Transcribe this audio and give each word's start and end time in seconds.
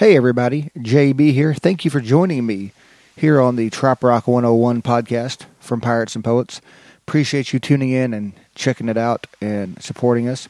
Hey, 0.00 0.16
everybody. 0.16 0.70
JB 0.78 1.34
here. 1.34 1.52
Thank 1.52 1.84
you 1.84 1.90
for 1.90 2.00
joining 2.00 2.46
me 2.46 2.72
here 3.16 3.38
on 3.38 3.56
the 3.56 3.68
Trop 3.68 4.02
Rock 4.02 4.26
101 4.26 4.80
podcast 4.80 5.44
from 5.58 5.82
Pirates 5.82 6.14
and 6.14 6.24
Poets. 6.24 6.62
Appreciate 7.06 7.52
you 7.52 7.58
tuning 7.58 7.90
in 7.90 8.14
and 8.14 8.32
checking 8.54 8.88
it 8.88 8.96
out 8.96 9.26
and 9.42 9.76
supporting 9.82 10.26
us. 10.26 10.48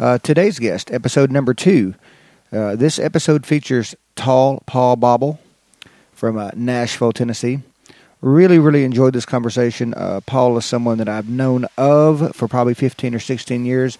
Uh, 0.00 0.18
today's 0.18 0.58
guest, 0.58 0.90
episode 0.90 1.30
number 1.30 1.54
two. 1.54 1.94
Uh, 2.52 2.74
this 2.74 2.98
episode 2.98 3.46
features 3.46 3.94
Tall 4.16 4.60
Paul 4.66 4.96
Bobble 4.96 5.38
from 6.12 6.36
uh, 6.36 6.50
Nashville, 6.56 7.12
Tennessee. 7.12 7.60
Really, 8.20 8.58
really 8.58 8.82
enjoyed 8.82 9.12
this 9.12 9.24
conversation. 9.24 9.94
Uh, 9.94 10.20
Paul 10.26 10.58
is 10.58 10.64
someone 10.64 10.98
that 10.98 11.08
I've 11.08 11.28
known 11.28 11.66
of 11.78 12.34
for 12.34 12.48
probably 12.48 12.74
15 12.74 13.14
or 13.14 13.20
16 13.20 13.64
years, 13.64 13.98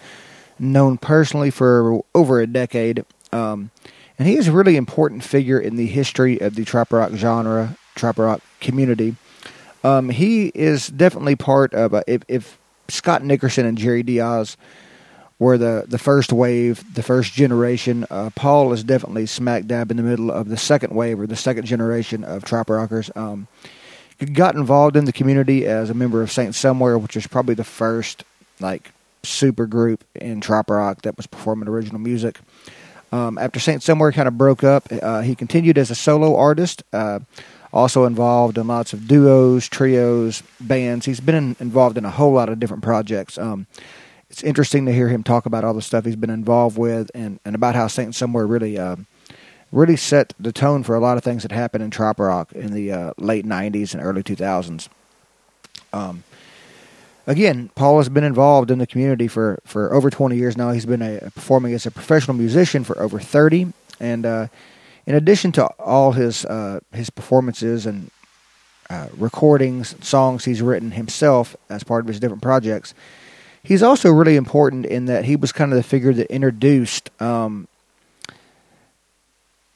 known 0.59 0.97
personally 0.97 1.49
for 1.49 2.01
over 2.13 2.41
a 2.41 2.45
decade. 2.47 3.05
Um, 3.31 3.71
and 4.17 4.27
he 4.27 4.35
is 4.35 4.47
a 4.47 4.51
really 4.51 4.77
important 4.77 5.23
figure 5.23 5.59
in 5.59 5.75
the 5.75 5.87
history 5.87 6.39
of 6.39 6.55
the 6.55 6.65
trop 6.65 6.91
rock 6.91 7.11
genre, 7.13 7.77
trop 7.95 8.17
rock 8.17 8.41
community. 8.59 9.15
Um, 9.83 10.09
he 10.09 10.47
is 10.55 10.87
definitely 10.87 11.35
part 11.35 11.73
of 11.73 11.93
a, 11.93 12.03
if, 12.07 12.23
if 12.27 12.57
Scott 12.87 13.23
Nickerson 13.23 13.65
and 13.65 13.77
Jerry 13.77 14.03
Diaz 14.03 14.57
were 15.37 15.57
the, 15.57 15.85
the 15.87 15.97
first 15.97 16.31
wave, 16.31 16.83
the 16.93 17.03
first 17.03 17.33
generation. 17.33 18.05
Uh, 18.09 18.29
Paul 18.35 18.71
is 18.73 18.83
definitely 18.83 19.25
smack 19.25 19.65
dab 19.65 19.91
in 19.91 19.97
the 19.97 20.03
middle 20.03 20.31
of 20.31 20.47
the 20.47 20.57
second 20.57 20.95
wave 20.95 21.19
or 21.19 21.27
the 21.27 21.35
second 21.35 21.65
generation 21.65 22.23
of 22.23 22.45
trop 22.45 22.69
rockers. 22.69 23.11
Um, 23.15 23.47
got 24.33 24.55
involved 24.55 24.95
in 24.95 25.05
the 25.05 25.11
community 25.11 25.65
as 25.65 25.89
a 25.89 25.93
member 25.93 26.21
of 26.21 26.31
Saint 26.31 26.55
Somewhere, 26.55 26.97
which 26.97 27.15
was 27.15 27.27
probably 27.27 27.55
the 27.55 27.65
first 27.65 28.23
like 28.59 28.91
super 29.23 29.65
group 29.65 30.03
in 30.15 30.39
trop 30.39 30.69
rock 30.69 31.01
that 31.01 31.17
was 31.17 31.27
performing 31.27 31.67
original 31.67 31.99
music. 31.99 32.39
Um, 33.11 33.37
after 33.37 33.59
Saint 33.59 33.81
Somewhere 33.83 34.11
kind 34.11 34.27
of 34.27 34.37
broke 34.37 34.63
up, 34.63 34.87
uh, 35.01 35.21
he 35.21 35.35
continued 35.35 35.77
as 35.77 35.89
a 35.91 35.95
solo 35.95 36.35
artist. 36.35 36.83
Uh, 36.91 37.19
also 37.75 38.05
involved 38.05 38.57
in 38.57 38.67
lots 38.67 38.93
of 38.93 39.05
duos, 39.05 39.67
trios, 39.67 40.41
bands. 40.61 41.05
He's 41.05 41.19
been 41.19 41.35
in, 41.35 41.55
involved 41.59 41.97
in 41.97 42.05
a 42.05 42.09
whole 42.09 42.31
lot 42.31 42.47
of 42.47 42.57
different 42.57 42.83
projects. 42.83 43.37
Um, 43.37 43.67
it's 44.29 44.41
interesting 44.43 44.85
to 44.85 44.93
hear 44.93 45.09
him 45.09 45.23
talk 45.23 45.45
about 45.45 45.65
all 45.65 45.73
the 45.73 45.81
stuff 45.81 46.05
he's 46.05 46.15
been 46.15 46.29
involved 46.29 46.77
with, 46.77 47.11
and, 47.13 47.39
and 47.43 47.53
about 47.53 47.75
how 47.75 47.87
Saint 47.87 48.15
Somewhere 48.15 48.47
really 48.47 48.79
uh, 48.79 48.95
really 49.71 49.97
set 49.97 50.33
the 50.39 50.53
tone 50.53 50.83
for 50.83 50.95
a 50.95 50.99
lot 50.99 51.17
of 51.17 51.23
things 51.23 51.43
that 51.43 51.51
happened 51.51 51.83
in 51.83 51.91
trop 51.91 52.19
rock 52.19 52.51
in 52.53 52.73
the 52.73 52.91
uh, 52.91 53.13
late 53.17 53.45
'90s 53.45 53.93
and 53.93 54.01
early 54.01 54.23
2000s. 54.23 54.87
Um, 55.93 56.23
again, 57.27 57.69
Paul 57.75 57.97
has 57.97 58.09
been 58.09 58.23
involved 58.23 58.71
in 58.71 58.79
the 58.79 58.87
community 58.87 59.27
for, 59.27 59.59
for 59.65 59.93
over 59.93 60.09
20 60.09 60.35
years 60.35 60.57
now. 60.57 60.71
He's 60.71 60.85
been 60.85 61.01
a, 61.01 61.19
performing 61.31 61.73
as 61.73 61.85
a 61.85 61.91
professional 61.91 62.37
musician 62.37 62.83
for 62.83 62.99
over 63.01 63.19
30. 63.19 63.73
And 63.99 64.25
uh, 64.25 64.47
in 65.05 65.15
addition 65.15 65.51
to 65.53 65.65
all 65.79 66.13
his 66.13 66.45
uh, 66.45 66.79
his 66.91 67.09
performances 67.09 67.85
and 67.85 68.11
uh, 68.89 69.07
recordings, 69.17 69.95
songs 70.05 70.45
he's 70.45 70.61
written 70.61 70.91
himself 70.91 71.55
as 71.69 71.83
part 71.83 72.03
of 72.03 72.07
his 72.07 72.19
different 72.19 72.41
projects, 72.41 72.93
he's 73.63 73.83
also 73.83 74.11
really 74.11 74.35
important 74.35 74.85
in 74.85 75.05
that 75.05 75.25
he 75.25 75.35
was 75.35 75.51
kind 75.51 75.71
of 75.71 75.77
the 75.77 75.83
figure 75.83 76.13
that 76.13 76.27
introduced 76.31 77.09
um, 77.21 77.67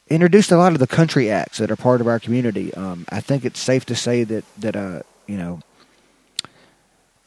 introduced 0.10 0.52
a 0.52 0.58
lot 0.58 0.74
of 0.74 0.80
the 0.80 0.88
country 0.88 1.30
acts 1.30 1.60
that 1.60 1.70
are 1.70 1.76
part 1.76 2.02
of 2.02 2.08
our 2.08 2.20
community. 2.20 2.74
Um, 2.74 3.06
I 3.10 3.22
think 3.22 3.46
it's 3.46 3.60
safe 3.60 3.86
to 3.86 3.96
say 3.96 4.24
that 4.24 4.44
that 4.58 4.76
uh, 4.76 5.02
you 5.28 5.38
know 5.38 5.62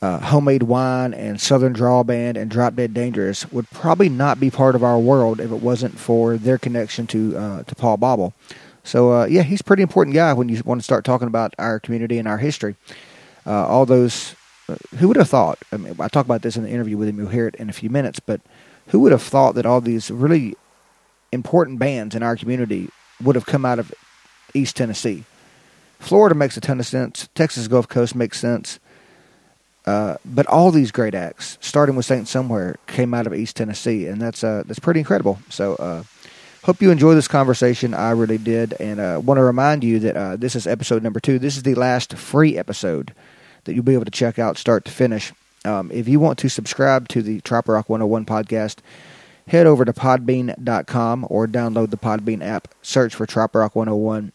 uh, 0.02 0.18
Homemade 0.18 0.64
Wine 0.64 1.14
and 1.14 1.40
Southern 1.40 1.72
Draw 1.72 2.02
Band 2.02 2.36
and 2.36 2.50
Drop 2.50 2.74
Dead 2.74 2.92
Dangerous 2.92 3.50
would 3.52 3.70
probably 3.70 4.08
not 4.08 4.40
be 4.40 4.50
part 4.50 4.74
of 4.74 4.82
our 4.82 4.98
world 4.98 5.40
if 5.40 5.52
it 5.52 5.62
wasn't 5.62 5.96
for 5.96 6.36
their 6.36 6.58
connection 6.58 7.06
to 7.06 7.36
uh, 7.36 7.62
to 7.62 7.74
Paul 7.76 7.96
Bobble. 7.96 8.34
So 8.82 9.12
uh, 9.12 9.24
yeah, 9.26 9.42
he's 9.42 9.60
a 9.60 9.64
pretty 9.64 9.82
important 9.82 10.14
guy 10.14 10.32
when 10.32 10.48
you 10.48 10.60
want 10.64 10.80
to 10.80 10.84
start 10.84 11.04
talking 11.04 11.28
about 11.28 11.54
our 11.56 11.78
community 11.78 12.18
and 12.18 12.26
our 12.26 12.38
history. 12.38 12.74
Uh, 13.46 13.66
all 13.66 13.86
those, 13.86 14.34
uh, 14.68 14.74
who 14.98 15.06
would 15.06 15.16
have 15.16 15.28
thought? 15.28 15.58
I 15.70 15.76
mean, 15.76 15.94
I 16.00 16.08
talk 16.08 16.26
about 16.26 16.42
this 16.42 16.56
in 16.56 16.64
the 16.64 16.70
interview 16.70 16.96
with 16.96 17.08
him. 17.08 17.18
You'll 17.18 17.28
hear 17.28 17.46
it 17.46 17.54
in 17.56 17.70
a 17.70 17.72
few 17.72 17.88
minutes. 17.88 18.18
But 18.18 18.40
who 18.88 18.98
would 19.00 19.12
have 19.12 19.22
thought 19.22 19.54
that 19.54 19.66
all 19.66 19.80
these 19.80 20.10
really 20.10 20.56
important 21.30 21.78
bands 21.78 22.16
in 22.16 22.24
our 22.24 22.36
community 22.36 22.88
would 23.22 23.36
have 23.36 23.46
come 23.46 23.64
out 23.64 23.78
of 23.78 23.94
East 24.52 24.76
Tennessee? 24.76 25.24
Florida 26.00 26.34
makes 26.34 26.56
a 26.56 26.60
ton 26.60 26.80
of 26.80 26.86
sense. 26.86 27.28
Texas 27.36 27.68
Gulf 27.68 27.88
Coast 27.88 28.16
makes 28.16 28.40
sense. 28.40 28.80
Uh, 29.84 30.16
but 30.24 30.46
all 30.46 30.70
these 30.70 30.92
great 30.92 31.14
acts, 31.14 31.58
starting 31.60 31.96
with 31.96 32.06
Saint 32.06 32.28
Somewhere, 32.28 32.76
came 32.86 33.14
out 33.14 33.26
of 33.26 33.34
East 33.34 33.56
Tennessee, 33.56 34.06
and 34.06 34.20
that's 34.20 34.44
uh, 34.44 34.62
that's 34.66 34.78
pretty 34.78 35.00
incredible. 35.00 35.40
So, 35.48 35.74
uh, 35.76 36.04
hope 36.62 36.80
you 36.80 36.90
enjoy 36.90 37.14
this 37.14 37.26
conversation. 37.28 37.92
I 37.92 38.10
really 38.10 38.38
did, 38.38 38.74
and 38.78 39.00
uh, 39.00 39.20
want 39.22 39.38
to 39.38 39.42
remind 39.42 39.82
you 39.82 39.98
that 40.00 40.16
uh, 40.16 40.36
this 40.36 40.54
is 40.54 40.66
episode 40.66 41.02
number 41.02 41.18
two. 41.18 41.38
This 41.38 41.56
is 41.56 41.64
the 41.64 41.74
last 41.74 42.14
free 42.14 42.56
episode 42.56 43.12
that 43.64 43.74
you'll 43.74 43.84
be 43.84 43.94
able 43.94 44.04
to 44.04 44.10
check 44.10 44.38
out 44.38 44.56
start 44.56 44.84
to 44.84 44.92
finish. 44.92 45.32
Um, 45.64 45.90
if 45.92 46.08
you 46.08 46.20
want 46.20 46.38
to 46.40 46.48
subscribe 46.48 47.08
to 47.08 47.22
the 47.22 47.40
Trop 47.40 47.68
Rock 47.68 47.88
101 47.88 48.24
podcast, 48.24 48.78
head 49.48 49.66
over 49.66 49.84
to 49.84 49.92
podbean.com 49.92 51.26
or 51.28 51.46
download 51.46 51.90
the 51.90 51.96
Podbean 51.96 52.42
app. 52.42 52.68
Search 52.82 53.14
for 53.14 53.26
Trop 53.26 53.54
Rock 53.54 53.76
101 53.76 54.32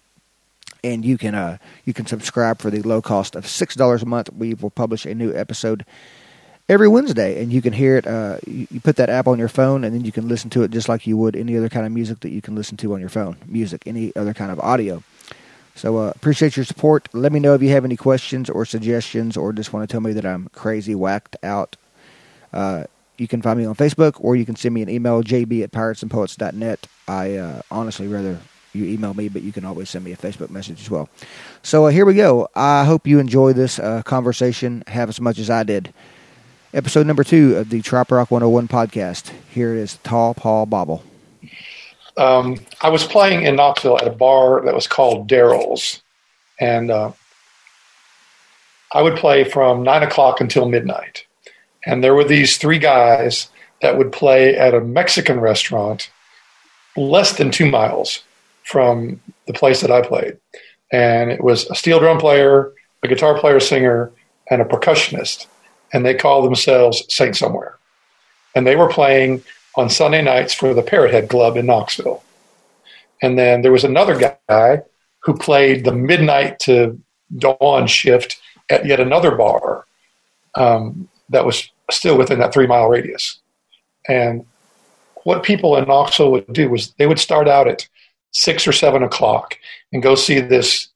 and 0.83 1.03
you 1.03 1.17
can 1.17 1.35
uh, 1.35 1.57
you 1.85 1.93
can 1.93 2.05
subscribe 2.05 2.59
for 2.59 2.69
the 2.69 2.81
low 2.81 3.01
cost 3.01 3.35
of 3.35 3.47
six 3.47 3.75
dollars 3.75 4.03
a 4.03 4.05
month. 4.05 4.31
We 4.33 4.53
will 4.53 4.69
publish 4.69 5.05
a 5.05 5.15
new 5.15 5.33
episode 5.33 5.85
every 6.69 6.87
Wednesday, 6.87 7.41
and 7.41 7.51
you 7.51 7.61
can 7.61 7.73
hear 7.73 7.97
it. 7.97 8.07
Uh, 8.07 8.37
you, 8.45 8.67
you, 8.71 8.79
put 8.79 8.95
that 8.97 9.09
app 9.09 9.27
on 9.27 9.39
your 9.39 9.47
phone, 9.47 9.83
and 9.83 9.93
then 9.93 10.03
you 10.03 10.11
can 10.11 10.27
listen 10.27 10.49
to 10.51 10.63
it 10.63 10.71
just 10.71 10.89
like 10.89 11.07
you 11.07 11.17
would 11.17 11.35
any 11.35 11.57
other 11.57 11.69
kind 11.69 11.85
of 11.85 11.91
music 11.91 12.19
that 12.21 12.29
you 12.29 12.41
can 12.41 12.55
listen 12.55 12.77
to 12.77 12.93
on 12.93 12.99
your 12.99 13.09
phone. 13.09 13.37
Music, 13.45 13.83
any 13.85 14.15
other 14.15 14.33
kind 14.33 14.51
of 14.51 14.59
audio. 14.59 15.03
So 15.75 15.97
uh, 15.97 16.11
appreciate 16.15 16.57
your 16.57 16.65
support. 16.65 17.07
Let 17.13 17.31
me 17.31 17.39
know 17.39 17.53
if 17.53 17.61
you 17.61 17.69
have 17.69 17.85
any 17.85 17.97
questions 17.97 18.49
or 18.49 18.65
suggestions, 18.65 19.37
or 19.37 19.53
just 19.53 19.73
want 19.73 19.87
to 19.87 19.91
tell 19.91 20.01
me 20.01 20.13
that 20.13 20.25
I'm 20.25 20.49
crazy, 20.49 20.95
whacked 20.95 21.35
out. 21.43 21.75
Uh, 22.51 22.85
you 23.17 23.27
can 23.27 23.41
find 23.41 23.59
me 23.59 23.65
on 23.65 23.75
Facebook, 23.75 24.15
or 24.19 24.35
you 24.35 24.45
can 24.45 24.55
send 24.55 24.73
me 24.73 24.81
an 24.81 24.89
email, 24.89 25.23
jb 25.23 25.63
at 25.63 25.71
piratesandpoets.net. 25.71 26.87
I 27.07 27.35
uh, 27.35 27.61
honestly 27.71 28.07
rather 28.07 28.39
you 28.77 28.85
email 28.85 29.13
me, 29.13 29.27
but 29.29 29.41
you 29.41 29.51
can 29.51 29.65
always 29.65 29.89
send 29.89 30.05
me 30.05 30.11
a 30.11 30.17
Facebook 30.17 30.49
message 30.49 30.81
as 30.81 30.89
well. 30.89 31.09
So 31.63 31.87
uh, 31.87 31.89
here 31.89 32.05
we 32.05 32.13
go. 32.13 32.47
I 32.55 32.85
hope 32.85 33.07
you 33.07 33.19
enjoy 33.19 33.53
this 33.53 33.79
uh, 33.79 34.03
conversation, 34.03 34.83
have 34.87 35.09
as 35.09 35.19
much 35.19 35.39
as 35.39 35.49
I 35.49 35.63
did. 35.63 35.93
Episode 36.73 37.07
number 37.07 37.23
two 37.23 37.55
of 37.57 37.69
the 37.69 37.81
Trop 37.81 38.11
Rock 38.11 38.29
101 38.29 38.67
podcast. 38.67 39.31
Here 39.49 39.73
it 39.73 39.79
is 39.79 39.97
Tall 40.03 40.33
Paul 40.33 40.65
Bobble. 40.65 41.03
Um, 42.17 42.57
I 42.81 42.89
was 42.89 43.05
playing 43.05 43.43
in 43.43 43.55
Knoxville 43.55 43.97
at 43.97 44.07
a 44.07 44.11
bar 44.11 44.63
that 44.65 44.73
was 44.73 44.87
called 44.87 45.29
Daryl's, 45.29 46.01
and 46.59 46.91
uh, 46.91 47.11
I 48.93 49.01
would 49.01 49.17
play 49.17 49.43
from 49.43 49.83
nine 49.83 50.03
o'clock 50.03 50.41
until 50.41 50.67
midnight. 50.67 51.25
And 51.85 52.03
there 52.03 52.15
were 52.15 52.23
these 52.23 52.57
three 52.57 52.79
guys 52.79 53.49
that 53.81 53.97
would 53.97 54.11
play 54.11 54.57
at 54.57 54.73
a 54.73 54.81
Mexican 54.81 55.39
restaurant 55.39 56.09
less 56.95 57.37
than 57.37 57.51
two 57.51 57.69
miles 57.69 58.23
from 58.67 59.21
the 59.45 59.53
place 59.53 59.79
that 59.79 59.91
I 59.91 60.01
played. 60.01 60.37
And 60.91 61.31
it 61.31 61.41
was 61.41 61.69
a 61.69 61.75
steel 61.75 61.99
drum 61.99 62.19
player, 62.19 62.73
a 63.01 63.07
guitar 63.07 63.39
player, 63.39 63.61
singer, 63.61 64.11
and 64.51 64.61
a 64.61 64.65
percussionist. 64.65 65.47
And 65.93 66.05
they 66.05 66.13
called 66.13 66.45
themselves 66.45 67.03
Saint 67.07 67.37
Somewhere. 67.37 67.77
And 68.55 68.67
they 68.67 68.75
were 68.75 68.89
playing 68.89 69.41
on 69.77 69.89
Sunday 69.89 70.21
nights 70.21 70.53
for 70.53 70.73
the 70.73 70.83
Parrothead 70.83 71.29
Club 71.29 71.55
in 71.55 71.65
Knoxville. 71.65 72.21
And 73.21 73.39
then 73.39 73.61
there 73.61 73.71
was 73.71 73.85
another 73.85 74.35
guy 74.49 74.81
who 75.19 75.37
played 75.37 75.85
the 75.85 75.93
midnight 75.93 76.59
to 76.59 76.99
dawn 77.37 77.87
shift 77.87 78.37
at 78.69 78.85
yet 78.85 78.99
another 78.99 79.35
bar 79.35 79.85
um, 80.55 81.07
that 81.29 81.45
was 81.45 81.69
still 81.89 82.17
within 82.17 82.39
that 82.39 82.53
three 82.53 82.67
mile 82.67 82.89
radius. 82.89 83.39
And 84.09 84.45
what 85.23 85.43
people 85.43 85.77
in 85.77 85.87
Knoxville 85.87 86.31
would 86.31 86.51
do 86.51 86.69
was 86.69 86.91
they 86.93 87.07
would 87.07 87.19
start 87.19 87.47
out 87.47 87.67
at 87.67 87.87
six 88.37 88.67
or 88.67 88.71
seven 88.71 89.01
o'clock 89.01 89.57
and 89.91 90.03
go 90.03 90.13
see 90.13 90.39
this 90.39 90.89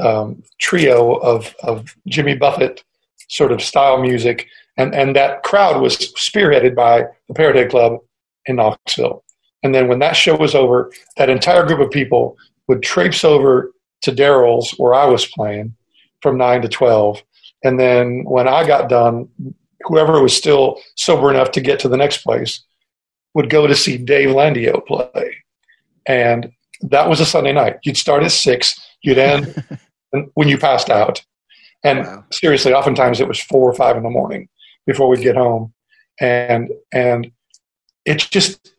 um, 0.00 0.42
trio 0.60 1.14
of, 1.16 1.54
of 1.64 1.94
Jimmy 2.06 2.36
Buffett 2.36 2.84
sort 3.28 3.50
of 3.50 3.60
style 3.60 4.00
music. 4.00 4.46
And, 4.76 4.94
and 4.94 5.16
that 5.16 5.42
crowd 5.42 5.82
was 5.82 5.96
spearheaded 5.96 6.76
by 6.76 7.04
the 7.28 7.34
Parrothead 7.34 7.70
Club 7.70 7.98
in 8.46 8.56
Knoxville. 8.56 9.24
And 9.64 9.74
then 9.74 9.88
when 9.88 9.98
that 9.98 10.14
show 10.14 10.36
was 10.36 10.54
over, 10.54 10.92
that 11.16 11.28
entire 11.28 11.66
group 11.66 11.80
of 11.80 11.90
people 11.90 12.36
would 12.68 12.82
traipse 12.82 13.24
over 13.24 13.72
to 14.02 14.12
Daryl's 14.12 14.70
where 14.78 14.94
I 14.94 15.06
was 15.06 15.26
playing 15.26 15.74
from 16.20 16.38
9 16.38 16.62
to 16.62 16.68
12. 16.68 17.22
And 17.64 17.78
then 17.78 18.22
when 18.24 18.46
I 18.46 18.66
got 18.66 18.88
done, 18.88 19.28
whoever 19.82 20.22
was 20.22 20.34
still 20.34 20.80
sober 20.96 21.28
enough 21.28 21.50
to 21.52 21.60
get 21.60 21.80
to 21.80 21.88
the 21.88 21.96
next 21.96 22.18
place 22.18 22.62
would 23.34 23.50
go 23.50 23.66
to 23.66 23.74
see 23.74 23.98
Dave 23.98 24.28
Landio 24.28 24.84
play 24.86 25.41
and 26.06 26.50
that 26.82 27.08
was 27.08 27.20
a 27.20 27.26
Sunday 27.26 27.52
night. 27.52 27.78
You'd 27.84 27.96
start 27.96 28.22
at 28.22 28.32
six, 28.32 28.80
you'd 29.02 29.18
end 29.18 29.64
when 30.34 30.48
you 30.48 30.58
passed 30.58 30.90
out. 30.90 31.24
And 31.84 32.00
wow. 32.00 32.24
seriously, 32.30 32.72
oftentimes 32.72 33.20
it 33.20 33.28
was 33.28 33.40
four 33.40 33.68
or 33.68 33.74
five 33.74 33.96
in 33.96 34.02
the 34.02 34.10
morning 34.10 34.48
before 34.86 35.08
we'd 35.08 35.22
get 35.22 35.36
home. 35.36 35.72
And 36.20 36.70
and 36.92 37.30
it 38.04 38.18
just 38.30 38.72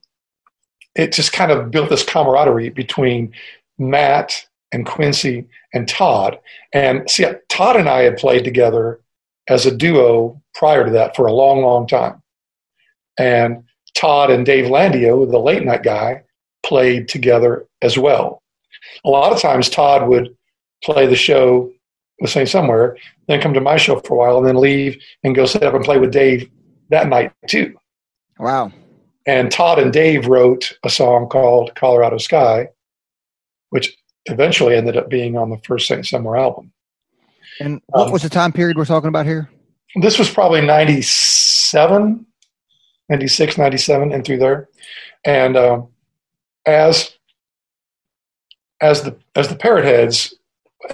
it 0.96 1.12
just 1.12 1.34
kind 1.34 1.52
of 1.52 1.72
built 1.72 1.90
this 1.90 2.04
camaraderie 2.04 2.70
between 2.70 3.34
Matt 3.78 4.46
and 4.72 4.86
Quincy 4.86 5.48
and 5.74 5.88
Todd. 5.88 6.40
And 6.74 7.10
see, 7.10 7.26
Todd 7.50 7.76
and 7.76 7.90
I 7.90 8.04
had 8.04 8.18
played 8.18 8.44
together 8.44 9.00
as 9.48 9.66
a 9.66 9.76
duo 9.76 10.42
prior 10.54 10.86
to 10.86 10.92
that 10.92 11.16
for 11.16 11.26
a 11.26 11.34
long, 11.34 11.62
long 11.62 11.88
time. 11.88 12.22
And 13.18 13.64
Todd 13.96 14.32
and 14.32 14.46
Dave 14.46 14.66
Landio, 14.66 15.30
the 15.30 15.40
late 15.40 15.64
night 15.64 15.84
guy, 15.84 16.23
played 16.64 17.08
together 17.08 17.66
as 17.82 17.98
well. 17.98 18.42
A 19.06 19.10
lot 19.10 19.34
of 19.34 19.42
times, 19.42 19.70
Todd 19.70 20.08
would 20.08 20.36
play 20.84 21.06
the 21.06 21.16
show 21.16 21.72
with 22.20 22.32
Saint 22.32 22.50
Somewhere, 22.50 22.98
then 23.28 23.42
come 23.42 23.54
to 23.54 23.62
my 23.62 23.78
show 23.78 24.00
for 24.02 24.16
a 24.16 24.18
while, 24.18 24.38
and 24.38 24.48
then 24.48 24.58
leave 24.58 25.02
and 25.24 25.36
go 25.36 25.46
sit 25.46 25.64
up 25.64 25.74
and 25.74 25.84
play 25.84 25.98
with 25.98 26.12
Dave 26.12 26.50
that 26.90 27.08
night 27.08 27.32
too. 27.48 27.76
Wow. 28.40 28.72
And 29.26 29.52
Todd 29.52 29.80
and 29.80 29.94
Dave 29.94 30.28
wrote 30.28 30.78
a 30.84 30.90
song 30.90 31.30
called 31.30 31.76
Colorado 31.76 32.18
Sky, 32.18 32.68
which 33.70 33.96
eventually 34.26 34.76
ended 34.76 34.98
up 34.98 35.10
being 35.10 35.38
on 35.38 35.50
the 35.50 35.58
first 35.66 35.88
Saint 35.88 36.06
Somewhere 36.06 36.38
album. 36.38 36.72
And 37.60 37.82
what 37.88 38.08
um, 38.08 38.12
was 38.12 38.24
the 38.24 38.30
time 38.30 38.52
period 38.52 38.78
we're 38.78 38.86
talking 38.86 39.08
about 39.08 39.26
here? 39.26 39.50
This 40.02 40.18
was 40.18 40.30
probably 40.30 40.62
97, 40.62 42.26
96, 43.10 43.58
97, 43.58 44.12
and 44.12 44.26
through 44.26 44.40
there. 44.40 44.70
And 45.24 45.56
um, 45.56 45.88
as 46.66 47.18
as 48.82 49.04
the 49.04 49.16
as 49.36 49.48
the 49.48 49.56
parrot 49.56 49.86
heads, 49.86 50.34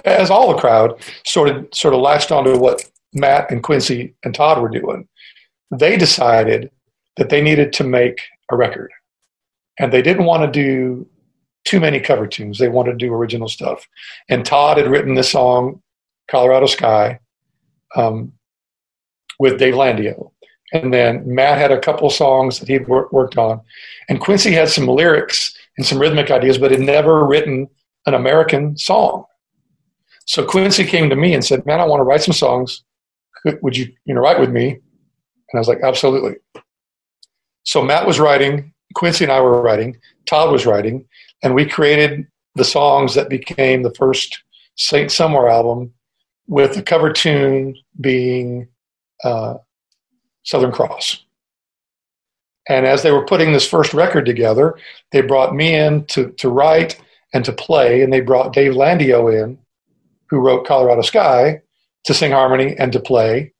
as 0.04 0.30
all 0.30 0.52
the 0.52 0.60
crowd 0.60 1.00
sort 1.26 1.48
of 1.48 1.68
sort 1.74 1.94
of 1.94 2.00
latched 2.00 2.32
onto 2.32 2.58
what 2.58 2.84
Matt 3.12 3.50
and 3.50 3.62
Quincy 3.62 4.14
and 4.24 4.34
Todd 4.34 4.60
were 4.60 4.68
doing, 4.68 5.08
they 5.70 5.96
decided 5.96 6.70
that 7.16 7.28
they 7.28 7.40
needed 7.40 7.72
to 7.74 7.84
make 7.84 8.20
a 8.50 8.56
record. 8.56 8.90
And 9.78 9.92
they 9.92 10.02
didn't 10.02 10.26
want 10.26 10.42
to 10.42 10.50
do 10.50 11.06
too 11.64 11.80
many 11.80 12.00
cover 12.00 12.26
tunes. 12.26 12.58
They 12.58 12.68
wanted 12.68 12.92
to 12.92 13.06
do 13.06 13.12
original 13.12 13.48
stuff. 13.48 13.86
And 14.28 14.44
Todd 14.44 14.78
had 14.78 14.90
written 14.90 15.14
this 15.14 15.30
song, 15.30 15.82
Colorado 16.30 16.66
Sky, 16.66 17.18
um, 17.96 18.32
with 19.38 19.58
Dave 19.58 19.74
Landio. 19.74 20.30
And 20.72 20.94
then 20.94 21.22
Matt 21.26 21.58
had 21.58 21.72
a 21.72 21.80
couple 21.80 22.08
songs 22.10 22.60
that 22.60 22.68
he'd 22.68 22.86
wor- 22.86 23.08
worked 23.10 23.36
on. 23.36 23.60
And 24.08 24.20
Quincy 24.20 24.52
had 24.52 24.68
some 24.68 24.86
lyrics 24.86 25.54
and 25.80 25.86
some 25.86 25.98
rhythmic 25.98 26.30
ideas, 26.30 26.58
but 26.58 26.70
had 26.70 26.80
never 26.80 27.24
written 27.24 27.66
an 28.04 28.12
American 28.12 28.76
song. 28.76 29.24
So 30.26 30.44
Quincy 30.44 30.84
came 30.84 31.08
to 31.08 31.16
me 31.16 31.32
and 31.32 31.42
said, 31.42 31.64
Man, 31.64 31.80
I 31.80 31.86
want 31.86 32.00
to 32.00 32.04
write 32.04 32.20
some 32.20 32.34
songs. 32.34 32.84
Would 33.62 33.78
you, 33.78 33.90
you 34.04 34.14
know, 34.14 34.20
write 34.20 34.38
with 34.38 34.50
me? 34.50 34.72
And 34.72 35.54
I 35.54 35.58
was 35.58 35.68
like, 35.68 35.80
Absolutely. 35.82 36.34
So 37.62 37.80
Matt 37.80 38.06
was 38.06 38.20
writing, 38.20 38.74
Quincy 38.94 39.24
and 39.24 39.32
I 39.32 39.40
were 39.40 39.62
writing, 39.62 39.96
Todd 40.26 40.52
was 40.52 40.66
writing, 40.66 41.06
and 41.42 41.54
we 41.54 41.64
created 41.64 42.26
the 42.56 42.64
songs 42.64 43.14
that 43.14 43.30
became 43.30 43.82
the 43.82 43.94
first 43.94 44.42
Saint 44.76 45.10
Somewhere 45.10 45.48
album, 45.48 45.94
with 46.46 46.74
the 46.74 46.82
cover 46.82 47.10
tune 47.10 47.74
being 48.02 48.68
uh, 49.24 49.54
Southern 50.42 50.72
Cross. 50.72 51.24
And 52.68 52.86
as 52.86 53.02
they 53.02 53.10
were 53.10 53.24
putting 53.24 53.52
this 53.52 53.68
first 53.68 53.94
record 53.94 54.26
together, 54.26 54.76
they 55.12 55.22
brought 55.22 55.54
me 55.54 55.74
in 55.74 56.04
to, 56.06 56.30
to 56.32 56.48
write 56.48 57.00
and 57.32 57.44
to 57.44 57.52
play, 57.52 58.02
and 58.02 58.12
they 58.12 58.20
brought 58.20 58.52
Dave 58.52 58.72
Landio 58.72 59.32
in, 59.32 59.58
who 60.28 60.38
wrote 60.38 60.66
Colorado 60.66 61.02
Sky, 61.02 61.62
to 62.04 62.14
sing 62.14 62.32
harmony 62.32 62.76
and 62.78 62.92
to 62.92 63.00
play. 63.00 63.52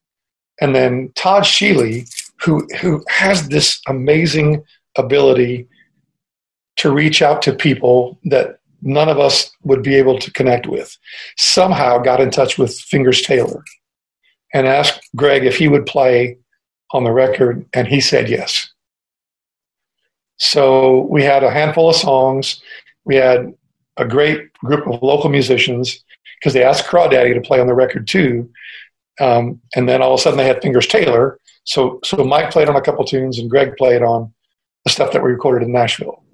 And 0.61 0.75
then 0.75 1.13
Todd 1.15 1.45
Sheely, 1.45 2.09
who, 2.41 2.67
who 2.81 3.05
has 3.09 3.49
this 3.49 3.81
amazing 3.89 4.65
ability 4.97 5.69
to 6.77 6.93
reach 6.93 7.23
out 7.23 7.43
to 7.43 7.53
people 7.53 8.19
that 8.25 8.61
none 8.83 9.09
of 9.09 9.19
us 9.19 9.51
would 9.63 9.83
be 9.83 9.95
able 9.95 10.19
to 10.19 10.33
connect 10.33 10.67
with, 10.67 10.97
somehow 11.37 11.99
got 11.99 12.21
in 12.21 12.31
touch 12.31 12.59
with 12.59 12.79
Fingers 12.79 13.21
Taylor 13.23 13.63
and 14.55 14.67
asked 14.67 15.01
Greg 15.15 15.45
if 15.45 15.57
he 15.57 15.69
would 15.69 15.87
play 15.87 16.39
on 16.93 17.05
the 17.05 17.13
record, 17.13 17.65
and 17.73 17.87
he 17.87 18.01
said 18.01 18.29
yes. 18.29 18.70
So 20.41 21.03
we 21.11 21.23
had 21.23 21.45
a 21.45 21.51
handful 21.51 21.91
of 21.91 21.97
songs. 21.97 22.61
We 23.05 23.15
had 23.17 23.53
a 23.99 24.07
great 24.07 24.53
group 24.55 24.87
of 24.87 25.03
local 25.03 25.29
musicians 25.29 26.03
because 26.39 26.55
they 26.55 26.65
asked 26.65 26.87
Crawdaddy 26.87 27.35
to 27.35 27.41
play 27.41 27.61
on 27.61 27.67
the 27.67 27.75
record 27.75 28.09
too. 28.09 28.51
Um, 29.21 29.61
and 29.77 29.87
then 29.87 30.01
all 30.01 30.15
of 30.15 30.19
a 30.19 30.23
sudden 30.23 30.39
they 30.39 30.47
had 30.47 30.63
Fingers 30.63 30.87
Taylor. 30.87 31.39
So, 31.65 32.01
so 32.05 32.25
Mike 32.25 32.51
played 32.51 32.71
on 32.71 32.77
a 32.77 32.81
couple 32.81 33.05
tunes 33.05 33.39
and 33.39 33.51
Greg 33.51 33.77
played 33.77 34.03
on 34.03 34.33
the 34.85 34.91
stuff 34.91 35.13
that 35.13 35.23
we 35.23 35.31
recorded 35.31 35.67
in 35.67 35.73
Nashville. 35.73 36.25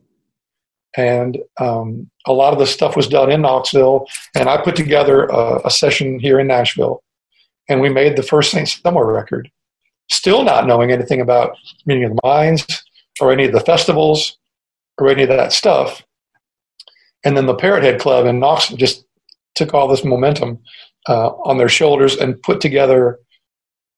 And 0.96 1.38
um, 1.60 2.08
a 2.26 2.32
lot 2.32 2.52
of 2.52 2.60
the 2.60 2.66
stuff 2.66 2.96
was 2.96 3.08
done 3.08 3.30
in 3.32 3.42
Knoxville. 3.42 4.06
And 4.36 4.48
I 4.48 4.62
put 4.62 4.76
together 4.76 5.24
a, 5.24 5.66
a 5.66 5.70
session 5.70 6.20
here 6.20 6.38
in 6.38 6.46
Nashville. 6.46 7.02
And 7.68 7.80
we 7.80 7.88
made 7.88 8.16
the 8.16 8.22
first 8.22 8.52
Saint 8.52 8.68
Somewhere 8.68 9.04
record, 9.04 9.50
still 10.08 10.44
not 10.44 10.68
knowing 10.68 10.92
anything 10.92 11.20
about 11.20 11.56
Meeting 11.84 12.04
of 12.04 12.12
the 12.12 12.20
Minds 12.22 12.85
or 13.20 13.32
any 13.32 13.44
of 13.44 13.52
the 13.52 13.60
festivals 13.60 14.36
or 14.98 15.08
any 15.08 15.22
of 15.22 15.28
that 15.28 15.52
stuff. 15.52 16.02
And 17.24 17.36
then 17.36 17.46
the 17.46 17.54
Parrot 17.54 17.82
Head 17.82 18.00
Club 18.00 18.26
in 18.26 18.38
Knoxville 18.38 18.76
just 18.76 19.04
took 19.54 19.74
all 19.74 19.88
this 19.88 20.04
momentum 20.04 20.58
uh, 21.08 21.30
on 21.44 21.58
their 21.58 21.68
shoulders 21.68 22.16
and 22.16 22.40
put 22.42 22.60
together 22.60 23.18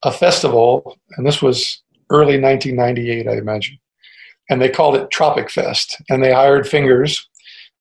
a 0.03 0.11
festival. 0.11 0.97
And 1.17 1.27
this 1.27 1.41
was 1.41 1.81
early 2.09 2.39
1998, 2.39 3.27
I 3.27 3.37
imagine. 3.37 3.77
And 4.49 4.61
they 4.61 4.69
called 4.69 4.95
it 4.95 5.11
Tropic 5.11 5.49
Fest. 5.49 6.01
And 6.09 6.23
they 6.23 6.33
hired 6.33 6.67
Fingers, 6.67 7.27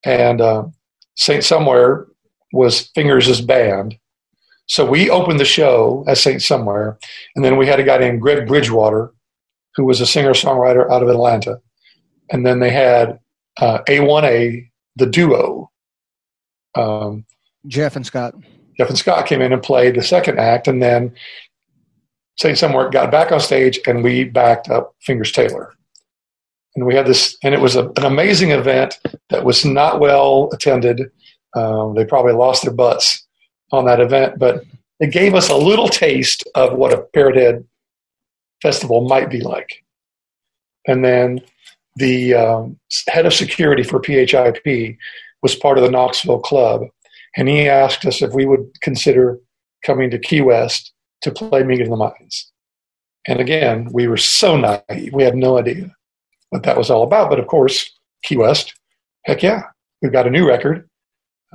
and 0.05 0.41
uh, 0.41 0.65
Saint 1.17 1.45
Somewhere 1.45 2.07
was 2.53 2.89
Fingers' 2.95 3.41
band. 3.41 3.97
So 4.67 4.85
we 4.85 5.09
opened 5.09 5.41
the 5.41 5.47
show 5.47 6.05
as 6.07 6.23
Saint 6.23 6.43
Somewhere, 6.43 6.99
and 7.35 7.45
then 7.45 7.57
we 7.57 7.67
had 7.67 7.81
a 7.81 7.85
guy 7.85 7.97
named 7.99 8.21
Greg 8.21 8.47
Bridgewater, 8.47 9.13
who 9.79 9.85
was 9.85 10.01
a 10.01 10.07
singer 10.07 10.33
songwriter 10.33 10.91
out 10.91 11.05
of 11.05 11.09
Atlanta, 11.09 11.61
and 12.31 12.45
then 12.45 12.59
they 12.59 12.71
had 12.71 13.21
uh, 13.61 13.79
A1A, 13.89 14.69
the 14.97 15.07
duo, 15.07 15.71
um, 16.75 17.25
Jeff 17.69 17.95
and 17.95 18.05
Scott. 18.05 18.35
Jeff 18.77 18.89
and 18.89 18.99
Scott 18.99 19.27
came 19.27 19.41
in 19.41 19.53
and 19.53 19.63
played 19.63 19.95
the 19.95 20.03
second 20.03 20.41
act, 20.41 20.67
and 20.67 20.83
then 20.83 21.15
Saint 22.41 22.59
Somewhere 22.59 22.91
got 22.91 23.13
back 23.13 23.31
on 23.31 23.39
stage, 23.39 23.79
and 23.87 24.03
we 24.03 24.25
backed 24.25 24.69
up 24.69 24.97
Fingers 25.01 25.31
Taylor. 25.31 25.73
And 26.75 26.85
we 26.85 26.97
had 26.97 27.07
this, 27.07 27.37
and 27.45 27.55
it 27.55 27.61
was 27.61 27.77
a, 27.77 27.89
an 27.91 28.05
amazing 28.05 28.51
event 28.51 28.99
that 29.31 29.45
was 29.45 29.65
not 29.65 30.01
well 30.01 30.51
attended. 30.53 31.09
Um, 31.55 31.95
they 31.95 32.05
probably 32.05 32.33
lost 32.33 32.65
their 32.65 32.75
butts 32.75 33.29
on 33.71 33.85
that 33.85 34.01
event, 34.01 34.41
but 34.41 34.65
it 34.99 35.13
gave 35.13 35.37
us 35.37 35.49
a 35.49 35.57
little 35.57 35.89
taste 35.89 36.43
of 36.57 36.77
what 36.77 36.93
a 36.93 37.03
Parrot 37.15 37.37
Head 37.37 37.65
festival 38.63 39.09
might 39.09 39.31
be 39.31 39.41
like. 39.41 39.85
And 40.87 41.05
then 41.05 41.41
the 41.97 42.35
um, 42.35 42.79
head 43.09 43.27
of 43.27 43.35
security 43.35 43.83
for 43.83 44.01
PHIP 44.01 44.97
was 45.43 45.55
part 45.55 45.79
of 45.79 45.85
the 45.85 45.91
Knoxville 45.91 46.41
Club, 46.41 46.83
and 47.37 47.49
he 47.49 47.69
asked 47.69 48.05
us 48.07 48.23
if 48.23 48.33
we 48.33 48.47
would 48.47 48.67
consider 48.83 49.39
coming 49.85 50.11
to 50.11 50.19
Key 50.19 50.41
West 50.41 50.93
to 51.23 51.31
play 51.31 51.63
Meeting 51.63 51.87
of 51.87 51.91
the 51.91 51.97
Minds. 51.97 52.51
And 53.27 53.41
again, 53.41 53.89
we 53.93 54.07
were 54.07 54.17
so 54.17 54.57
naive; 54.57 55.13
we 55.13 55.25
had 55.25 55.37
no 55.37 55.59
idea 55.59 55.95
what 56.51 56.63
that 56.63 56.79
was 56.79 56.91
all 56.91 57.03
about. 57.03 57.31
But 57.31 57.39
of 57.39 57.47
course, 57.47 57.91
Key 58.25 58.37
West, 58.37 58.75
heck 59.25 59.43
yeah, 59.43 59.63
we've 60.01 60.13
got 60.13 60.27
a 60.27 60.31
new 60.31 60.47
record. 60.47 60.89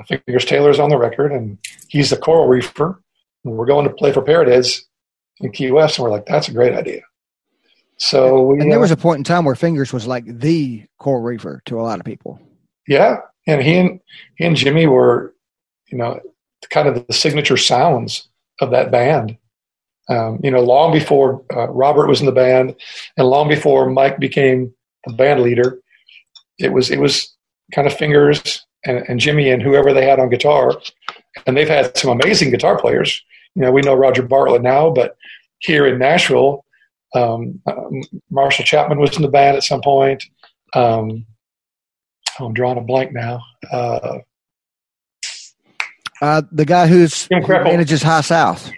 Fingers 0.07 0.45
Taylor's 0.45 0.79
on 0.79 0.89
the 0.89 0.97
record, 0.97 1.31
and 1.31 1.57
he's 1.87 2.09
the 2.09 2.17
coral 2.17 2.47
reefer. 2.47 2.99
And 3.45 3.55
we're 3.55 3.65
going 3.65 3.87
to 3.87 3.93
play 3.93 4.11
for 4.11 4.25
Heads 4.25 4.85
in 5.39 5.51
Key 5.51 5.71
West, 5.71 5.97
and 5.97 6.03
we're 6.03 6.11
like, 6.11 6.25
that's 6.25 6.47
a 6.47 6.53
great 6.53 6.73
idea. 6.73 7.01
So 7.97 8.41
we, 8.43 8.59
and 8.59 8.71
there 8.71 8.79
uh, 8.79 8.81
was 8.81 8.91
a 8.91 8.97
point 8.97 9.19
in 9.19 9.23
time 9.23 9.45
where 9.45 9.55
Fingers 9.55 9.93
was 9.93 10.07
like 10.07 10.25
the 10.25 10.83
coral 10.99 11.21
reefer 11.21 11.61
to 11.65 11.79
a 11.79 11.83
lot 11.83 11.99
of 11.99 12.05
people. 12.05 12.39
Yeah, 12.87 13.17
and 13.47 13.61
he 13.61 13.77
and 13.77 13.99
he 14.37 14.45
and 14.45 14.55
Jimmy 14.55 14.87
were, 14.87 15.33
you 15.91 15.97
know, 15.97 16.19
kind 16.69 16.87
of 16.87 17.05
the 17.07 17.13
signature 17.13 17.57
sounds 17.57 18.27
of 18.59 18.71
that 18.71 18.91
band. 18.91 19.37
Um, 20.09 20.39
you 20.43 20.51
know, 20.51 20.61
long 20.61 20.91
before 20.91 21.43
uh, 21.55 21.69
Robert 21.69 22.07
was 22.07 22.19
in 22.19 22.25
the 22.25 22.33
band, 22.33 22.75
and 23.15 23.27
long 23.27 23.47
before 23.47 23.89
Mike 23.89 24.19
became 24.19 24.73
the 25.05 25.13
band 25.13 25.41
leader, 25.41 25.79
it 26.59 26.73
was 26.73 26.91
it 26.91 26.99
was 26.99 27.33
kind 27.73 27.87
of 27.87 27.93
Fingers 27.93 28.65
and, 28.85 29.05
and 29.07 29.19
Jimmy 29.19 29.49
and 29.49 29.61
whoever 29.61 29.93
they 29.93 30.05
had 30.05 30.19
on 30.19 30.29
guitar, 30.29 30.73
and 31.45 31.55
they've 31.55 31.69
had 31.69 31.95
some 31.97 32.11
amazing 32.11 32.51
guitar 32.51 32.77
players. 32.77 33.23
You 33.55 33.63
know, 33.63 33.71
we 33.71 33.81
know 33.81 33.93
Roger 33.93 34.23
Bartlett 34.23 34.61
now, 34.61 34.89
but 34.89 35.15
here 35.59 35.85
in 35.85 35.99
Nashville, 35.99 36.65
um, 37.15 37.61
Marshall 38.29 38.65
Chapman 38.65 38.99
was 38.99 39.15
in 39.15 39.21
the 39.21 39.27
band 39.27 39.55
at 39.55 39.63
some 39.63 39.81
point. 39.81 40.23
Um, 40.73 41.25
oh, 42.39 42.45
I'm 42.45 42.53
drawing 42.53 42.77
a 42.77 42.81
blank 42.81 43.13
now. 43.13 43.41
Uh, 43.71 44.19
uh, 46.21 46.41
the 46.51 46.65
guy 46.65 46.87
who's 46.87 47.27
who 47.27 47.41
manages 47.41 48.01
High 48.01 48.21
South. 48.21 48.71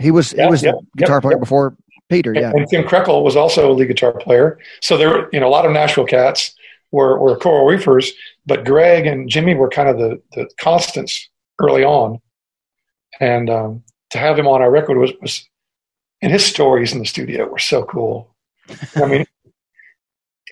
He 0.00 0.10
was 0.10 0.30
he 0.30 0.46
was 0.46 0.62
a 0.64 0.74
guitar 0.96 1.16
yep, 1.16 1.22
player 1.22 1.38
before 1.38 1.76
Peter. 2.08 2.32
Yeah, 2.32 2.50
and, 2.50 2.60
and 2.60 2.68
Tim 2.68 2.84
Krekel 2.84 3.22
was 3.22 3.36
also 3.36 3.70
a 3.70 3.72
lead 3.72 3.88
guitar 3.88 4.12
player. 4.12 4.58
So 4.80 4.96
there 4.96 5.08
were 5.08 5.28
you 5.32 5.40
know 5.40 5.48
a 5.48 5.50
lot 5.50 5.66
of 5.66 5.72
Nashville 5.72 6.06
cats. 6.06 6.54
were, 6.92 7.18
were 7.18 7.36
coral 7.36 7.66
reefers, 7.66 8.12
but 8.46 8.64
Greg 8.64 9.06
and 9.06 9.28
Jimmy 9.28 9.54
were 9.54 9.68
kind 9.68 9.88
of 9.88 9.98
the, 9.98 10.20
the 10.32 10.48
constants 10.58 11.28
early 11.60 11.84
on. 11.84 12.20
And 13.20 13.50
um, 13.50 13.84
to 14.10 14.18
have 14.18 14.38
him 14.38 14.46
on 14.46 14.62
our 14.62 14.70
record 14.70 14.98
was, 14.98 15.12
was, 15.20 15.48
and 16.22 16.32
his 16.32 16.44
stories 16.44 16.92
in 16.92 16.98
the 16.98 17.06
studio 17.06 17.46
were 17.46 17.58
so 17.58 17.84
cool. 17.84 18.34
I 18.96 19.06
mean, 19.06 19.26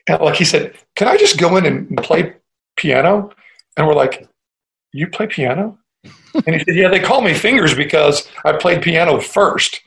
like 0.21 0.37
he 0.37 0.45
said, 0.45 0.75
can 0.97 1.09
I 1.09 1.17
just 1.17 1.39
go 1.39 1.57
in 1.57 1.67
and 1.67 1.97
play 1.99 2.35
piano? 2.77 3.31
And 3.77 3.87
we're 3.87 3.95
like, 3.95 4.29
you 4.93 5.09
play 5.09 5.27
piano? 5.27 5.79
And 6.47 6.55
he 6.55 6.59
said, 6.65 6.75
yeah, 6.75 6.89
they 6.89 7.01
call 7.01 7.21
me 7.21 7.35
fingers 7.35 7.75
because 7.75 8.29
I 8.45 8.53
played 8.53 8.83
piano 8.83 9.21
first. 9.21 9.81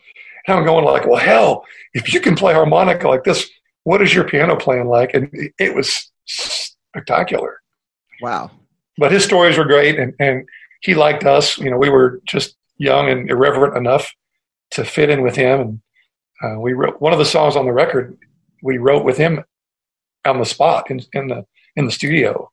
And 0.48 0.58
I'm 0.58 0.66
going 0.66 0.86
like, 0.86 1.08
well, 1.08 1.20
hell, 1.20 1.66
if 1.94 2.14
you 2.14 2.20
can 2.20 2.36
play 2.36 2.54
harmonica 2.54 3.08
like 3.08 3.24
this, 3.24 3.50
what 3.84 4.02
is 4.02 4.14
your 4.14 4.24
piano 4.24 4.56
playing 4.56 4.88
like? 4.88 5.14
And 5.14 5.30
it 5.58 5.74
was 5.74 6.12
spectacular. 6.26 7.60
Wow. 8.22 8.52
But 8.98 9.12
his 9.12 9.24
stories 9.24 9.58
were 9.58 9.66
great, 9.66 10.00
and, 10.00 10.14
and 10.20 10.48
he 10.82 10.94
liked 10.94 11.24
us. 11.24 11.58
You 11.58 11.72
know, 11.72 11.78
we 11.78 11.90
were 11.90 12.22
just 12.26 12.56
young 12.82 13.10
and 13.10 13.30
irreverent 13.30 13.78
enough 13.78 14.12
to 14.72 14.84
fit 14.84 15.10
in 15.10 15.22
with 15.22 15.36
him. 15.36 15.82
And 16.42 16.58
uh, 16.58 16.60
we 16.60 16.74
wrote 16.74 17.00
one 17.00 17.14
of 17.14 17.20
the 17.20 17.26
songs 17.26 17.56
on 17.56 17.66
the 17.66 17.72
record. 17.72 18.18
We 18.64 18.80
wrote 18.80 19.06
with 19.06 19.18
him 19.18 19.44
on 20.26 20.40
the 20.40 20.46
spot 20.46 20.90
in, 20.90 21.02
in 21.14 21.28
the 21.28 21.46
in 21.76 21.86
the 21.86 21.92
studio 21.92 22.52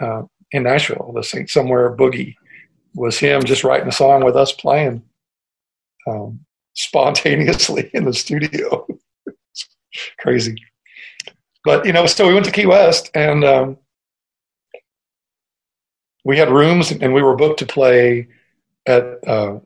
uh, 0.00 0.22
in 0.50 0.64
Nashville. 0.64 1.12
The 1.14 1.22
Saint 1.22 1.48
Somewhere 1.48 1.96
Boogie 1.96 2.34
was 2.94 3.18
him 3.18 3.44
just 3.44 3.62
writing 3.62 3.88
a 3.88 3.92
song 3.92 4.24
with 4.24 4.36
us 4.36 4.52
playing 4.52 5.02
um, 6.08 6.40
spontaneously 6.74 7.90
in 7.94 8.04
the 8.04 8.12
studio. 8.12 8.86
crazy. 10.18 10.56
But 11.64 11.86
you 11.86 11.92
know, 11.92 12.06
so 12.06 12.26
we 12.26 12.34
went 12.34 12.46
to 12.46 12.52
Key 12.52 12.66
West, 12.66 13.10
and 13.14 13.44
um, 13.44 13.78
we 16.24 16.38
had 16.38 16.50
rooms, 16.50 16.90
and 16.90 17.14
we 17.14 17.22
were 17.22 17.36
booked 17.36 17.60
to 17.60 17.66
play 17.66 18.26
at 18.90 19.28
uh, 19.28 19.58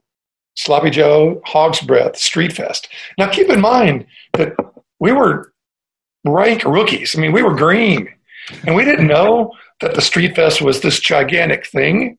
Sloppy 0.56 0.90
Joe 0.90 1.40
Hog's 1.44 1.80
Breath 1.80 2.16
Street 2.16 2.52
Fest. 2.52 2.88
Now, 3.18 3.28
keep 3.30 3.48
in 3.48 3.60
mind 3.60 4.06
that 4.34 4.54
we 5.00 5.12
were 5.12 5.52
rank 6.24 6.64
rookies. 6.64 7.16
I 7.16 7.20
mean, 7.20 7.32
we 7.32 7.42
were 7.42 7.54
green, 7.54 8.08
and 8.66 8.74
we 8.74 8.84
didn't 8.84 9.06
know 9.06 9.52
that 9.80 9.94
the 9.94 10.02
Street 10.02 10.36
Fest 10.36 10.62
was 10.62 10.80
this 10.80 11.00
gigantic 11.00 11.66
thing. 11.66 12.16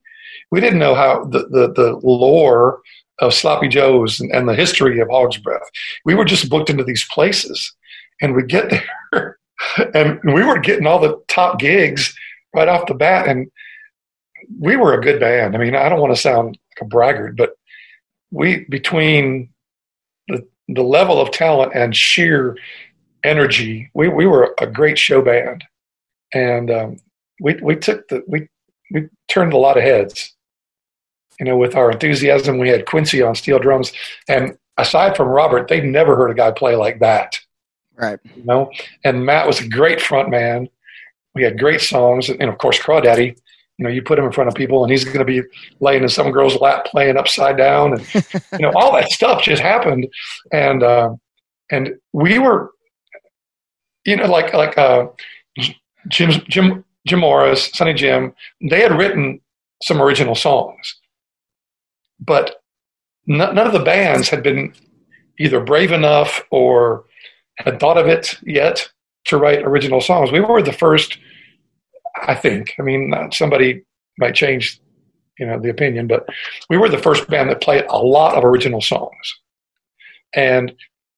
We 0.52 0.60
didn't 0.60 0.80
know 0.80 0.96
how 0.96 1.26
the 1.26 1.48
the, 1.50 1.74
the 1.74 2.00
lore 2.04 2.82
of 3.20 3.34
Sloppy 3.34 3.70
Joe's 3.70 4.20
and, 4.20 4.32
and 4.32 4.50
the 4.50 4.56
history 4.56 5.00
of 5.00 5.08
Hog's 5.10 5.38
Breath. 5.38 5.70
We 6.04 6.16
were 6.16 6.26
just 6.26 6.50
booked 6.50 6.70
into 6.70 6.84
these 6.84 7.06
places, 7.12 7.74
and 8.22 8.36
we 8.36 8.44
get 8.44 8.70
there, 8.70 9.38
and 9.94 10.20
we 10.24 10.44
were 10.44 10.60
getting 10.60 10.88
all 10.88 11.00
the 11.00 11.22
top 11.28 11.60
gigs 11.60 12.14
right 12.54 12.68
off 12.68 12.88
the 12.88 12.94
bat, 12.94 13.28
and 13.28 13.50
we 14.60 14.76
were 14.76 14.94
a 14.94 15.02
good 15.02 15.20
band. 15.20 15.56
I 15.56 15.60
mean, 15.60 15.76
I 15.76 15.90
don't 15.90 16.02
want 16.02 16.14
to 16.14 16.22
sound 16.22 16.58
a 16.82 16.86
braggart, 16.86 17.36
but 17.36 17.56
we 18.32 18.66
between 18.70 19.50
the 20.28 20.46
the 20.68 20.84
level 20.84 21.22
of 21.22 21.32
talent 21.32 21.74
and 21.76 21.96
sheer 21.96 22.58
energy, 23.24 23.90
we 23.94 24.08
we 24.08 24.26
were 24.26 24.56
a 24.60 24.68
great 24.68 24.98
show 24.98 25.22
band, 25.22 25.64
and 26.34 26.72
um, 26.72 26.98
we 27.40 27.56
we 27.62 27.76
took 27.76 28.08
the 28.08 28.24
we 28.28 28.48
we 28.92 29.08
turned 29.28 29.54
a 29.54 29.58
lot 29.58 29.78
of 29.78 29.84
heads. 29.84 30.34
You 31.40 31.46
know, 31.46 31.58
with 31.58 31.76
our 31.76 31.92
enthusiasm, 31.92 32.60
we 32.60 32.70
had 32.70 32.86
Quincy 32.86 33.22
on 33.22 33.36
steel 33.36 33.60
drums, 33.60 33.92
and 34.30 34.58
aside 34.78 35.18
from 35.18 35.28
Robert, 35.28 35.68
they'd 35.68 35.84
never 35.84 36.16
heard 36.16 36.32
a 36.32 36.36
guy 36.36 36.52
play 36.52 36.76
like 36.76 37.00
that. 37.00 37.38
Right. 37.96 38.20
You 38.36 38.44
know, 38.44 38.72
and 39.04 39.26
Matt 39.26 39.48
was 39.48 39.60
a 39.60 39.68
great 39.68 40.02
front 40.02 40.30
man. 40.30 40.70
We 41.34 41.44
had 41.44 41.60
great 41.60 41.82
songs, 41.82 42.30
and 42.30 42.44
of 42.44 42.58
course, 42.58 42.80
Crawdaddy. 42.80 43.38
You 43.78 43.84
know, 43.84 43.90
you 43.90 44.02
put 44.02 44.18
him 44.18 44.26
in 44.26 44.32
front 44.32 44.48
of 44.48 44.56
people, 44.56 44.84
and 44.84 44.92
he's 44.92 45.04
going 45.04 45.20
to 45.20 45.26
be 45.26 45.42
laying 45.80 46.04
in 46.04 46.10
some 46.10 46.32
girl's 46.32 46.60
lap, 46.62 46.86
playing 46.86 47.18
upside 47.18 47.58
down, 47.58 47.94
and 47.94 48.14
you 48.54 48.60
know, 48.60 48.72
all 48.76 48.94
that 48.94 49.12
stuff 49.12 49.44
just 49.44 49.62
happened, 49.62 50.08
and 50.54 50.82
uh, 50.82 51.14
and 51.72 51.96
we 52.14 52.40
were, 52.40 52.72
you 54.06 54.16
know, 54.16 54.28
like 54.28 54.54
like 54.54 54.78
uh, 54.78 55.08
Jim 56.08 56.32
Jim 56.48 56.86
Jim 57.06 57.20
Morris, 57.20 57.70
Sonny 57.74 57.94
Jim, 57.94 58.34
they 58.70 58.82
had 58.82 58.98
written 58.98 59.42
some 59.84 60.02
original 60.02 60.36
songs, 60.36 60.96
but 62.20 62.62
none 63.28 63.58
of 63.58 63.74
the 63.74 63.80
bands 63.84 64.30
had 64.30 64.44
been 64.44 64.74
either 65.40 65.60
brave 65.60 65.92
enough 65.92 66.42
or 66.52 67.06
had 67.58 67.80
thought 67.80 67.98
of 67.98 68.08
it 68.08 68.38
yet 68.44 68.90
to 69.26 69.38
write 69.38 69.64
original 69.64 70.02
songs. 70.02 70.32
We 70.32 70.40
were 70.40 70.62
the 70.62 70.72
first, 70.72 71.18
I 72.24 72.36
think. 72.36 72.74
I 72.80 72.82
mean, 72.82 73.14
somebody 73.32 73.84
might 74.18 74.36
change, 74.36 74.80
you 75.38 75.46
know, 75.46 75.60
the 75.60 75.70
opinion, 75.70 76.08
but 76.08 76.28
we 76.70 76.78
were 76.78 76.90
the 76.90 76.98
first 76.98 77.28
band 77.28 77.50
that 77.50 77.62
played 77.62 77.86
a 77.90 77.98
lot 77.98 78.36
of 78.36 78.44
original 78.44 78.82
songs. 78.82 79.40
And 80.34 80.74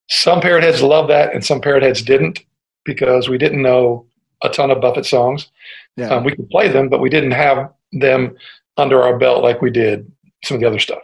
some 0.09 0.41
parrot 0.41 0.63
heads 0.63 0.81
loved 0.81 1.09
that, 1.09 1.33
and 1.33 1.45
some 1.45 1.61
parrot 1.61 1.83
heads 1.83 2.01
didn't 2.01 2.39
because 2.85 3.29
we 3.29 3.37
didn't 3.37 3.61
know 3.61 4.05
a 4.43 4.49
ton 4.49 4.71
of 4.71 4.81
Buffett 4.81 5.05
songs. 5.05 5.49
Yeah. 5.97 6.09
Um, 6.09 6.23
we 6.23 6.35
could 6.35 6.49
play 6.49 6.67
them, 6.67 6.89
but 6.89 7.01
we 7.01 7.09
didn't 7.09 7.31
have 7.31 7.71
them 7.91 8.35
under 8.77 9.01
our 9.01 9.17
belt 9.17 9.43
like 9.43 9.61
we 9.61 9.71
did 9.71 10.11
some 10.43 10.55
of 10.55 10.61
the 10.61 10.67
other 10.67 10.79
stuff. 10.79 11.01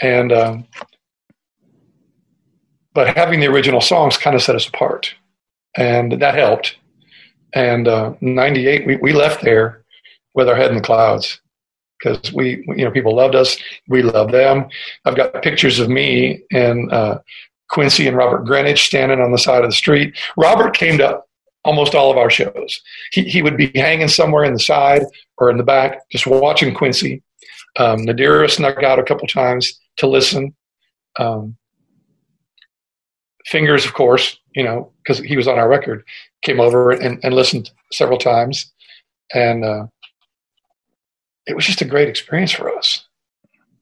And 0.00 0.32
um, 0.32 0.66
but 2.94 3.16
having 3.16 3.40
the 3.40 3.46
original 3.46 3.80
songs 3.80 4.16
kind 4.16 4.36
of 4.36 4.42
set 4.42 4.54
us 4.54 4.68
apart, 4.68 5.14
and 5.76 6.12
that 6.20 6.34
helped. 6.34 6.76
And 7.54 7.88
uh, 7.88 8.14
'98, 8.20 8.86
we, 8.86 8.96
we 8.96 9.12
left 9.12 9.42
there 9.42 9.84
with 10.34 10.48
our 10.48 10.56
head 10.56 10.70
in 10.70 10.76
the 10.76 10.82
clouds 10.82 11.40
because 11.98 12.32
we, 12.32 12.64
you 12.68 12.84
know, 12.84 12.90
people 12.90 13.14
loved 13.14 13.34
us. 13.34 13.56
We 13.88 14.02
loved 14.02 14.32
them. 14.32 14.68
I've 15.04 15.16
got 15.16 15.42
pictures 15.42 15.78
of 15.78 15.88
me 15.88 16.42
and 16.52 16.92
uh, 16.92 17.18
Quincy 17.70 18.06
and 18.06 18.16
Robert 18.16 18.44
Greenidge 18.44 18.78
standing 18.78 19.20
on 19.20 19.32
the 19.32 19.38
side 19.38 19.64
of 19.64 19.70
the 19.70 19.76
street. 19.76 20.16
Robert 20.36 20.76
came 20.76 20.98
to 20.98 21.20
almost 21.64 21.94
all 21.94 22.10
of 22.10 22.16
our 22.16 22.30
shows. 22.30 22.80
He, 23.12 23.24
he 23.24 23.42
would 23.42 23.56
be 23.56 23.70
hanging 23.74 24.08
somewhere 24.08 24.44
in 24.44 24.52
the 24.52 24.60
side 24.60 25.02
or 25.38 25.50
in 25.50 25.56
the 25.56 25.64
back, 25.64 26.08
just 26.10 26.26
watching 26.26 26.74
Quincy. 26.74 27.22
Um, 27.76 28.00
Nadira 28.00 28.50
snuck 28.50 28.82
out 28.82 28.98
a 28.98 29.04
couple 29.04 29.26
times 29.26 29.78
to 29.98 30.06
listen. 30.06 30.54
Um, 31.18 31.56
Fingers, 33.46 33.86
of 33.86 33.94
course, 33.94 34.38
you 34.54 34.62
know, 34.62 34.92
because 34.98 35.20
he 35.20 35.36
was 35.36 35.48
on 35.48 35.58
our 35.58 35.68
record, 35.68 36.04
came 36.42 36.60
over 36.60 36.90
and, 36.90 37.18
and 37.22 37.34
listened 37.34 37.70
several 37.92 38.18
times. 38.18 38.72
And 39.34 39.64
uh, 39.64 39.86
it 41.46 41.54
was 41.54 41.66
just 41.66 41.80
a 41.80 41.86
great 41.86 42.08
experience 42.08 42.52
for 42.52 42.74
us. 42.76 43.06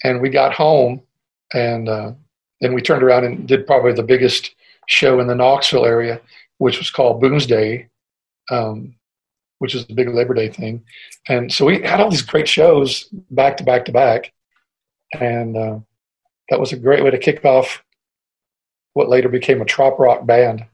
And 0.05 0.21
we 0.21 0.31
got 0.31 0.55
home 0.55 1.03
and 1.53 1.89
uh, 1.89 2.13
then 2.61 2.75
we 2.75 2.83
turned 2.83 3.03
around 3.03 3.25
and 3.25 3.47
did 3.47 3.67
probably 3.67 3.93
the 3.93 4.03
biggest 4.03 4.55
show 4.89 5.21
in 5.21 5.27
the 5.27 5.35
Knoxville 5.35 5.85
area, 5.85 6.21
which 6.59 6.79
was 6.79 6.91
called 6.91 7.21
Boomsday, 7.21 7.89
um, 8.51 8.95
which 9.59 9.75
is 9.75 9.87
the 9.87 9.95
big 9.95 10.09
Labor 10.09 10.35
Day 10.35 10.49
thing. 10.49 10.85
And 11.29 11.53
so 11.53 11.65
we 11.65 11.83
had 11.83 12.01
all 12.01 12.11
these 12.11 12.23
great 12.23 12.49
shows 12.49 13.09
back 13.31 13.57
to 13.59 13.65
back 13.65 13.85
to 13.87 13.93
back. 13.93 14.33
And 15.21 15.57
uh, 15.57 15.79
that 16.51 16.61
was 16.61 16.73
a 16.73 16.77
great 16.79 17.03
way 17.03 17.11
to 17.11 17.19
kick 17.19 17.45
off 17.45 17.83
what 18.95 19.09
later 19.09 19.29
became 19.29 19.61
a 19.61 19.67
trop 19.67 19.99
rock 19.99 20.27
band. 20.27 20.65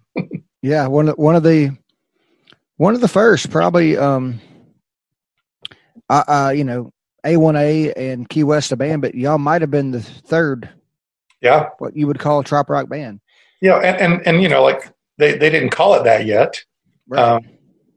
Yeah, 0.62 0.86
one 0.86 1.08
of 1.08 1.18
one 1.18 1.36
of 1.36 1.42
the 1.42 1.76
one 2.76 2.94
of 2.94 3.00
the 3.00 3.08
first, 3.08 3.50
probably. 3.50 3.96
Um, 3.96 4.40
uh, 6.08 6.24
uh 6.26 6.52
you 6.54 6.64
know, 6.64 6.92
A1A 7.26 7.92
and 7.96 8.28
Key 8.28 8.44
West 8.44 8.72
a 8.72 8.76
band, 8.76 9.02
but 9.02 9.14
y'all 9.14 9.38
might 9.38 9.60
have 9.60 9.70
been 9.70 9.90
the 9.90 10.00
third. 10.00 10.68
Yeah, 11.40 11.70
what 11.78 11.96
you 11.96 12.06
would 12.06 12.20
call 12.20 12.40
a 12.40 12.44
trop 12.44 12.70
rock 12.70 12.88
band. 12.88 13.20
Yeah, 13.60 13.76
and, 13.78 14.00
and 14.00 14.26
and 14.26 14.42
you 14.42 14.48
know, 14.48 14.62
like 14.62 14.92
they 15.18 15.36
they 15.36 15.50
didn't 15.50 15.70
call 15.70 15.94
it 15.94 16.04
that 16.04 16.26
yet. 16.26 16.62
Right. 17.08 17.20
Um, 17.20 17.42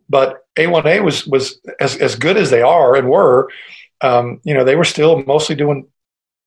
but 0.10 0.46
A1A 0.56 1.04
was 1.04 1.26
was 1.28 1.60
as 1.80 1.98
as 1.98 2.16
good 2.16 2.38
as 2.38 2.50
they 2.50 2.62
are 2.62 2.96
and 2.96 3.10
were. 3.10 3.50
Um, 4.02 4.42
you 4.44 4.54
know, 4.54 4.64
they 4.64 4.76
were 4.76 4.84
still 4.84 5.24
mostly 5.24 5.56
doing 5.56 5.88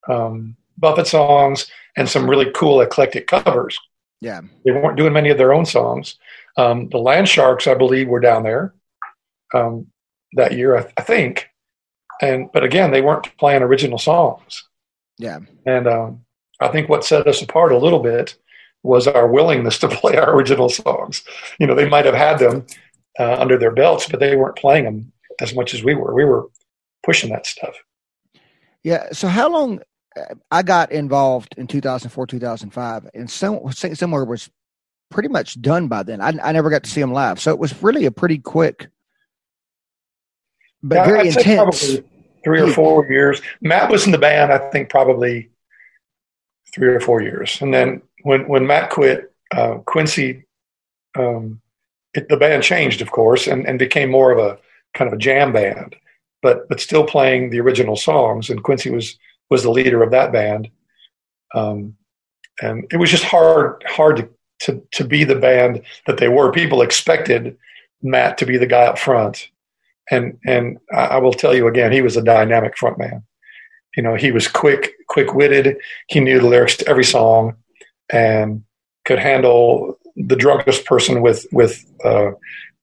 um, 0.07 0.57
Buffett 0.77 1.07
songs 1.07 1.71
and 1.97 2.09
some 2.09 2.29
really 2.29 2.51
cool 2.55 2.81
eclectic 2.81 3.27
covers. 3.27 3.79
Yeah, 4.21 4.41
they 4.65 4.73
weren't 4.73 4.97
doing 4.97 5.13
many 5.13 5.31
of 5.31 5.39
their 5.39 5.53
own 5.53 5.65
songs. 5.65 6.17
Um, 6.57 6.89
the 6.89 6.99
Land 6.99 7.29
Sharks, 7.29 7.67
I 7.67 7.75
believe, 7.75 8.09
were 8.09 8.21
down 8.21 8.43
there 8.43 8.75
um, 9.55 9.87
that 10.33 10.53
year, 10.53 10.77
I, 10.77 10.93
I, 10.97 11.03
think. 11.03 11.49
And 12.21 12.51
but 12.53 12.65
again, 12.65 12.91
they 12.91 13.01
weren't 13.01 13.37
playing 13.39 13.63
original 13.63 13.99
songs. 13.99 14.65
Yeah, 15.19 15.39
and 15.67 15.87
um, 15.87 16.25
I 16.61 16.69
think 16.69 16.89
what 16.89 17.05
set 17.05 17.27
us 17.27 17.43
apart 17.43 17.73
a 17.73 17.79
little 17.79 18.01
bit 18.01 18.37
was 18.83 19.07
our 19.07 19.29
willingness 19.29 19.79
to 19.79 19.89
play 20.01 20.17
our 20.17 20.35
original 20.35 20.69
songs. 20.69 21.23
You 21.59 21.67
know, 21.67 21.75
they 21.75 21.89
might 21.89 22.05
have 22.05 22.15
had 22.15 22.39
them 22.39 22.67
uh, 23.19 23.35
under 23.35 23.59
their 23.59 23.73
belts, 23.73 24.09
but 24.09 24.21
they 24.21 24.37
weren't 24.37 24.57
playing 24.57 24.85
them 24.85 25.13
as 25.41 25.55
much 25.55 25.75
as 25.75 25.85
we 25.85 25.95
were. 25.95 26.15
We 26.15 26.25
were 26.25 26.49
pushing 27.05 27.31
that 27.31 27.47
stuff. 27.47 27.75
Yeah. 28.83 29.09
So 29.13 29.29
how 29.29 29.51
long 29.51 29.81
I 30.51 30.63
got 30.63 30.93
involved 30.93 31.55
in 31.57 31.67
2004, 31.67 32.27
2005, 32.27 33.09
and 33.15 33.31
some, 33.31 33.73
somewhere 33.73 34.25
was 34.25 34.51
pretty 35.11 35.29
much 35.29 35.61
done 35.61 35.89
by 35.89 36.03
then. 36.03 36.21
I, 36.21 36.35
I 36.43 36.53
never 36.53 36.71
got 36.71 36.85
to 36.85 36.91
see 36.91 37.01
them 37.01 37.13
live, 37.13 37.41
so 37.41 37.51
it 37.51 37.59
was 37.59 37.83
really 37.83 38.05
a 38.07 38.11
pretty 38.11 38.39
quick 38.39 38.89
but 40.83 40.97
yeah, 40.97 41.05
very 41.05 41.21
I'd 41.21 41.27
intense. 41.27 41.99
three 42.45 42.61
or 42.61 42.73
four 42.73 43.07
years. 43.11 43.41
Matt 43.61 43.91
was 43.91 44.07
in 44.07 44.13
the 44.13 44.19
band, 44.19 44.53
I 44.53 44.71
think, 44.71 44.89
probably 44.89 45.51
three 46.75 46.89
or 46.89 47.01
four 47.01 47.23
years, 47.23 47.61
and 47.61 47.73
then 47.73 48.03
when 48.23 48.47
when 48.49 48.67
Matt 48.67 48.91
quit, 48.91 49.33
uh, 49.51 49.79
Quincy, 49.87 50.47
um, 51.17 51.61
it, 52.15 52.29
the 52.29 52.37
band 52.37 52.63
changed, 52.63 53.01
of 53.01 53.11
course, 53.11 53.47
and, 53.47 53.67
and 53.67 53.79
became 53.79 54.11
more 54.11 54.31
of 54.31 54.39
a 54.39 54.59
kind 54.95 55.09
of 55.09 55.15
a 55.15 55.21
jam 55.21 55.53
band, 55.53 55.97
but 56.43 56.69
but 56.69 56.81
still 56.81 57.05
playing 57.05 57.51
the 57.51 57.61
original 57.61 57.97
songs. 57.97 58.51
And 58.51 58.63
Quincy 58.63 58.91
was 58.91 59.19
was 59.51 59.63
the 59.63 59.71
leader 59.71 60.03
of 60.03 60.11
that 60.11 60.33
band, 60.33 60.71
um, 61.55 61.97
and 62.61 62.87
it 62.93 62.97
was 62.97 63.11
just 63.11 63.25
hard 63.25 63.83
hard 63.87 64.17
to, 64.17 64.29
to 64.61 64.83
to 64.93 65.05
be 65.05 65.25
the 65.25 65.37
band 65.37 65.83
that 66.07 66.19
they 66.19 66.29
were. 66.29 66.53
People 66.53 66.83
expected 66.83 67.57
Matt 68.03 68.39
to 68.39 68.47
be 68.47 68.57
the 68.57 68.67
guy 68.67 68.85
up 68.85 68.99
front, 68.99 69.49
and 70.11 70.39
and 70.47 70.79
I 70.93 71.19
will 71.19 71.33
tell 71.33 71.55
you 71.55 71.67
again, 71.67 71.93
he 71.93 72.03
was 72.03 72.17
a 72.17 72.23
dynamic 72.23 72.77
front 72.77 72.99
man. 72.99 73.25
You 73.97 74.03
know, 74.03 74.15
he 74.15 74.33
was 74.33 74.47
quick, 74.47 74.93
quick 75.09 75.35
witted. 75.35 75.77
He 76.09 76.21
knew 76.21 76.41
the 76.41 76.47
lyrics 76.47 76.77
to 76.77 76.89
every 76.89 77.05
song, 77.05 77.57
and 78.11 78.63
could 79.05 79.19
handle 79.19 79.99
the 80.17 80.37
drunkest 80.37 80.85
person 80.85 81.23
with 81.23 81.47
with 81.53 81.85
uh, 82.05 82.33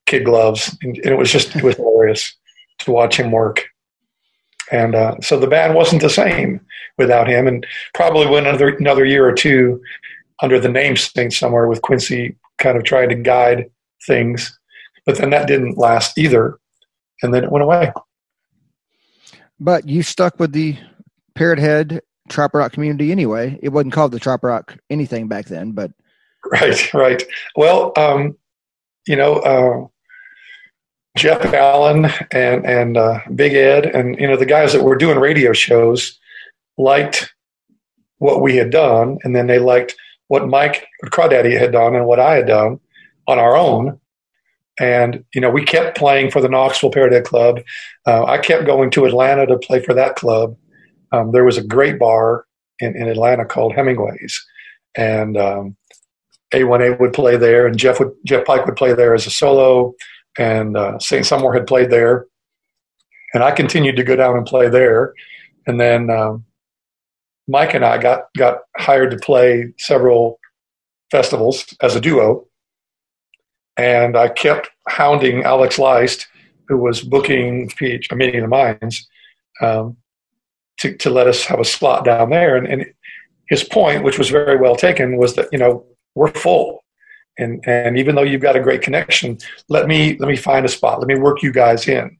kid 0.05 0.25
gloves, 0.25 0.75
and, 0.81 0.97
and, 0.97 1.07
it 1.07 1.17
was 1.17 1.31
just 1.31 1.55
it 1.55 1.63
was 1.63 1.75
hilarious 1.75 2.35
to 2.79 2.91
watch 2.91 3.17
him 3.17 3.31
work. 3.31 3.65
And 4.71 4.95
uh, 4.95 5.15
so 5.21 5.39
the 5.39 5.47
band 5.47 5.75
wasn't 5.75 6.01
the 6.01 6.09
same 6.09 6.59
without 6.97 7.27
him, 7.27 7.47
and 7.47 7.65
probably 7.93 8.27
went 8.27 8.47
another 8.47 8.69
another 8.69 9.05
year 9.05 9.27
or 9.27 9.33
two 9.33 9.81
under 10.41 10.59
the 10.59 10.69
name 10.69 10.97
Saint 10.97 11.33
somewhere 11.33 11.67
with 11.67 11.81
Quincy 11.81 12.35
kind 12.57 12.77
of 12.77 12.83
trying 12.83 13.09
to 13.09 13.15
guide 13.15 13.69
things, 14.05 14.57
but 15.05 15.17
then 15.17 15.29
that 15.31 15.47
didn't 15.47 15.77
last 15.77 16.17
either, 16.17 16.57
and 17.21 17.33
then 17.33 17.43
it 17.43 17.51
went 17.51 17.63
away. 17.63 17.91
But 19.59 19.87
you 19.87 20.03
stuck 20.03 20.39
with 20.39 20.51
the 20.51 20.77
Parrot 21.35 21.59
Head 21.59 22.01
Trop 22.29 22.53
Rock 22.53 22.73
community 22.73 23.11
anyway. 23.11 23.59
It 23.61 23.69
wasn't 23.69 23.93
called 23.93 24.11
the 24.11 24.19
Trop 24.19 24.43
Rock 24.43 24.77
anything 24.89 25.27
back 25.27 25.45
then, 25.45 25.71
but 25.71 25.91
right, 26.51 26.93
right. 26.93 27.23
Well, 27.55 27.93
um, 27.97 28.37
you 29.07 29.15
know, 29.15 29.35
uh, 29.35 29.87
Jeff 31.15 31.53
Allen 31.53 32.11
and 32.31 32.65
and 32.65 32.97
uh, 32.97 33.19
Big 33.33 33.53
Ed 33.53 33.85
and 33.85 34.19
you 34.19 34.27
know 34.27 34.37
the 34.37 34.45
guys 34.45 34.73
that 34.73 34.83
were 34.83 34.95
doing 34.95 35.17
radio 35.17 35.53
shows 35.53 36.19
liked 36.77 37.33
what 38.17 38.41
we 38.41 38.55
had 38.55 38.69
done, 38.69 39.17
and 39.23 39.35
then 39.35 39.47
they 39.47 39.59
liked 39.59 39.95
what 40.27 40.47
Mike 40.47 40.87
Crawdaddy 41.05 41.57
had 41.57 41.71
done 41.71 41.95
and 41.95 42.05
what 42.05 42.19
I 42.19 42.35
had 42.35 42.47
done 42.47 42.79
on 43.27 43.39
our 43.39 43.55
own. 43.55 43.99
And 44.77 45.23
you 45.33 45.39
know, 45.39 45.49
we 45.49 45.63
kept 45.63 45.97
playing 45.97 46.31
for 46.31 46.41
the 46.41 46.49
Knoxville 46.49 46.91
Parrot 46.91 47.23
Club. 47.23 47.61
Uh, 48.05 48.25
I 48.25 48.37
kept 48.39 48.65
going 48.65 48.91
to 48.91 49.05
Atlanta 49.05 49.45
to 49.45 49.57
play 49.57 49.81
for 49.81 49.93
that 49.93 50.15
club. 50.15 50.57
Um, 51.11 51.31
there 51.31 51.45
was 51.45 51.57
a 51.57 51.63
great 51.63 51.97
bar 51.97 52.45
in, 52.79 52.95
in 52.95 53.07
Atlanta 53.07 53.45
called 53.45 53.73
Hemingway's, 53.73 54.45
and 54.95 55.37
um, 55.37 55.77
A1A 56.53 56.99
would 56.99 57.13
play 57.13 57.37
there, 57.37 57.67
and 57.67 57.77
Jeff 57.77 57.99
would 57.99 58.11
Jeff 58.25 58.45
Pike 58.45 58.65
would 58.65 58.75
play 58.75 58.93
there 58.93 59.13
as 59.13 59.25
a 59.25 59.31
solo 59.31 59.93
and 60.37 60.77
uh, 60.77 60.99
St. 60.99 61.25
Somewhere 61.25 61.53
had 61.53 61.67
played 61.67 61.89
there. 61.89 62.25
And 63.33 63.43
I 63.43 63.51
continued 63.51 63.97
to 63.97 64.03
go 64.03 64.15
down 64.15 64.37
and 64.37 64.45
play 64.45 64.69
there. 64.69 65.13
And 65.67 65.79
then 65.79 66.09
um, 66.09 66.45
Mike 67.47 67.73
and 67.73 67.83
I 67.83 67.97
got, 67.97 68.33
got 68.37 68.59
hired 68.77 69.11
to 69.11 69.17
play 69.17 69.73
several 69.77 70.39
festivals 71.11 71.65
as 71.81 71.95
a 71.95 72.01
duo. 72.01 72.45
And 73.77 74.15
I 74.15 74.29
kept 74.29 74.69
hounding 74.87 75.43
Alex 75.43 75.77
Leist, 75.77 76.27
who 76.67 76.77
was 76.77 77.01
booking 77.01 77.69
PH, 77.75 78.11
meeting 78.13 78.37
of 78.37 78.43
the 78.43 78.47
minds, 78.47 79.07
um, 79.61 79.97
to, 80.79 80.95
to 80.97 81.09
let 81.09 81.27
us 81.27 81.43
have 81.45 81.59
a 81.59 81.65
slot 81.65 82.05
down 82.05 82.29
there. 82.29 82.55
And, 82.55 82.67
and 82.67 82.85
his 83.49 83.63
point, 83.63 84.03
which 84.03 84.17
was 84.17 84.29
very 84.29 84.57
well 84.57 84.75
taken, 84.75 85.17
was 85.17 85.35
that, 85.35 85.49
you 85.51 85.59
know, 85.59 85.85
we're 86.15 86.31
full 86.31 86.84
and 87.37 87.63
and 87.67 87.97
even 87.97 88.15
though 88.15 88.23
you've 88.23 88.41
got 88.41 88.55
a 88.55 88.61
great 88.61 88.81
connection, 88.81 89.37
let 89.69 89.87
me 89.87 90.17
let 90.19 90.27
me 90.27 90.35
find 90.35 90.65
a 90.65 90.69
spot. 90.69 90.99
Let 90.99 91.07
me 91.07 91.15
work 91.15 91.41
you 91.41 91.51
guys 91.51 91.87
in. 91.87 92.17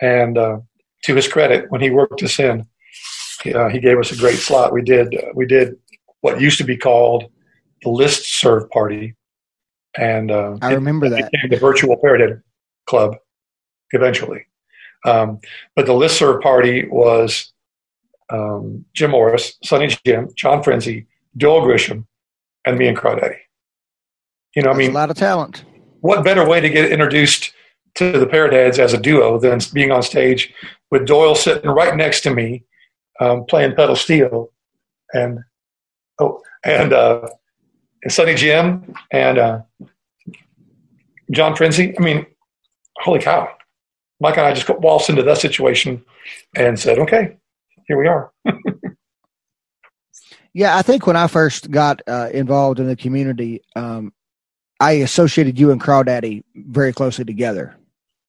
And 0.00 0.36
uh, 0.36 0.58
to 1.04 1.14
his 1.14 1.28
credit, 1.28 1.70
when 1.70 1.80
he 1.80 1.90
worked 1.90 2.22
us 2.22 2.38
in, 2.38 2.66
uh, 3.54 3.68
he 3.68 3.78
gave 3.78 3.98
us 3.98 4.12
a 4.12 4.16
great 4.16 4.38
slot. 4.38 4.72
We 4.72 4.82
did 4.82 5.14
uh, 5.14 5.32
we 5.34 5.46
did 5.46 5.76
what 6.20 6.40
used 6.40 6.58
to 6.58 6.64
be 6.64 6.76
called 6.76 7.30
the 7.82 7.90
list 7.90 8.40
serve 8.40 8.68
party, 8.70 9.14
and 9.96 10.30
uh, 10.30 10.56
I 10.60 10.74
remember 10.74 11.08
that 11.08 11.30
the 11.48 11.56
virtual 11.56 11.96
parrothead 11.96 12.42
Club 12.86 13.16
eventually. 13.92 14.46
Um, 15.04 15.40
but 15.76 15.86
the 15.86 15.92
list 15.92 16.18
serve 16.18 16.40
party 16.40 16.88
was 16.88 17.52
um, 18.30 18.84
Jim 18.94 19.12
Morris, 19.12 19.56
Sonny 19.62 19.88
Jim, 20.04 20.28
John 20.36 20.62
Frinzi, 20.62 21.06
Doyle 21.36 21.62
Grisham, 21.62 22.06
and 22.64 22.78
me 22.78 22.88
and 22.88 22.96
Crawdaddy. 22.96 23.38
You 24.56 24.62
know, 24.62 24.70
That's 24.70 24.78
I 24.78 24.80
mean, 24.80 24.90
a 24.90 24.94
lot 24.94 25.10
of 25.10 25.16
talent. 25.16 25.64
What 26.00 26.24
better 26.24 26.48
way 26.48 26.60
to 26.60 26.70
get 26.70 26.90
introduced 26.90 27.52
to 27.96 28.12
the 28.12 28.26
Parrot 28.26 28.54
Heads 28.54 28.78
as 28.78 28.94
a 28.94 28.98
duo 28.98 29.38
than 29.38 29.60
being 29.74 29.92
on 29.92 30.02
stage 30.02 30.52
with 30.90 31.06
Doyle 31.06 31.34
sitting 31.34 31.70
right 31.70 31.94
next 31.94 32.22
to 32.22 32.34
me, 32.34 32.64
um, 33.20 33.44
playing 33.44 33.74
pedal 33.76 33.96
steel, 33.96 34.50
and 35.12 35.40
oh, 36.18 36.40
and 36.64 36.94
uh, 36.94 37.28
and 38.02 38.10
Sonny 38.12 38.34
Jim 38.34 38.94
and 39.10 39.38
uh, 39.38 39.60
John 41.32 41.54
Frinzi. 41.54 41.94
I 41.98 42.02
mean, 42.02 42.24
holy 42.98 43.20
cow! 43.20 43.48
Mike 44.20 44.38
and 44.38 44.46
I 44.46 44.54
just 44.54 44.68
waltzed 44.80 45.10
into 45.10 45.22
that 45.22 45.38
situation 45.38 46.02
and 46.54 46.78
said, 46.78 46.98
"Okay, 46.98 47.36
here 47.88 47.98
we 47.98 48.08
are." 48.08 48.32
yeah, 50.54 50.78
I 50.78 50.82
think 50.82 51.06
when 51.06 51.16
I 51.16 51.26
first 51.26 51.70
got 51.70 52.00
uh, 52.06 52.30
involved 52.32 52.80
in 52.80 52.86
the 52.86 52.96
community, 52.96 53.60
um, 53.74 54.14
I 54.80 54.92
associated 54.92 55.58
you 55.58 55.70
and 55.70 55.80
Crawdaddy 55.80 56.44
very 56.54 56.92
closely 56.92 57.24
together. 57.24 57.76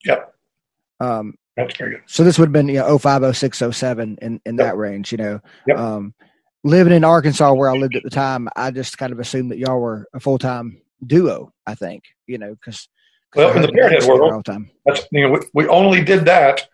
Yep. 0.04 0.34
Um, 1.00 1.34
That's 1.56 1.76
very 1.76 1.92
good. 1.92 2.02
So 2.06 2.24
this 2.24 2.38
would 2.38 2.46
have 2.46 2.52
been, 2.52 2.68
you 2.68 2.74
know, 2.74 2.98
05, 2.98 3.36
06, 3.36 3.62
07 3.70 4.18
in, 4.22 4.40
in 4.44 4.56
yep. 4.56 4.66
that 4.66 4.76
range, 4.76 5.12
you 5.12 5.18
know. 5.18 5.40
Yep. 5.66 5.78
Um, 5.78 6.14
living 6.64 6.92
in 6.92 7.04
Arkansas 7.04 7.52
where 7.52 7.70
I 7.70 7.74
lived 7.74 7.96
at 7.96 8.02
the 8.02 8.10
time, 8.10 8.48
I 8.56 8.70
just 8.70 8.98
kind 8.98 9.12
of 9.12 9.18
assumed 9.18 9.50
that 9.50 9.58
y'all 9.58 9.80
were 9.80 10.06
a 10.14 10.20
full 10.20 10.38
time 10.38 10.80
duo, 11.06 11.52
I 11.66 11.74
think, 11.74 12.04
you 12.26 12.38
know, 12.38 12.54
because. 12.54 12.88
Well, 13.36 13.54
in 13.54 13.60
the 13.60 13.68
Parrot 13.68 14.00
Head 14.00 14.08
world, 14.08 14.46
time. 14.46 14.70
that's, 14.86 15.06
you 15.12 15.20
know, 15.20 15.30
we, 15.32 15.40
we 15.52 15.68
only 15.68 16.02
did 16.02 16.24
that. 16.24 16.66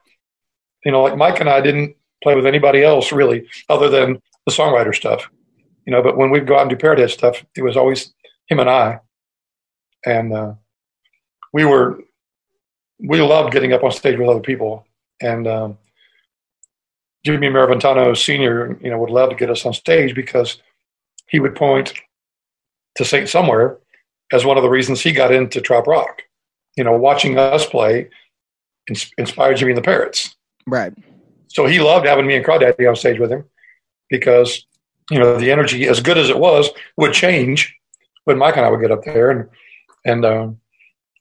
You 0.84 0.92
know, 0.92 1.02
like 1.02 1.16
Mike 1.16 1.40
and 1.40 1.48
I 1.48 1.60
didn't 1.60 1.96
play 2.22 2.37
with 2.37 2.46
anybody 2.46 2.84
else 2.84 3.10
really, 3.10 3.48
other 3.68 3.88
than 3.88 4.22
the 4.46 4.52
songwriter 4.52 4.94
stuff. 4.94 5.28
You 5.84 5.90
know, 5.90 6.00
but 6.00 6.16
when 6.16 6.30
we'd 6.30 6.46
go 6.46 6.54
out 6.54 6.60
and 6.60 6.70
do 6.70 6.76
Parrot 6.76 7.00
Head 7.00 7.10
stuff, 7.10 7.44
it 7.56 7.62
was 7.62 7.76
always 7.76 8.14
him 8.46 8.60
and 8.60 8.70
I 8.70 9.00
and 10.04 10.32
uh, 10.32 10.54
we 11.52 11.64
were 11.64 11.98
we 13.00 13.20
loved 13.20 13.52
getting 13.52 13.72
up 13.72 13.82
on 13.82 13.92
stage 13.92 14.18
with 14.18 14.28
other 14.28 14.40
people. 14.40 14.86
And 15.20 15.46
um, 15.46 15.78
Jimmy 17.24 17.48
Maraventano 17.48 18.16
Senior, 18.16 18.78
you 18.80 18.90
know, 18.90 18.98
would 18.98 19.10
love 19.10 19.30
to 19.30 19.36
get 19.36 19.50
us 19.50 19.64
on 19.64 19.72
stage 19.72 20.14
because 20.14 20.60
he 21.28 21.40
would 21.40 21.54
point 21.54 21.94
to 22.96 23.04
Saint 23.04 23.28
Somewhere 23.28 23.78
as 24.32 24.44
one 24.44 24.56
of 24.56 24.62
the 24.62 24.68
reasons 24.68 25.00
he 25.00 25.12
got 25.12 25.32
into 25.32 25.60
trop 25.60 25.86
rock. 25.86 26.22
You 26.76 26.84
know, 26.84 26.96
watching 26.96 27.38
us 27.38 27.66
play 27.66 28.10
inspired 29.16 29.56
Jimmy 29.56 29.72
and 29.72 29.78
the 29.78 29.82
Parrots. 29.82 30.34
Right. 30.66 30.92
So 31.48 31.66
he 31.66 31.80
loved 31.80 32.06
having 32.06 32.26
me 32.26 32.34
and 32.34 32.44
Crawdaddy 32.44 32.88
on 32.88 32.96
stage 32.96 33.18
with 33.18 33.30
him 33.30 33.44
because 34.10 34.66
you 35.10 35.18
know 35.18 35.36
the 35.38 35.52
energy, 35.52 35.86
as 35.86 36.00
good 36.00 36.18
as 36.18 36.30
it 36.30 36.38
was, 36.38 36.70
would 36.96 37.12
change 37.12 37.76
when 38.24 38.38
Mike 38.38 38.56
and 38.56 38.66
I 38.66 38.70
would 38.70 38.80
get 38.80 38.90
up 38.90 39.04
there 39.04 39.30
and 39.30 39.48
and 40.04 40.24
um, 40.24 40.60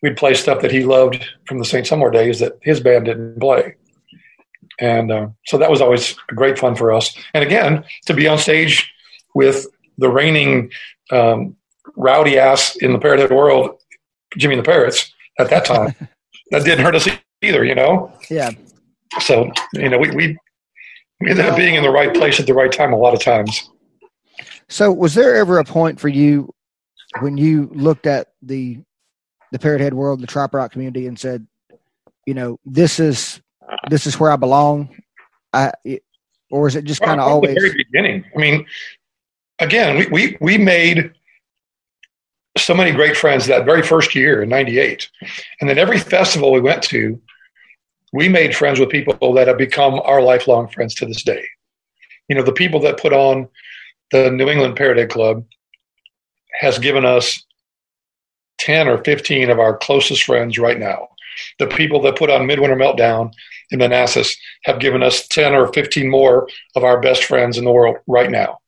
we'd 0.02 0.18
play 0.18 0.34
stuff 0.34 0.62
that 0.62 0.72
he 0.72 0.84
loved 0.84 1.26
from 1.46 1.60
the 1.60 1.66
Saint 1.66 1.88
Somewhere 1.88 2.12
days 2.12 2.40
that 2.40 2.60
his 2.62 2.80
band 2.80 3.06
didn't 3.06 3.40
play. 3.40 3.76
And 4.80 5.12
uh, 5.12 5.28
so 5.46 5.58
that 5.58 5.70
was 5.70 5.82
always 5.82 6.16
great 6.28 6.60
fun 6.60 6.76
for 6.76 6.92
us. 6.92 7.16
And 7.34 7.44
again, 7.44 7.84
to 8.06 8.14
be 8.14 8.28
on 8.28 8.38
stage 8.38 8.92
with 9.34 9.66
the 9.98 10.10
reigning 10.10 10.72
um, 11.12 11.56
rowdy 11.96 12.38
ass 12.38 12.76
in 12.78 12.92
the 12.92 13.00
parrot 13.00 13.20
head 13.20 13.32
world, 13.32 13.80
Jimmy 14.38 14.56
and 14.56 14.66
the 14.66 14.70
Parrots, 14.70 15.14
at 15.40 15.50
that 15.50 15.66
time, 15.66 15.96
that 16.52 16.64
didn't 16.64 16.84
hurt 16.84 16.96
us 16.96 17.08
either, 17.42 17.64
you 17.64 17.76
know? 17.76 18.12
Yeah. 18.30 18.52
So, 19.20 19.52
you 19.74 19.90
know, 19.90 20.00
we, 20.00 20.10
we, 20.12 20.38
we 21.22 21.30
ended 21.30 21.46
up 21.46 21.56
being 21.56 21.76
in 21.76 21.84
the 21.84 21.92
right 21.92 22.14
place 22.14 22.40
at 22.40 22.48
the 22.48 22.54
right 22.54 22.72
time 22.72 22.94
a 22.94 22.98
lot 22.98 23.14
of 23.14 23.22
times. 23.22 23.70
So, 24.70 24.92
was 24.92 25.14
there 25.14 25.36
ever 25.36 25.60
a 25.60 25.64
point 25.64 26.00
for 26.00 26.08
you 26.08 26.54
when 27.20 27.38
you 27.38 27.70
looked 27.74 28.08
at 28.08 28.30
the 28.42 28.80
the 29.52 29.60
parrot 29.60 29.82
head 29.82 29.94
world, 29.94 30.20
the 30.20 30.28
trop 30.28 30.54
rock 30.54 30.72
community, 30.72 31.08
and 31.08 31.18
said, 31.18 31.46
you 32.26 32.34
know, 32.34 32.60
this 32.66 33.00
is 33.00 33.42
this 33.90 34.08
is 34.08 34.20
where 34.20 34.32
I 34.32 34.36
belong, 34.36 34.90
I, 35.54 35.72
or 36.50 36.68
is 36.68 36.76
it 36.76 36.86
just 36.86 37.02
kind 37.02 37.20
of 37.20 37.28
always 37.28 37.54
the 37.54 37.60
very 37.60 37.74
beginning? 37.74 38.26
I 38.36 38.40
mean, 38.40 38.66
again, 39.60 39.98
we, 39.98 40.08
we 40.08 40.38
we 40.42 40.58
made 40.58 41.14
so 42.58 42.74
many 42.74 42.92
great 42.92 43.18
friends 43.18 43.48
that 43.48 43.66
very 43.66 43.82
first 43.82 44.16
year 44.16 44.44
in 44.44 44.50
'98, 44.50 45.10
and 45.62 45.70
then 45.70 45.78
every 45.78 46.00
festival 46.00 46.52
we 46.52 46.62
went 46.62 46.84
to, 46.84 47.22
we 48.12 48.30
made 48.30 48.56
friends 48.56 48.80
with 48.80 48.90
people 48.90 49.34
that 49.34 49.48
have 49.48 49.58
become 49.58 50.00
our 50.04 50.22
lifelong 50.22 50.68
friends 50.68 50.96
to 50.96 51.06
this 51.06 51.24
day. 51.24 51.44
You 52.28 52.36
know, 52.36 52.44
the 52.44 52.54
people 52.54 52.80
that 52.82 53.00
put 53.00 53.14
on 53.14 53.48
the 54.12 54.32
New 54.32 54.50
England 54.50 54.76
Parrot 54.76 55.10
Club 55.10 55.46
has 56.64 56.80
given 56.80 57.06
us 57.06 57.46
10 58.60 58.88
or 58.88 59.04
15 59.04 59.50
of 59.50 59.60
our 59.60 59.78
closest 59.78 60.24
friends 60.24 60.58
right 60.58 60.80
now. 60.80 61.10
The 61.60 61.68
people 61.68 62.02
that 62.04 62.18
put 62.18 62.30
on 62.30 62.48
Midwinter 62.48 62.76
Meltdown 62.76 63.34
in 63.72 63.80
Manassas 63.80 64.36
have 64.64 64.80
given 64.80 65.04
us 65.04 65.28
10 65.28 65.54
or 65.54 65.74
15 65.74 66.10
more 66.10 66.48
of 66.76 66.84
our 66.84 67.02
best 67.02 67.26
friends 67.26 67.58
in 67.58 67.66
the 67.66 67.72
world 67.72 67.98
right 68.08 68.32
now. 68.32 68.60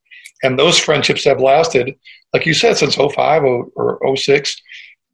And 0.43 0.59
those 0.59 0.77
friendships 0.77 1.23
have 1.23 1.39
lasted, 1.39 1.95
like 2.33 2.45
you 2.45 2.53
said, 2.53 2.75
since 2.77 2.95
05 2.95 3.43
or 3.43 4.17
06, 4.17 4.61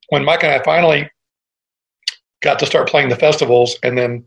when 0.10 0.26
Mike 0.26 0.44
and 0.44 0.52
I 0.52 0.64
finally 0.64 1.10
got 2.42 2.58
to 2.60 2.66
start 2.66 2.90
playing 2.90 3.10
the 3.10 3.16
festivals 3.16 3.76
and 3.84 3.96
then 3.96 4.26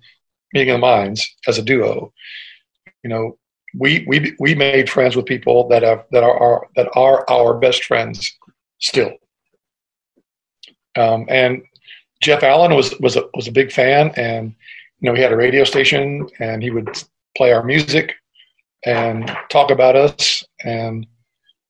meeting 0.53 0.69
in 0.69 0.81
the 0.81 0.87
mines 0.87 1.29
as 1.49 1.59
a 1.59 1.63
duo. 1.63 2.13
You 3.03 3.11
know, 3.11 3.39
we 3.77 4.05
we 4.07 4.37
we 4.39 4.55
made 4.55 4.89
friends 4.89 5.17
with 5.17 5.27
people 5.27 5.69
that 5.69 5.83
have 5.83 6.05
that 6.13 6.23
are, 6.23 6.39
are 6.39 6.69
that 6.77 6.89
are 6.95 7.29
our 7.29 7.55
best 7.59 7.85
friends 7.85 8.33
still. 8.85 9.13
Um, 10.97 11.27
and 11.29 11.63
Jeff 12.23 12.43
Allen 12.43 12.75
was 12.75 12.95
was 13.01 13.17
a 13.17 13.25
was 13.35 13.49
a 13.49 13.53
big 13.53 13.73
fan, 13.73 14.13
and 14.17 14.55
you 15.01 15.09
know 15.09 15.15
he 15.15 15.23
had 15.23 15.33
a 15.33 15.37
radio 15.37 15.65
station, 15.65 16.29
and 16.39 16.63
he 16.63 16.71
would 16.71 16.89
play 17.37 17.53
our 17.53 17.65
music 17.65 18.15
and 18.87 19.35
talk 19.51 19.71
about 19.71 19.97
us, 19.97 20.45
and 20.65 21.07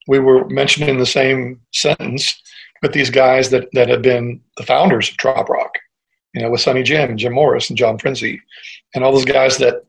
we 0.07 0.19
were 0.19 0.47
mentioned 0.49 0.91
in 0.91 0.99
the 0.99 1.07
same 1.07 1.61
sentence 1.73 2.43
with 2.83 2.93
these 2.93 3.11
guys 3.11 3.49
that 3.51 3.69
that 3.73 3.89
had 3.89 4.03
been 4.03 4.41
the 4.59 4.67
founders 4.67 5.09
of 5.09 5.17
Trop 5.17 5.49
Rock 5.49 5.79
you 6.35 6.43
know, 6.43 6.51
with 6.51 6.61
Sonny 6.61 6.83
Jim, 6.83 7.11
and 7.11 7.19
Jim 7.19 7.33
Morris, 7.33 7.71
and 7.71 7.79
John 7.79 7.97
Frinzi, 7.97 8.41
and 8.95 9.03
all 9.03 9.13
those 9.13 9.25
guys 9.25 9.57
that, 9.59 9.85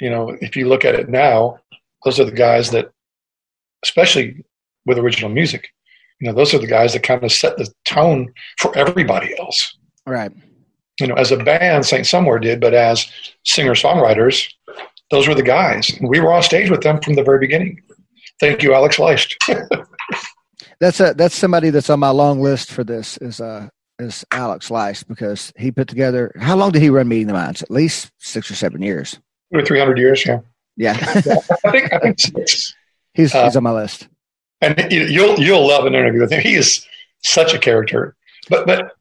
you 0.00 0.08
know, 0.08 0.30
if 0.40 0.56
you 0.56 0.68
look 0.68 0.84
at 0.84 0.94
it 0.94 1.08
now, 1.08 1.58
those 2.04 2.20
are 2.20 2.24
the 2.24 2.30
guys 2.30 2.70
that, 2.70 2.92
especially 3.84 4.44
with 4.86 4.98
original 4.98 5.30
music, 5.30 5.68
you 6.22 6.28
know, 6.28 6.34
those 6.34 6.54
are 6.54 6.58
the 6.58 6.68
guys 6.68 6.92
that 6.92 7.02
kind 7.02 7.24
of 7.24 7.32
set 7.32 7.56
the 7.56 7.68
tone 7.84 8.32
for 8.58 8.76
everybody 8.78 9.36
else. 9.40 9.76
Right. 10.06 10.30
You 11.00 11.08
know, 11.08 11.14
as 11.16 11.32
a 11.32 11.36
band, 11.36 11.84
Saint 11.84 12.06
Somewhere 12.06 12.38
did, 12.38 12.60
but 12.60 12.74
as 12.74 13.10
singer 13.44 13.72
songwriters, 13.72 14.48
those 15.10 15.26
were 15.26 15.34
the 15.34 15.42
guys. 15.42 15.90
And 15.90 16.08
we 16.08 16.20
were 16.20 16.32
on 16.32 16.44
stage 16.44 16.70
with 16.70 16.82
them 16.82 17.00
from 17.00 17.14
the 17.14 17.24
very 17.24 17.40
beginning. 17.40 17.82
Thank 18.38 18.62
you, 18.62 18.72
Alex 18.72 18.98
Leist. 18.98 19.34
that's 20.80 21.00
a 21.00 21.12
that's 21.14 21.34
somebody 21.34 21.70
that's 21.70 21.90
on 21.90 21.98
my 21.98 22.10
long 22.10 22.40
list 22.40 22.70
for 22.70 22.84
this 22.84 23.16
is 23.16 23.40
uh 23.40 23.68
is 23.98 24.24
Alex 24.30 24.68
Leist 24.68 25.08
because 25.08 25.52
he 25.56 25.72
put 25.72 25.88
together. 25.88 26.30
How 26.38 26.54
long 26.54 26.70
did 26.70 26.82
he 26.82 26.90
run 26.90 27.08
Meeting 27.08 27.26
the 27.26 27.32
Minds? 27.32 27.62
At 27.62 27.70
least 27.72 28.12
six 28.18 28.48
or 28.48 28.54
seven 28.54 28.80
years. 28.80 29.18
Or 29.52 29.64
three 29.64 29.80
hundred 29.80 29.98
years, 29.98 30.24
yeah. 30.24 30.38
Yeah, 30.76 30.96
I 30.98 31.70
think 31.70 31.92
I 31.92 31.98
think 31.98 32.20
six. 32.20 32.74
He's 33.12 33.34
uh, 33.34 33.44
he's 33.44 33.56
on 33.56 33.64
my 33.64 33.72
list. 33.72 34.08
And 34.62 34.90
you'll 34.90 35.38
you'll 35.38 35.66
love 35.66 35.84
an 35.84 35.94
interview 35.94 36.20
with 36.20 36.32
him. 36.32 36.40
He 36.40 36.54
is 36.54 36.86
such 37.22 37.52
a 37.52 37.58
character. 37.58 38.16
But 38.48 38.66
but 38.66 38.96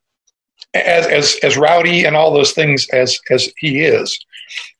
as 0.74 1.08
as 1.08 1.38
as 1.44 1.58
rowdy 1.58 2.04
and 2.06 2.16
all 2.16 2.34
those 2.34 2.52
things 2.52 2.88
as 2.90 3.20
as 3.30 3.50
he 3.58 3.82
is, 3.82 4.20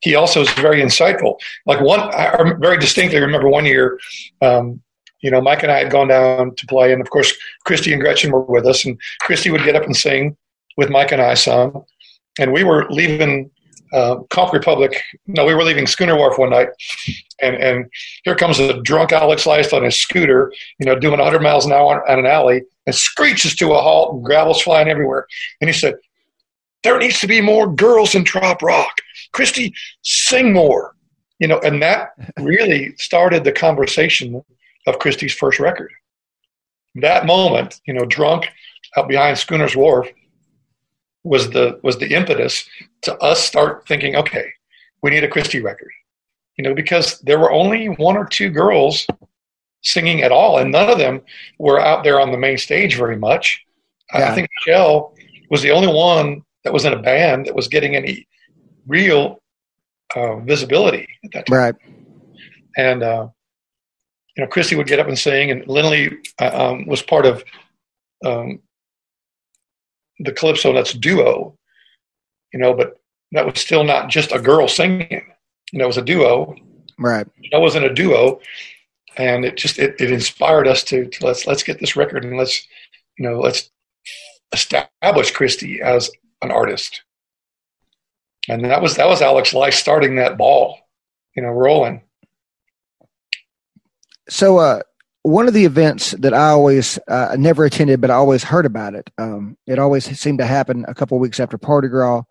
he 0.00 0.14
also 0.14 0.42
is 0.42 0.50
very 0.54 0.82
insightful. 0.82 1.38
Like 1.66 1.80
one, 1.80 2.00
I 2.00 2.54
very 2.58 2.78
distinctly 2.78 3.20
remember 3.20 3.48
one 3.48 3.64
year. 3.64 3.98
Um, 4.42 4.82
you 5.20 5.30
know, 5.30 5.40
Mike 5.40 5.62
and 5.62 5.70
I 5.70 5.78
had 5.78 5.92
gone 5.92 6.08
down 6.08 6.54
to 6.56 6.66
play, 6.66 6.92
and 6.92 7.00
of 7.00 7.08
course, 7.10 7.32
Christy 7.64 7.92
and 7.92 8.02
Gretchen 8.02 8.32
were 8.32 8.42
with 8.42 8.66
us, 8.66 8.84
and 8.84 9.00
Christy 9.20 9.50
would 9.50 9.62
get 9.64 9.76
up 9.76 9.84
and 9.84 9.96
sing 9.96 10.36
with 10.76 10.90
Mike 10.90 11.12
and 11.12 11.22
I 11.22 11.34
some, 11.34 11.84
and 12.40 12.52
we 12.52 12.64
were 12.64 12.90
leaving 12.90 13.50
uh, 13.92 14.16
Conch 14.30 14.52
Republic. 14.52 15.00
No, 15.26 15.44
we 15.44 15.54
were 15.54 15.64
leaving 15.64 15.86
Schooner 15.86 16.16
Wharf 16.16 16.38
one 16.38 16.50
night, 16.50 16.68
and 17.40 17.56
and 17.56 17.86
here 18.24 18.34
comes 18.34 18.58
a 18.58 18.80
drunk 18.82 19.12
Alex 19.12 19.44
Leist 19.44 19.72
on 19.72 19.84
his 19.84 19.96
scooter, 19.96 20.52
you 20.78 20.86
know, 20.86 20.98
doing 20.98 21.18
100 21.18 21.40
miles 21.42 21.66
an 21.66 21.72
hour 21.72 22.08
on 22.10 22.18
an 22.18 22.26
alley, 22.26 22.62
and 22.86 22.94
screeches 22.94 23.54
to 23.56 23.72
a 23.72 23.80
halt, 23.80 24.14
and 24.14 24.24
gravel's 24.24 24.62
flying 24.62 24.88
everywhere, 24.88 25.26
and 25.60 25.68
he 25.68 25.74
said, 25.74 25.94
"There 26.82 26.98
needs 26.98 27.20
to 27.20 27.26
be 27.26 27.40
more 27.40 27.72
girls 27.72 28.14
in 28.14 28.24
Trop 28.24 28.62
Rock. 28.62 29.00
Christy, 29.32 29.74
sing 30.02 30.52
more." 30.52 30.94
You 31.38 31.48
know, 31.48 31.60
and 31.60 31.82
that 31.82 32.10
really 32.38 32.94
started 32.96 33.44
the 33.44 33.52
conversation 33.52 34.42
of 34.86 34.98
Christy's 34.98 35.34
first 35.34 35.60
record. 35.60 35.90
That 36.96 37.26
moment, 37.26 37.80
you 37.86 37.94
know, 37.94 38.04
drunk 38.04 38.48
out 38.96 39.08
behind 39.08 39.38
Schooner's 39.38 39.74
Wharf, 39.74 40.08
was 41.24 41.50
the 41.50 41.78
was 41.82 41.98
the 41.98 42.14
impetus 42.14 42.68
to 43.02 43.16
us 43.18 43.42
start 43.42 43.86
thinking, 43.86 44.16
okay, 44.16 44.46
we 45.02 45.10
need 45.10 45.24
a 45.24 45.28
Christy 45.28 45.60
record. 45.60 45.90
You 46.56 46.64
know, 46.64 46.74
because 46.74 47.18
there 47.20 47.38
were 47.38 47.52
only 47.52 47.86
one 47.86 48.16
or 48.16 48.26
two 48.26 48.50
girls 48.50 49.06
singing 49.82 50.22
at 50.22 50.32
all, 50.32 50.58
and 50.58 50.70
none 50.70 50.90
of 50.90 50.98
them 50.98 51.22
were 51.58 51.80
out 51.80 52.04
there 52.04 52.20
on 52.20 52.30
the 52.30 52.38
main 52.38 52.58
stage 52.58 52.96
very 52.96 53.16
much. 53.16 53.64
Yeah. 54.12 54.30
I 54.30 54.34
think 54.34 54.48
Michelle 54.60 55.14
was 55.50 55.62
the 55.62 55.70
only 55.70 55.92
one 55.92 56.42
that 56.64 56.72
was 56.72 56.84
in 56.84 56.92
a 56.92 57.00
band 57.00 57.46
that 57.46 57.54
was 57.54 57.68
getting 57.68 57.96
any 57.96 58.26
real 58.86 59.40
uh, 60.14 60.36
visibility 60.40 61.08
at 61.24 61.30
that 61.32 61.46
time. 61.46 61.58
Right. 61.58 61.74
And 62.76 63.02
uh, 63.02 63.28
you 64.36 64.44
know, 64.44 64.48
Christy 64.48 64.76
would 64.76 64.86
get 64.86 64.98
up 64.98 65.08
and 65.08 65.18
sing, 65.18 65.50
and 65.50 65.66
Lindley 65.66 66.18
uh, 66.40 66.70
um, 66.70 66.86
was 66.86 67.02
part 67.02 67.26
of 67.26 67.44
um, 68.24 68.60
the 70.22 70.32
Calypso 70.32 70.72
Nuts 70.72 70.92
duo, 70.92 71.56
you 72.52 72.60
know, 72.60 72.74
but 72.74 73.00
that 73.32 73.46
was 73.46 73.60
still 73.60 73.84
not 73.84 74.08
just 74.08 74.32
a 74.32 74.40
girl 74.40 74.68
singing. 74.68 75.24
You 75.72 75.78
know, 75.78 75.84
it 75.84 75.88
was 75.88 75.98
a 75.98 76.02
duo. 76.02 76.54
Right. 76.98 77.26
That 77.50 77.60
wasn't 77.60 77.86
a 77.86 77.94
duo, 77.94 78.40
and 79.16 79.44
it 79.44 79.56
just 79.56 79.78
it, 79.78 80.00
it 80.00 80.10
inspired 80.10 80.68
us 80.68 80.84
to, 80.84 81.06
to 81.06 81.26
let's 81.26 81.46
let's 81.46 81.62
get 81.62 81.80
this 81.80 81.96
record 81.96 82.24
and 82.24 82.36
let's 82.36 82.66
you 83.18 83.28
know 83.28 83.40
let's 83.40 83.70
establish 84.52 85.30
Christy 85.30 85.80
as 85.80 86.10
an 86.42 86.50
artist. 86.50 87.02
And 88.48 88.64
that 88.64 88.82
was 88.82 88.96
that 88.96 89.08
was 89.08 89.22
Alex 89.22 89.52
Leist 89.52 89.74
starting 89.74 90.16
that 90.16 90.36
ball, 90.36 90.78
you 91.34 91.42
know, 91.42 91.48
rolling 91.48 92.02
so 94.28 94.58
uh, 94.58 94.80
one 95.22 95.46
of 95.46 95.54
the 95.54 95.64
events 95.64 96.12
that 96.12 96.34
I 96.34 96.48
always 96.48 96.98
uh, 97.08 97.36
never 97.38 97.64
attended, 97.64 98.00
but 98.00 98.10
I 98.10 98.14
always 98.14 98.42
heard 98.42 98.66
about 98.66 98.94
it. 98.94 99.08
Um, 99.18 99.56
it 99.66 99.78
always 99.78 100.04
seemed 100.18 100.38
to 100.38 100.46
happen 100.46 100.84
a 100.88 100.94
couple 100.94 101.16
of 101.16 101.20
weeks 101.20 101.38
after 101.38 101.58
Party 101.58 101.88
Gras, 101.88 102.22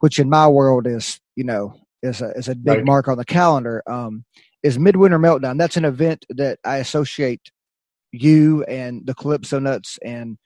which 0.00 0.18
in 0.18 0.28
my 0.28 0.46
world 0.46 0.86
is 0.86 1.20
you 1.34 1.44
know 1.44 1.74
is 2.02 2.20
a 2.20 2.30
is 2.32 2.48
a 2.48 2.54
big 2.54 2.78
right. 2.78 2.84
mark 2.84 3.08
on 3.08 3.16
the 3.16 3.24
calendar. 3.24 3.82
Um, 3.86 4.24
is 4.62 4.78
Midwinter 4.78 5.18
Meltdown? 5.18 5.58
That's 5.58 5.78
an 5.78 5.86
event 5.86 6.26
that 6.30 6.58
I 6.64 6.76
associate 6.76 7.50
you 8.12 8.64
and 8.64 9.06
the 9.06 9.14
Calypso 9.14 9.58
Nuts 9.58 9.98
and 10.04 10.36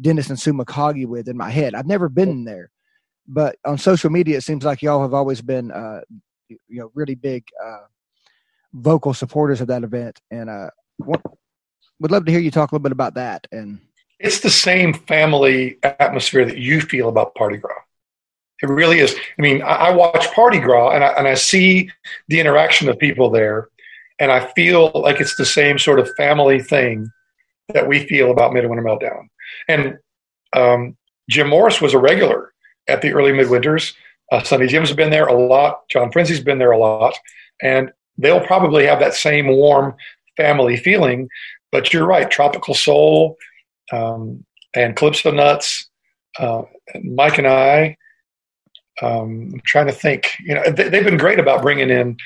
Dennis 0.00 0.30
and 0.30 0.38
Sue 0.38 0.52
McCaughey 0.52 1.06
with 1.06 1.28
in 1.28 1.36
my 1.36 1.50
head. 1.50 1.74
I've 1.74 1.86
never 1.86 2.08
been 2.08 2.44
there, 2.44 2.70
but 3.28 3.56
on 3.64 3.78
social 3.78 4.10
media, 4.10 4.38
it 4.38 4.44
seems 4.44 4.64
like 4.64 4.82
y'all 4.82 5.02
have 5.02 5.14
always 5.14 5.42
been, 5.42 5.70
uh, 5.70 6.00
you 6.48 6.58
know, 6.68 6.90
really 6.94 7.14
big 7.14 7.44
uh, 7.64 7.84
vocal 8.72 9.14
supporters 9.14 9.60
of 9.60 9.68
that 9.68 9.84
event, 9.84 10.20
and 10.32 10.50
uh, 10.50 10.70
would 11.06 12.10
love 12.10 12.24
to 12.24 12.32
hear 12.32 12.40
you 12.40 12.50
talk 12.50 12.72
a 12.72 12.74
little 12.74 12.82
bit 12.82 12.92
about 12.92 13.14
that. 13.14 13.46
And 13.52 13.80
it's 14.18 14.40
the 14.40 14.50
same 14.50 14.94
family 14.94 15.78
atmosphere 15.82 16.44
that 16.44 16.58
you 16.58 16.80
feel 16.80 17.08
about 17.08 17.34
Party 17.34 17.56
Gras. 17.56 17.74
It 18.62 18.68
really 18.68 18.98
is. 18.98 19.14
I 19.14 19.42
mean, 19.42 19.62
I, 19.62 19.74
I 19.74 19.90
watch 19.90 20.30
Party 20.32 20.58
Gras 20.58 20.90
and 20.90 21.02
I, 21.02 21.08
and 21.08 21.26
I 21.26 21.34
see 21.34 21.90
the 22.28 22.40
interaction 22.40 22.88
of 22.88 22.98
people 22.98 23.30
there, 23.30 23.68
and 24.18 24.30
I 24.30 24.46
feel 24.52 24.90
like 24.94 25.20
it's 25.20 25.36
the 25.36 25.46
same 25.46 25.78
sort 25.78 25.98
of 25.98 26.10
family 26.16 26.60
thing 26.62 27.10
that 27.72 27.88
we 27.88 28.06
feel 28.06 28.30
about 28.30 28.52
Midwinter 28.52 28.82
Meltdown. 28.82 29.28
And 29.68 29.98
um, 30.52 30.96
Jim 31.30 31.48
Morris 31.48 31.80
was 31.80 31.94
a 31.94 31.98
regular 31.98 32.52
at 32.88 33.00
the 33.00 33.12
early 33.12 33.32
Midwinters. 33.32 33.94
Uh, 34.32 34.42
Sonny 34.42 34.66
Jim's 34.66 34.92
been 34.92 35.10
there 35.10 35.26
a 35.26 35.34
lot. 35.34 35.88
John 35.88 36.12
Frinzi's 36.12 36.40
been 36.40 36.58
there 36.58 36.72
a 36.72 36.78
lot. 36.78 37.18
And 37.62 37.92
they'll 38.18 38.44
probably 38.44 38.84
have 38.86 39.00
that 39.00 39.14
same 39.14 39.48
warm 39.48 39.94
family 40.40 40.76
feeling. 40.76 41.28
But 41.70 41.92
you're 41.92 42.06
right, 42.06 42.30
Tropical 42.30 42.74
Soul 42.74 43.36
um, 43.92 44.44
and 44.74 44.96
Calypso 44.96 45.30
Nuts, 45.30 45.88
uh, 46.38 46.62
Mike 47.02 47.38
and 47.38 47.46
I. 47.46 47.96
Um, 49.02 49.50
I'm 49.54 49.62
trying 49.64 49.86
to 49.86 49.92
think. 49.92 50.30
You 50.40 50.54
know, 50.54 50.70
they, 50.70 50.84
have 50.84 51.04
been 51.04 51.16
great 51.16 51.38
about 51.38 51.62
bringing 51.62 51.90
in. 51.90 52.16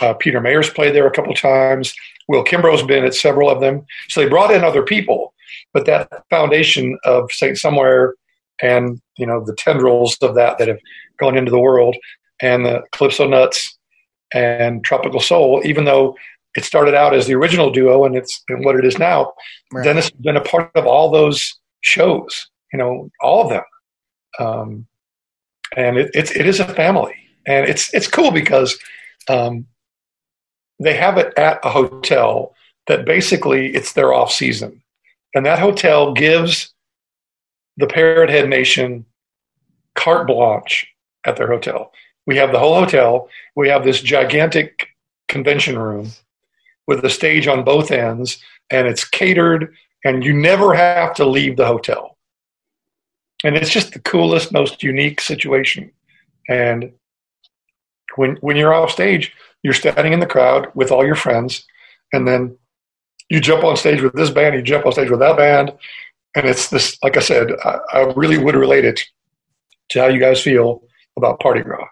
Uh, 0.00 0.14
Peter 0.14 0.40
Mayer's 0.40 0.70
played 0.70 0.94
there 0.94 1.06
a 1.06 1.10
couple 1.10 1.34
times. 1.34 1.94
Will 2.28 2.44
Kimbrough's 2.44 2.82
been 2.82 3.04
at 3.04 3.14
several 3.14 3.50
of 3.50 3.60
them. 3.60 3.84
So 4.08 4.20
they 4.20 4.28
brought 4.28 4.52
in 4.52 4.62
other 4.62 4.82
people, 4.82 5.34
but 5.72 5.86
that 5.86 6.24
foundation 6.30 6.96
of 7.04 7.30
Saint 7.32 7.58
Somewhere 7.58 8.14
and 8.62 9.00
you 9.16 9.26
know 9.26 9.42
the 9.44 9.54
tendrils 9.54 10.16
of 10.22 10.34
that 10.34 10.58
that 10.58 10.68
have 10.68 10.78
gone 11.18 11.36
into 11.36 11.50
the 11.50 11.58
world 11.58 11.96
and 12.40 12.64
the 12.64 12.82
Calypso 12.92 13.26
Nuts 13.26 13.78
and 14.32 14.84
Tropical 14.84 15.20
Soul, 15.20 15.62
even 15.64 15.84
though 15.84 16.16
it 16.56 16.64
started 16.64 16.94
out 16.94 17.14
as 17.14 17.26
the 17.26 17.34
original 17.34 17.70
duo 17.70 18.04
and 18.04 18.16
it's 18.16 18.42
and 18.48 18.64
what 18.64 18.76
it 18.76 18.84
is 18.84 18.98
now. 18.98 19.32
Right. 19.72 19.84
Dennis 19.84 20.06
has 20.06 20.20
been 20.20 20.36
a 20.36 20.42
part 20.42 20.70
of 20.74 20.86
all 20.86 21.10
those 21.10 21.58
shows, 21.80 22.48
you 22.72 22.78
know, 22.78 23.10
all 23.20 23.42
of 23.44 23.50
them. 23.50 23.62
Um, 24.38 24.86
and 25.76 25.98
it, 25.98 26.10
it's, 26.14 26.32
it 26.32 26.46
is 26.46 26.60
a 26.60 26.66
family. 26.66 27.14
and 27.46 27.68
it's 27.68 27.92
it's 27.94 28.08
cool 28.08 28.30
because 28.30 28.78
um, 29.28 29.66
they 30.78 30.94
have 30.94 31.18
it 31.18 31.32
at 31.36 31.64
a 31.64 31.70
hotel 31.70 32.54
that 32.86 33.04
basically 33.04 33.74
it's 33.74 33.92
their 33.92 34.12
off 34.12 34.32
season, 34.32 34.82
and 35.34 35.46
that 35.46 35.58
hotel 35.58 36.12
gives 36.12 36.72
the 37.76 37.86
Parrot 37.86 38.30
Head 38.30 38.48
Nation 38.48 39.04
carte 39.94 40.26
blanche 40.26 40.86
at 41.24 41.36
their 41.36 41.46
hotel. 41.46 41.92
We 42.26 42.36
have 42.36 42.52
the 42.52 42.58
whole 42.58 42.74
hotel. 42.74 43.28
We 43.56 43.68
have 43.68 43.84
this 43.84 44.00
gigantic 44.00 44.88
convention 45.28 45.78
room 45.78 46.10
with 46.90 47.04
a 47.04 47.08
stage 47.08 47.46
on 47.46 47.62
both 47.62 47.92
ends, 47.92 48.42
and 48.68 48.88
it's 48.88 49.04
catered, 49.04 49.72
and 50.04 50.24
you 50.24 50.32
never 50.32 50.74
have 50.74 51.14
to 51.14 51.24
leave 51.24 51.56
the 51.56 51.64
hotel. 51.64 52.18
And 53.44 53.56
it's 53.56 53.70
just 53.70 53.92
the 53.92 54.00
coolest, 54.00 54.52
most 54.52 54.82
unique 54.82 55.20
situation. 55.20 55.92
And 56.48 56.92
when 58.16 58.36
when 58.40 58.56
you're 58.56 58.74
off 58.74 58.90
stage, 58.90 59.32
you're 59.62 59.72
standing 59.82 60.12
in 60.12 60.18
the 60.18 60.34
crowd 60.34 60.66
with 60.74 60.90
all 60.90 61.06
your 61.06 61.14
friends, 61.14 61.64
and 62.12 62.26
then 62.26 62.58
you 63.28 63.40
jump 63.40 63.62
on 63.62 63.76
stage 63.76 64.02
with 64.02 64.14
this 64.14 64.30
band, 64.30 64.56
you 64.56 64.62
jump 64.62 64.84
on 64.84 64.92
stage 64.92 65.10
with 65.10 65.20
that 65.20 65.36
band, 65.36 65.72
and 66.34 66.44
it's 66.44 66.70
this. 66.70 66.98
Like 67.04 67.16
I 67.16 67.20
said, 67.20 67.52
I, 67.64 67.78
I 67.92 68.00
really 68.22 68.38
would 68.38 68.56
relate 68.56 68.84
it 68.84 69.00
to 69.90 70.00
how 70.00 70.08
you 70.08 70.18
guys 70.18 70.42
feel 70.42 70.82
about 71.16 71.38
Party 71.38 71.60
Gras. 71.60 71.86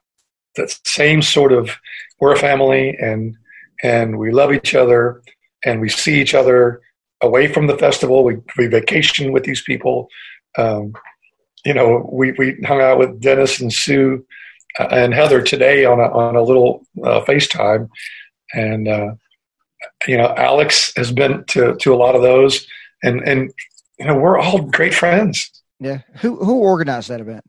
That 0.56 0.76
same 0.84 1.22
sort 1.22 1.52
of 1.52 1.70
we're 2.18 2.34
a 2.34 2.44
family, 2.48 2.96
and 2.96 3.36
and 3.82 4.18
we 4.18 4.30
love 4.30 4.52
each 4.52 4.74
other, 4.74 5.22
and 5.64 5.80
we 5.80 5.88
see 5.88 6.20
each 6.20 6.34
other 6.34 6.80
away 7.20 7.52
from 7.52 7.66
the 7.66 7.78
festival. 7.78 8.24
We 8.24 8.38
we 8.56 8.66
vacation 8.66 9.32
with 9.32 9.44
these 9.44 9.62
people. 9.62 10.08
Um, 10.56 10.92
you 11.64 11.74
know, 11.74 12.08
we 12.12 12.32
we 12.32 12.56
hung 12.64 12.80
out 12.80 12.98
with 12.98 13.20
Dennis 13.20 13.60
and 13.60 13.72
Sue 13.72 14.24
and 14.78 15.12
Heather 15.12 15.42
today 15.42 15.84
on 15.84 16.00
a 16.00 16.04
on 16.04 16.36
a 16.36 16.42
little 16.42 16.86
uh, 17.02 17.20
FaceTime, 17.24 17.88
and 18.52 18.88
uh, 18.88 19.14
you 20.06 20.16
know 20.16 20.34
Alex 20.36 20.92
has 20.96 21.12
been 21.12 21.44
to 21.48 21.76
to 21.76 21.94
a 21.94 21.96
lot 21.96 22.14
of 22.14 22.22
those, 22.22 22.66
and 23.02 23.26
and 23.26 23.52
you 23.98 24.06
know 24.06 24.16
we're 24.16 24.38
all 24.38 24.62
great 24.62 24.94
friends. 24.94 25.50
Yeah, 25.80 26.00
who 26.16 26.36
who 26.36 26.58
organized 26.58 27.08
that 27.08 27.20
event? 27.20 27.44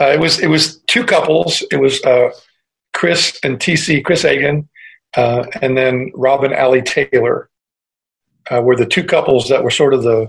Uh, 0.00 0.08
it 0.08 0.20
was 0.20 0.40
it 0.40 0.48
was 0.48 0.78
two 0.86 1.04
couples. 1.04 1.62
It 1.70 1.76
was 1.76 2.02
uh, 2.04 2.30
Chris 2.92 3.38
and 3.42 3.58
TC 3.58 4.04
Chris 4.04 4.24
Agan, 4.24 4.68
uh, 5.16 5.46
and 5.62 5.76
then 5.76 6.10
Robin 6.14 6.52
Allie 6.52 6.82
Taylor. 6.82 7.48
Uh, 8.50 8.60
were 8.60 8.74
the 8.74 8.86
two 8.86 9.04
couples 9.04 9.48
that 9.48 9.62
were 9.62 9.70
sort 9.70 9.94
of 9.94 10.02
the 10.02 10.26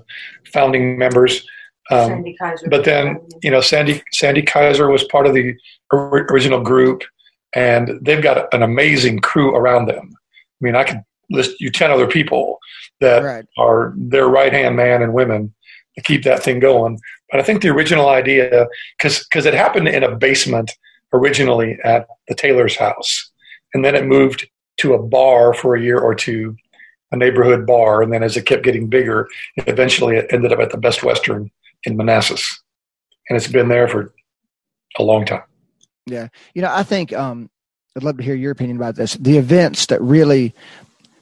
founding 0.53 0.95
members. 0.99 1.43
Um, 1.89 2.23
but 2.69 2.85
then, 2.85 3.19
you 3.41 3.49
know, 3.49 3.61
Sandy 3.61 4.03
Sandy 4.11 4.43
Kaiser 4.43 4.89
was 4.89 5.03
part 5.05 5.25
of 5.25 5.33
the 5.33 5.55
original 5.91 6.61
group, 6.61 7.03
and 7.55 7.99
they've 8.01 8.21
got 8.21 8.53
an 8.53 8.61
amazing 8.61 9.19
crew 9.19 9.55
around 9.55 9.87
them. 9.87 10.11
I 10.13 10.59
mean, 10.59 10.75
I 10.75 10.83
could 10.83 11.01
list 11.31 11.59
you 11.59 11.71
ten 11.71 11.89
other 11.89 12.05
people 12.05 12.59
that 12.99 13.23
right. 13.23 13.45
are 13.57 13.93
their 13.97 14.27
right 14.27 14.53
hand 14.53 14.75
man 14.75 15.01
and 15.01 15.13
women 15.13 15.51
to 15.95 16.03
keep 16.03 16.23
that 16.23 16.43
thing 16.43 16.59
going. 16.59 16.99
But 17.31 17.39
I 17.39 17.43
think 17.43 17.63
the 17.63 17.69
original 17.69 18.09
idea, 18.09 18.67
because 18.99 19.25
because 19.25 19.47
it 19.47 19.55
happened 19.55 19.87
in 19.87 20.03
a 20.03 20.15
basement 20.15 20.71
originally 21.11 21.79
at 21.83 22.05
the 22.27 22.35
Taylor's 22.35 22.75
house, 22.75 23.31
and 23.73 23.83
then 23.83 23.95
it 23.95 24.05
moved 24.05 24.47
to 24.81 24.93
a 24.93 25.01
bar 25.01 25.53
for 25.53 25.75
a 25.75 25.81
year 25.81 25.99
or 25.99 26.13
two, 26.13 26.55
a 27.11 27.17
neighborhood 27.17 27.65
bar, 27.65 28.01
and 28.01 28.11
then 28.11 28.23
as 28.23 28.35
it 28.35 28.45
kept 28.45 28.63
getting 28.63 28.87
bigger, 28.87 29.27
eventually 29.57 30.17
it 30.17 30.27
ended 30.31 30.51
up 30.51 30.59
at 30.59 30.71
the 30.71 30.77
Best 30.77 31.03
Western 31.03 31.49
in 31.83 31.97
Manassas, 31.97 32.61
and 33.29 33.37
it's 33.37 33.47
been 33.47 33.69
there 33.69 33.87
for 33.87 34.13
a 34.97 35.03
long 35.03 35.25
time. 35.25 35.43
Yeah, 36.07 36.27
you 36.53 36.61
know, 36.61 36.71
I 36.73 36.83
think 36.83 37.13
um, 37.13 37.49
I'd 37.95 38.03
love 38.03 38.17
to 38.17 38.23
hear 38.23 38.35
your 38.35 38.51
opinion 38.51 38.77
about 38.77 38.95
this. 38.95 39.15
The 39.15 39.37
events 39.37 39.85
that 39.87 40.01
really 40.01 40.53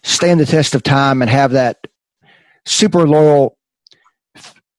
stand 0.03 0.39
the 0.39 0.45
test 0.45 0.75
of 0.75 0.83
time 0.83 1.21
and 1.21 1.29
have 1.29 1.51
that 1.51 1.85
super 2.65 3.07
loyal 3.07 3.57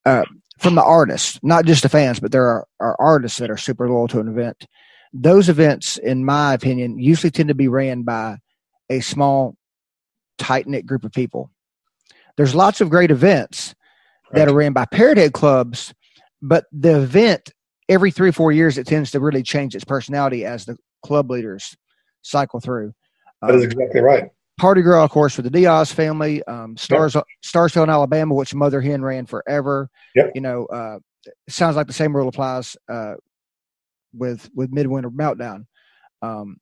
uh, 0.07 0.25
from 0.59 0.75
the 0.75 0.83
artists, 0.83 1.39
not 1.43 1.67
just 1.67 1.83
the 1.83 1.89
fans, 1.89 2.21
but 2.21 2.33
there 2.33 2.47
are, 2.47 2.67
are 2.81 2.97
artists 2.99 3.39
that 3.39 3.51
are 3.51 3.57
super 3.57 3.89
loyal 3.89 4.09
to 4.09 4.21
an 4.21 4.29
event. 4.29 4.67
Those 5.13 5.49
events, 5.49 5.99
in 5.99 6.25
my 6.25 6.55
opinion, 6.55 6.99
usually 6.99 7.31
tend 7.31 7.49
to 7.49 7.55
be 7.55 7.69
ran 7.69 8.03
by 8.03 8.39
a 8.91 9.01
small, 9.01 9.57
tight 10.39 10.67
knit 10.67 10.85
group 10.85 11.05
of 11.05 11.13
people. 11.13 11.51
There's 12.37 12.55
lots 12.55 12.81
of 12.81 12.91
great 12.91 13.11
events 13.11 13.75
that 14.33 14.49
are 14.49 14.55
ran 14.55 14.73
by 14.73 14.85
Parrot 14.87 15.19
Head 15.19 15.33
clubs, 15.33 15.95
but 16.43 16.67
the 16.73 17.03
event 17.03 17.53
every 17.89 18.11
three 18.11 18.29
or 18.29 18.33
four 18.33 18.53
years 18.53 18.79
it 18.79 18.87
tends 18.87 19.11
to 19.11 19.21
really 19.21 19.43
change 19.43 19.75
its 19.75 19.85
personality 19.85 20.45
as 20.45 20.65
the 20.65 20.77
club 21.03 21.31
leaders 21.31 21.77
cycle 22.23 22.61
through. 22.61 22.93
That 23.43 23.55
is 23.55 23.65
um, 23.65 23.71
exactly 23.71 24.01
right. 24.01 24.25
Party 24.59 24.83
Gras, 24.83 25.05
of 25.05 25.11
course, 25.11 25.35
for 25.35 25.43
the 25.43 25.51
Diaz 25.51 25.91
family. 25.91 26.43
Um, 26.45 26.77
Stars, 26.77 27.15
yep. 27.15 27.89
Alabama, 27.89 28.35
which 28.35 28.55
Mother 28.55 28.83
Hen 28.83 29.03
ran 29.03 29.25
forever. 29.25 29.89
Yep. 30.15 30.33
You 30.35 30.43
know, 30.43 30.67
uh, 30.67 30.99
sounds 31.49 31.77
like 31.77 31.87
the 31.87 31.95
same 31.95 32.15
rule 32.15 32.29
applies 32.29 32.77
uh, 32.89 33.15
with 34.13 34.51
with 34.55 34.71
Midwinter 34.71 35.11
Meltdown. 35.11 35.65
Um, 36.21 36.59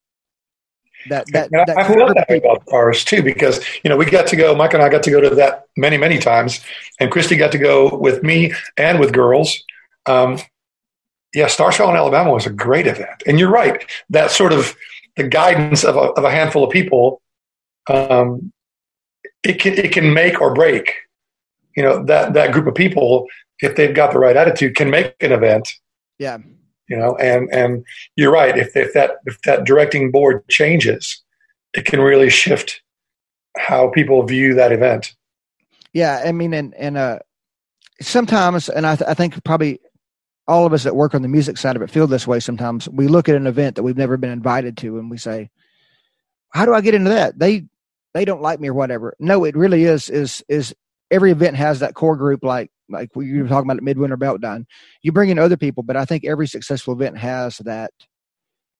that 1.09 1.27
that, 1.33 1.51
that 1.51 1.71
I 1.77 1.87
feel 1.87 2.07
that 2.07 2.31
about 2.31 2.63
ours 2.73 3.05
too 3.05 3.23
because 3.23 3.65
you 3.83 3.91
know 3.91 3.97
we 3.97 4.05
got 4.05 4.27
to 4.29 4.37
go. 4.37 4.55
Mike 4.55 4.75
and 4.75 4.83
I 4.83 4.89
got 4.89 5.03
to 5.05 5.11
go 5.11 5.21
to 5.21 5.31
that 5.37 5.65
many 5.77 5.97
many 5.97 6.19
times, 6.19 6.61
and 7.01 7.11
Christy 7.11 7.37
got 7.37 7.53
to 7.53 7.59
go 7.59 7.97
with 7.97 8.23
me 8.23 8.53
and 8.77 8.99
with 8.99 9.13
girls. 9.13 9.63
Um, 10.07 10.39
yeah, 11.35 11.47
Starsville 11.47 11.91
in 11.91 11.97
Alabama 11.97 12.33
was 12.33 12.47
a 12.47 12.51
great 12.51 12.87
event, 12.87 13.23
and 13.27 13.39
you're 13.39 13.51
right. 13.51 13.85
That 14.11 14.31
sort 14.31 14.53
of 14.53 14.77
the 15.17 15.29
guidance 15.29 15.85
of 15.85 15.97
a, 15.97 16.01
of 16.01 16.25
a 16.25 16.31
handful 16.31 16.65
of 16.65 16.71
people, 16.71 17.21
um, 17.89 18.53
it 19.43 19.61
can 19.61 19.75
it 19.75 19.93
can 19.93 20.13
make 20.13 20.41
or 20.41 20.55
break. 20.55 20.95
You 21.77 21.83
know 21.83 22.05
that 22.07 22.35
that 22.35 22.53
group 22.53 22.67
of 22.67 22.75
people, 22.75 23.27
if 23.61 23.77
they've 23.77 23.95
got 23.95 24.13
the 24.13 24.19
right 24.19 24.37
attitude, 24.37 24.75
can 24.75 24.91
make 24.91 25.15
an 25.21 25.33
event. 25.33 25.69
Yeah, 26.19 26.39
you 26.88 26.96
know 26.96 27.16
and 27.16 27.48
and 27.53 27.85
you're 28.16 28.33
right. 28.33 28.57
If, 28.57 28.77
if 28.77 28.92
that 28.94 29.16
if 29.27 29.40
that 29.42 29.64
directing 29.64 30.11
board 30.11 30.46
changes 30.48 31.22
it 31.74 31.85
can 31.85 32.01
really 32.01 32.31
shift 32.31 32.83
how 33.57 33.88
people 33.90 34.22
view 34.22 34.55
that 34.55 34.72
event. 34.72 35.14
Yeah 35.92 36.22
i 36.24 36.33
mean 36.33 36.55
and 36.55 36.74
and 36.74 36.96
uh 36.96 37.18
sometimes 38.01 38.68
and 38.68 38.87
i, 38.87 38.94
th- 38.94 39.09
I 39.09 39.14
think 39.14 39.42
probably 39.44 39.81
all 40.48 40.64
of 40.64 40.72
us 40.72 40.85
that 40.85 40.96
work 40.96 41.14
on 41.14 41.22
the 41.22 41.29
music 41.29 41.59
side 41.59 41.77
of 41.77 41.83
it 41.83 41.90
feel 41.90 42.07
this 42.07 42.27
way 42.27 42.40
sometimes. 42.40 42.88
We 42.88 43.07
look 43.07 43.29
at 43.29 43.35
an 43.35 43.46
event 43.46 43.77
that 43.77 43.83
we've 43.83 43.98
never 43.98 44.16
been 44.16 44.31
invited 44.31 44.79
to 44.79 44.98
and 44.98 45.11
we 45.11 45.18
say 45.18 45.51
how 46.51 46.64
do 46.64 46.72
i 46.72 46.81
get 46.81 46.94
into 46.94 47.11
that? 47.11 47.38
They 47.38 47.66
they 48.14 48.24
don't 48.24 48.40
like 48.42 48.59
me 48.59 48.68
or 48.68 48.74
whatever. 48.74 49.14
No 49.20 49.44
it 49.44 49.57
really 49.57 49.85
is 49.85 50.09
is 50.09 50.42
is 50.48 50.74
every 51.11 51.31
event 51.31 51.57
has 51.57 51.81
that 51.81 51.94
core 51.94 52.16
group 52.16 52.42
like 52.42 52.70
like 52.88 53.11
we 53.14 53.40
were 53.40 53.48
talking 53.48 53.66
about 53.68 53.77
at 53.77 53.83
midwinter 53.83 54.16
meltdown 54.16 54.64
you 55.03 55.12
bring 55.12 55.31
in 55.31 55.38
other 55.38 55.57
people 55.57 55.83
but 55.83 55.96
i 55.96 56.05
think 56.05 56.24
every 56.24 56.46
successful 56.46 56.94
event 56.94 57.16
has 57.16 57.59
that 57.59 57.90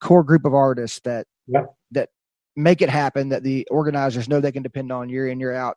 core 0.01 0.25
group 0.25 0.45
of 0.45 0.55
artists 0.55 1.01
that 1.05 1.27
yeah. 1.47 1.65
that 1.91 2.09
make 2.57 2.83
it 2.83 2.91
happen 2.91 3.29
that 3.29 3.43
the 3.43 3.67
organizers 3.71 4.29
know 4.29 4.41
they 4.41 4.53
can 4.53 4.63
depend 4.63 4.91
on 4.91 5.09
year 5.09 5.29
in 5.29 5.41
year 5.41 5.55
out 5.55 5.77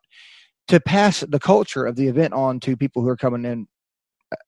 to 0.68 0.80
pass 0.80 1.20
the 1.20 1.40
culture 1.40 1.86
of 1.86 1.96
the 1.96 2.08
event 2.08 2.32
on 2.32 2.60
to 2.60 2.76
people 2.76 3.02
who 3.02 3.08
are 3.08 3.16
coming 3.16 3.44
in 3.44 3.66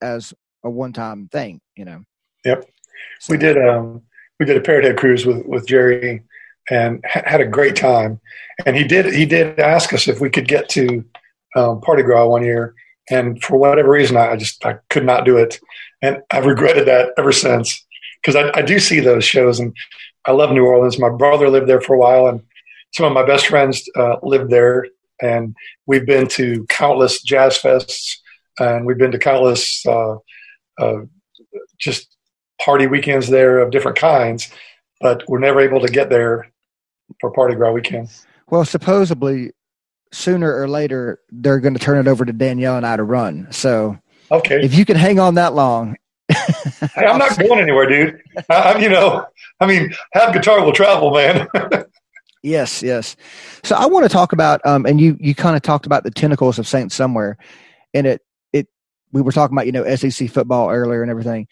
as 0.01 0.33
a 0.65 0.71
one-time 0.71 1.29
thing 1.29 1.61
you 1.77 1.85
know? 1.85 2.03
Yep. 2.45 2.69
So, 3.21 3.33
we 3.33 3.39
did 3.39 3.59
um 3.59 4.03
we 4.39 4.47
did 4.47 4.57
a 4.57 4.61
parrot 4.61 4.85
head 4.85 4.97
cruise 4.97 5.27
with 5.27 5.45
with 5.47 5.67
jerry 5.67 6.23
and 6.71 7.05
ha- 7.07 7.23
had 7.27 7.41
a 7.41 7.47
great 7.47 7.77
time. 7.77 8.21
And 8.67 8.77
he 8.77 8.85
did 8.85 9.13
he 9.13 9.27
did 9.27 9.59
ask 9.59 9.93
us 9.93 10.09
if 10.09 10.21
we 10.21 10.31
could 10.31 10.49
get 10.49 10.69
to 10.71 11.05
um, 11.57 11.81
party 11.81 12.03
gras 12.03 12.27
one 12.27 12.45
year 12.45 12.75
and 13.11 13.43
for 13.43 13.57
whatever 13.57 13.91
reason, 13.91 14.17
I 14.17 14.37
just 14.37 14.65
I 14.65 14.79
could 14.91 15.05
not 15.05 15.25
do 15.25 15.37
it, 15.37 15.61
and 16.03 16.19
I've 16.31 16.47
regretted 16.47 16.87
that 16.89 17.13
ever 17.19 17.33
since 17.33 17.85
because 18.23 18.37
I, 18.37 18.59
I 18.59 18.63
do 18.63 18.79
see 18.79 19.01
those 19.01 19.25
shows, 19.25 19.61
and 19.61 19.77
I 20.25 20.33
love 20.33 20.53
New 20.53 20.65
Orleans. 20.65 20.99
My 20.99 21.11
brother 21.11 21.49
lived 21.49 21.69
there 21.69 21.81
for 21.81 21.95
a 21.95 21.99
while, 21.99 22.27
and 22.27 22.43
some 22.95 23.07
of 23.07 23.13
my 23.13 23.25
best 23.25 23.47
friends 23.47 23.89
uh, 23.97 24.17
lived 24.23 24.51
there, 24.51 24.87
and 25.21 25.55
we've 25.87 26.07
been 26.07 26.27
to 26.29 26.65
countless 26.69 27.23
jazz 27.23 27.59
fests, 27.59 28.17
and 28.59 28.87
we've 28.87 28.99
been 28.99 29.13
to 29.13 29.19
countless 29.19 29.85
uh, 29.87 30.17
uh, 30.79 31.01
just 31.79 32.17
party 32.61 32.87
weekends 32.87 33.29
there 33.29 33.59
of 33.59 33.71
different 33.71 33.99
kinds, 33.99 34.51
but 35.01 35.23
we're 35.29 35.39
never 35.39 35.61
able 35.61 35.81
to 35.81 35.89
get 35.89 36.09
there 36.09 36.51
for 37.21 37.31
Party 37.33 37.55
Gras 37.55 37.73
weekend. 37.73 38.11
Well, 38.49 38.65
supposedly 38.65 39.53
sooner 40.15 40.57
or 40.57 40.69
later 40.69 41.21
they're 41.31 41.61
going 41.61 41.75
to 41.75 41.81
turn 41.81 41.99
it 41.99 42.09
over 42.09 42.25
to 42.25 42.33
Danielle 42.33 42.77
and 42.77 42.87
I 42.87 42.97
to 42.97 43.03
run. 43.03 43.49
So 43.51 43.99
okay, 44.31 44.63
if 44.63 44.75
you 44.75 44.85
can 44.85 44.97
hang 44.97 45.19
on 45.19 45.35
that 45.35 45.55
long, 45.55 45.97
hey, 46.29 47.07
I'm 47.07 47.19
not 47.19 47.39
going 47.39 47.61
anywhere, 47.61 47.87
dude. 47.87 48.23
I, 48.49 48.73
am 48.73 48.81
you 48.81 48.89
know, 48.89 49.27
I 49.61 49.67
mean, 49.67 49.93
have 50.13 50.33
guitar 50.33 50.65
will 50.65 50.73
travel, 50.73 51.13
man. 51.13 51.49
yes, 52.43 52.83
yes. 52.83 53.17
So 53.63 53.77
I 53.77 53.87
want 53.87 54.05
to 54.05 54.09
talk 54.09 54.33
about, 54.33 54.65
um, 54.65 54.87
and 54.87 55.01
you 55.01 55.17
you 55.21 55.35
kind 55.35 55.57
of 55.57 55.63
talked 55.63 55.87
about 55.87 56.05
the 56.05 56.11
tentacles 56.11 56.59
of 56.59 56.67
Saints 56.67 56.95
somewhere, 56.95 57.37
and 57.93 58.07
it 58.07 58.23
it 58.53 58.69
we 59.13 59.21
were 59.21 59.33
talking 59.33 59.55
about 59.55 59.67
you 59.67 59.73
know 59.73 59.97
SEC 59.97 60.31
football 60.31 60.71
earlier 60.71 61.03
and 61.03 61.11
everything. 61.11 61.49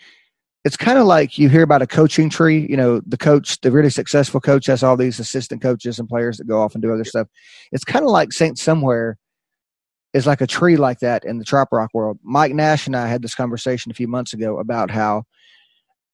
It's 0.65 0.77
kind 0.77 0.99
of 0.99 1.07
like 1.07 1.39
you 1.39 1.49
hear 1.49 1.63
about 1.63 1.83
a 1.83 1.87
coaching 1.87 2.31
tree. 2.31 2.67
You 2.71 2.77
know, 2.77 3.01
the 3.05 3.17
coach, 3.17 3.61
the 3.63 3.73
really 3.73 3.91
successful 3.91 4.41
coach, 4.41 4.67
has 4.67 4.83
all 4.83 4.97
these 4.97 5.19
assistant 5.19 5.61
coaches 5.61 5.99
and 5.99 6.09
players 6.09 6.39
that 6.39 6.47
go 6.47 6.63
off 6.63 6.75
and 6.75 6.83
do 6.83 6.93
other 6.93 7.05
stuff. 7.05 7.27
It's 7.73 7.85
kind 7.85 8.05
of 8.05 8.11
like 8.11 8.33
Saint 8.33 8.59
Somewhere 8.59 9.19
is 10.13 10.27
like 10.27 10.41
a 10.41 10.47
tree 10.47 10.77
like 10.77 11.01
that 11.01 11.25
in 11.25 11.39
the 11.39 11.45
trop 11.45 11.69
rock 11.73 11.91
world. 11.95 12.19
Mike 12.23 12.55
Nash 12.55 12.87
and 12.87 12.95
I 12.95 13.09
had 13.09 13.23
this 13.23 13.35
conversation 13.35 13.91
a 13.91 13.95
few 13.95 14.09
months 14.09 14.33
ago 14.33 14.59
about 14.59 14.91
how 14.91 15.25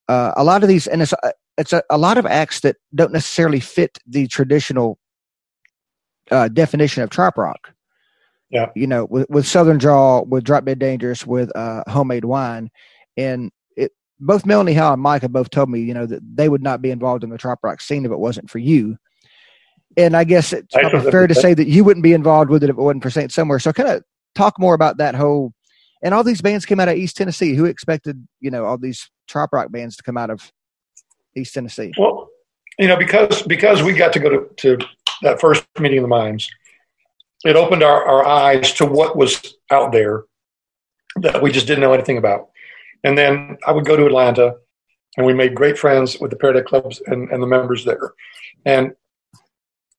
uh, 0.08 0.32
a 0.36 0.44
lot 0.44 0.62
of 0.62 0.68
these, 0.68 0.86
and 0.86 1.02
it's 1.02 1.12
uh, 1.12 1.32
it's 1.56 1.72
a, 1.72 1.82
a, 1.90 1.98
lot 1.98 2.16
of 2.16 2.24
acts 2.24 2.60
that 2.60 2.76
don't 2.94 3.12
necessarily 3.12 3.60
fit 3.60 3.98
the 4.06 4.26
traditional 4.28 4.98
uh, 6.30 6.48
definition 6.48 7.02
of 7.02 7.10
trop 7.10 7.36
rock. 7.36 7.74
Yeah, 8.50 8.70
you 8.74 8.86
know, 8.86 9.04
with, 9.04 9.28
with 9.28 9.46
Southern 9.46 9.76
Draw, 9.76 10.22
with 10.22 10.44
Drop 10.44 10.64
Dead 10.64 10.78
Dangerous, 10.78 11.26
with 11.26 11.54
uh, 11.54 11.82
Homemade 11.88 12.24
Wine, 12.24 12.70
and 13.16 13.50
both 14.20 14.46
Melanie 14.46 14.74
Howe 14.74 14.92
and 14.92 15.02
Mike 15.02 15.22
have 15.22 15.32
both 15.32 15.50
told 15.50 15.70
me, 15.70 15.80
you 15.80 15.94
know, 15.94 16.06
that 16.06 16.20
they 16.34 16.48
would 16.48 16.62
not 16.62 16.82
be 16.82 16.90
involved 16.90 17.24
in 17.24 17.30
the 17.30 17.38
trop 17.38 17.60
rock 17.62 17.80
scene 17.80 18.04
if 18.04 18.12
it 18.12 18.18
wasn't 18.18 18.50
for 18.50 18.58
you. 18.58 18.98
And 19.96 20.16
I 20.16 20.24
guess 20.24 20.52
it's 20.52 20.74
probably 20.74 21.10
fair 21.10 21.26
to 21.26 21.34
say 21.34 21.54
that 21.54 21.66
you 21.66 21.82
wouldn't 21.84 22.04
be 22.04 22.12
involved 22.12 22.50
with 22.50 22.62
it 22.62 22.70
if 22.70 22.76
it 22.76 22.82
wasn't 22.82 23.02
for 23.02 23.10
Saint 23.10 23.32
Somewhere. 23.32 23.58
So, 23.58 23.72
kind 23.72 23.88
of 23.88 24.04
talk 24.34 24.58
more 24.58 24.74
about 24.74 24.98
that 24.98 25.14
whole. 25.14 25.52
And 26.02 26.14
all 26.14 26.22
these 26.22 26.40
bands 26.40 26.64
came 26.64 26.78
out 26.78 26.88
of 26.88 26.96
East 26.96 27.16
Tennessee. 27.16 27.54
Who 27.54 27.64
expected, 27.64 28.26
you 28.40 28.50
know, 28.50 28.64
all 28.64 28.78
these 28.78 29.10
trop 29.26 29.52
rock 29.52 29.72
bands 29.72 29.96
to 29.96 30.02
come 30.02 30.16
out 30.16 30.30
of 30.30 30.52
East 31.36 31.54
Tennessee? 31.54 31.92
Well, 31.98 32.28
you 32.78 32.86
know, 32.86 32.96
because 32.96 33.42
because 33.42 33.82
we 33.82 33.92
got 33.92 34.12
to 34.12 34.20
go 34.20 34.30
to, 34.30 34.78
to 34.78 34.86
that 35.22 35.40
first 35.40 35.66
meeting 35.80 35.98
of 35.98 36.02
the 36.02 36.08
minds, 36.08 36.48
it 37.44 37.56
opened 37.56 37.82
our, 37.82 38.04
our 38.04 38.26
eyes 38.26 38.72
to 38.74 38.86
what 38.86 39.16
was 39.16 39.56
out 39.70 39.90
there 39.90 40.24
that 41.16 41.42
we 41.42 41.50
just 41.50 41.66
didn't 41.66 41.80
know 41.80 41.92
anything 41.92 42.18
about. 42.18 42.50
And 43.08 43.16
then 43.16 43.56
I 43.66 43.72
would 43.72 43.86
go 43.86 43.96
to 43.96 44.04
Atlanta, 44.04 44.56
and 45.16 45.24
we 45.24 45.32
made 45.32 45.54
great 45.54 45.78
friends 45.78 46.18
with 46.20 46.30
the 46.30 46.36
Paradise 46.36 46.66
Clubs 46.66 47.00
and, 47.06 47.30
and 47.30 47.42
the 47.42 47.46
members 47.46 47.82
there. 47.82 48.12
And 48.66 48.92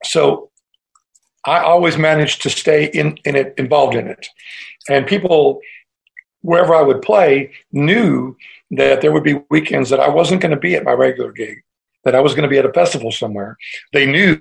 so 0.04 0.52
I 1.44 1.62
always 1.62 1.98
managed 1.98 2.44
to 2.44 2.52
stay 2.52 2.86
in, 2.86 3.18
in 3.26 3.36
it, 3.36 3.56
involved 3.58 3.96
in 3.96 4.06
it. 4.06 4.28
And 4.90 5.08
people, 5.08 5.60
wherever 6.42 6.76
I 6.76 6.84
would 6.84 7.02
play, 7.02 7.52
knew 7.72 8.38
that 8.70 9.02
there 9.02 9.12
would 9.12 9.24
be 9.24 9.42
weekends 9.50 9.90
that 9.90 10.00
I 10.00 10.10
wasn't 10.10 10.42
going 10.42 10.54
to 10.54 10.68
be 10.68 10.76
at 10.76 10.84
my 10.84 10.92
regular 10.92 11.32
gig, 11.32 11.64
that 12.04 12.14
I 12.14 12.20
was 12.20 12.36
going 12.36 12.44
to 12.44 12.48
be 12.48 12.60
at 12.60 12.66
a 12.68 12.74
festival 12.74 13.12
somewhere. 13.12 13.58
They 13.92 14.06
knew 14.06 14.40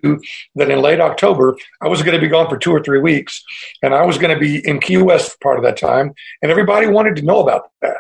that 0.57 0.71
in 0.71 0.83
late 0.83 1.01
October, 1.01 1.57
I 1.81 1.89
was 1.89 2.03
going 2.03 2.17
to 2.17 2.21
be 2.21 2.29
gone 2.29 2.51
for 2.51 2.59
two 2.59 2.73
or 2.73 2.83
three 2.83 3.01
weeks, 3.01 3.43
and 3.83 3.95
I 3.95 4.05
was 4.05 4.19
going 4.19 4.35
to 4.35 4.39
be 4.39 4.59
in 4.69 4.79
Key 4.79 4.99
West 4.99 5.41
part 5.41 5.57
of 5.57 5.65
that 5.65 5.79
time, 5.79 6.13
and 6.43 6.51
everybody 6.51 6.87
wanted 6.87 7.17
to 7.17 7.23
know 7.23 7.41
about 7.41 7.71
that, 7.81 7.97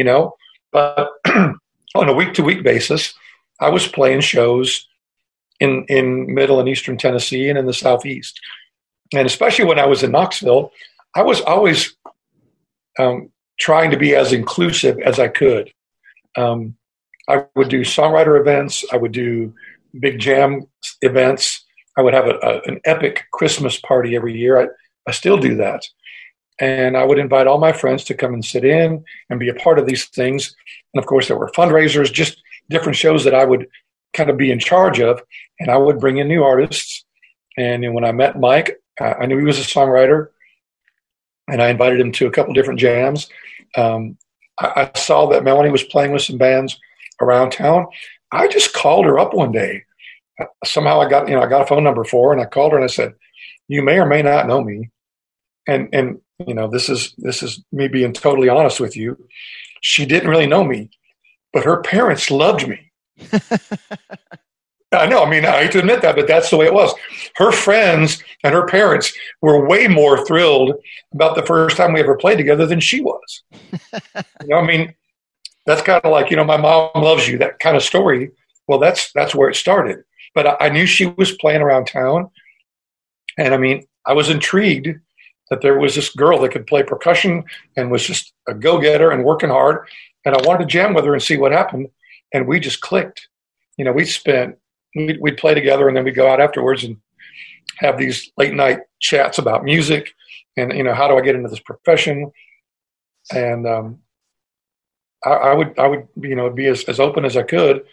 you 0.00 0.04
know? 0.04 0.34
But 0.72 1.10
on 1.26 2.08
a 2.08 2.14
week 2.14 2.32
to 2.34 2.42
week 2.42 2.62
basis, 2.62 3.12
I 3.60 3.68
was 3.68 3.86
playing 3.86 4.22
shows 4.22 4.88
in, 5.60 5.84
in 5.88 6.34
middle 6.34 6.58
and 6.58 6.68
eastern 6.70 6.96
Tennessee 6.96 7.50
and 7.50 7.58
in 7.58 7.66
the 7.66 7.74
southeast. 7.74 8.40
And 9.12 9.26
especially 9.26 9.66
when 9.66 9.78
I 9.78 9.84
was 9.84 10.02
in 10.02 10.12
Knoxville, 10.12 10.72
I 11.14 11.22
was 11.22 11.42
always 11.42 11.94
um, 12.98 13.30
trying 13.58 13.90
to 13.90 13.98
be 13.98 14.14
as 14.14 14.32
inclusive 14.32 14.98
as 15.00 15.18
I 15.18 15.28
could. 15.28 15.70
Um, 16.34 16.76
I 17.28 17.44
would 17.54 17.68
do 17.68 17.82
songwriter 17.82 18.40
events, 18.40 18.82
I 18.90 18.96
would 18.96 19.12
do 19.12 19.52
big 19.98 20.18
jam 20.18 20.66
events. 21.02 21.62
I 21.98 22.02
would 22.02 22.14
have 22.14 22.26
a, 22.26 22.38
a, 22.42 22.60
an 22.62 22.80
epic 22.86 23.24
Christmas 23.32 23.78
party 23.78 24.16
every 24.16 24.34
year. 24.34 24.62
I, 24.62 24.68
I 25.06 25.10
still 25.10 25.36
do 25.36 25.56
that. 25.56 25.84
And 26.60 26.96
I 26.96 27.04
would 27.04 27.18
invite 27.18 27.46
all 27.46 27.58
my 27.58 27.72
friends 27.72 28.04
to 28.04 28.14
come 28.14 28.34
and 28.34 28.44
sit 28.44 28.64
in 28.64 29.04
and 29.30 29.40
be 29.40 29.48
a 29.48 29.54
part 29.54 29.78
of 29.78 29.86
these 29.86 30.06
things. 30.06 30.54
And 30.94 31.02
of 31.02 31.06
course, 31.06 31.28
there 31.28 31.38
were 31.38 31.50
fundraisers, 31.50 32.12
just 32.12 32.42
different 32.68 32.96
shows 32.96 33.24
that 33.24 33.34
I 33.34 33.44
would 33.44 33.66
kind 34.12 34.28
of 34.28 34.36
be 34.36 34.50
in 34.50 34.58
charge 34.58 35.00
of. 35.00 35.22
And 35.58 35.70
I 35.70 35.78
would 35.78 35.98
bring 35.98 36.18
in 36.18 36.28
new 36.28 36.42
artists. 36.42 37.04
And 37.56 37.94
when 37.94 38.04
I 38.04 38.12
met 38.12 38.38
Mike, 38.38 38.80
I 39.00 39.26
knew 39.26 39.38
he 39.38 39.44
was 39.44 39.58
a 39.58 39.62
songwriter, 39.62 40.28
and 41.48 41.62
I 41.62 41.70
invited 41.70 42.00
him 42.00 42.12
to 42.12 42.26
a 42.26 42.30
couple 42.30 42.52
different 42.52 42.80
jams. 42.80 43.28
Um, 43.76 44.18
I, 44.58 44.90
saw 44.94 45.26
that 45.30 45.42
Melanie 45.42 45.70
was 45.70 45.82
playing 45.82 46.12
with 46.12 46.22
some 46.22 46.36
bands 46.36 46.78
around 47.20 47.52
town. 47.52 47.86
I 48.30 48.46
just 48.48 48.74
called 48.74 49.06
her 49.06 49.18
up 49.18 49.32
one 49.32 49.52
day. 49.52 49.84
Somehow 50.64 51.00
I 51.00 51.08
got 51.08 51.28
you 51.28 51.34
know 51.34 51.42
I 51.42 51.48
got 51.48 51.62
a 51.62 51.66
phone 51.66 51.84
number 51.84 52.04
for 52.04 52.28
her, 52.28 52.32
and 52.32 52.42
I 52.42 52.46
called 52.46 52.72
her 52.72 52.78
and 52.78 52.84
I 52.84 52.88
said, 52.88 53.14
"You 53.68 53.82
may 53.82 53.98
or 53.98 54.06
may 54.06 54.22
not 54.22 54.46
know 54.46 54.62
me," 54.62 54.90
and 55.66 55.88
and 55.92 56.20
you 56.46 56.54
know 56.54 56.68
this 56.68 56.88
is 56.88 57.14
this 57.18 57.42
is 57.42 57.62
me 57.72 57.88
being 57.88 58.12
totally 58.12 58.48
honest 58.48 58.80
with 58.80 58.96
you. 58.96 59.16
She 59.80 60.06
didn't 60.06 60.28
really 60.28 60.46
know 60.46 60.64
me, 60.64 60.90
but 61.52 61.64
her 61.64 61.80
parents 61.82 62.30
loved 62.30 62.68
me 62.68 62.90
I 64.92 65.06
know. 65.06 65.22
I 65.22 65.30
mean, 65.30 65.44
I 65.44 65.62
hate 65.62 65.72
to 65.72 65.78
admit 65.78 66.02
that, 66.02 66.16
but 66.16 66.26
that's 66.26 66.50
the 66.50 66.56
way 66.56 66.66
it 66.66 66.74
was. 66.74 66.92
Her 67.36 67.52
friends 67.52 68.22
and 68.42 68.52
her 68.52 68.66
parents 68.66 69.12
were 69.40 69.66
way 69.66 69.86
more 69.86 70.24
thrilled 70.26 70.74
about 71.14 71.36
the 71.36 71.46
first 71.46 71.76
time 71.76 71.92
we 71.92 72.00
ever 72.00 72.16
played 72.16 72.38
together 72.38 72.66
than 72.66 72.80
she 72.80 73.00
was. 73.00 73.42
you 73.52 74.48
know, 74.48 74.56
I 74.56 74.66
mean, 74.66 74.94
that's 75.64 75.82
kind 75.82 76.00
of 76.02 76.10
like 76.10 76.30
you 76.30 76.36
know, 76.36 76.44
my 76.44 76.56
mom 76.56 76.90
loves 76.96 77.28
you. 77.28 77.38
That 77.38 77.60
kind 77.60 77.76
of 77.76 77.82
story. 77.82 78.30
Well, 78.66 78.78
that's 78.78 79.12
that's 79.12 79.34
where 79.34 79.48
it 79.48 79.56
started. 79.56 80.02
But 80.34 80.46
I, 80.46 80.56
I 80.60 80.68
knew 80.70 80.86
she 80.86 81.06
was 81.06 81.36
playing 81.36 81.62
around 81.62 81.86
town, 81.86 82.30
and 83.38 83.54
I 83.54 83.58
mean, 83.58 83.84
I 84.06 84.14
was 84.14 84.28
intrigued 84.28 84.88
that 85.50 85.60
there 85.60 85.78
was 85.78 85.94
this 85.94 86.10
girl 86.10 86.40
that 86.40 86.52
could 86.52 86.66
play 86.66 86.82
percussion 86.82 87.44
and 87.76 87.90
was 87.90 88.06
just 88.06 88.32
a 88.48 88.54
go-getter 88.54 89.10
and 89.10 89.24
working 89.24 89.50
hard. 89.50 89.86
And 90.24 90.34
I 90.34 90.46
wanted 90.46 90.60
to 90.60 90.72
jam 90.72 90.94
with 90.94 91.04
her 91.04 91.12
and 91.12 91.22
see 91.22 91.36
what 91.36 91.52
happened 91.52 91.88
and 92.32 92.46
we 92.46 92.60
just 92.60 92.80
clicked. 92.80 93.28
You 93.76 93.84
know, 93.84 93.92
we 93.92 94.04
spent 94.04 94.56
we'd, 94.94 95.20
we'd 95.20 95.36
play 95.36 95.54
together, 95.54 95.88
and 95.88 95.96
then 95.96 96.04
we'd 96.04 96.14
go 96.14 96.28
out 96.28 96.40
afterwards 96.40 96.84
and 96.84 96.96
have 97.78 97.98
these 97.98 98.30
late 98.36 98.54
night 98.54 98.80
chats 99.00 99.38
about 99.38 99.64
music, 99.64 100.12
and 100.56 100.72
you 100.72 100.82
know, 100.82 100.94
how 100.94 101.08
do 101.08 101.16
I 101.16 101.22
get 101.22 101.34
into 101.34 101.48
this 101.48 101.60
profession? 101.60 102.30
And 103.32 103.66
um, 103.66 103.98
I, 105.24 105.30
I, 105.30 105.54
would 105.54 105.78
I 105.78 105.86
would 105.86 106.08
you 106.16 106.34
know 106.34 106.50
be 106.50 106.66
as, 106.66 106.84
as 106.84 107.00
open 107.00 107.24
as 107.24 107.36
I 107.36 107.42
could 107.42 107.84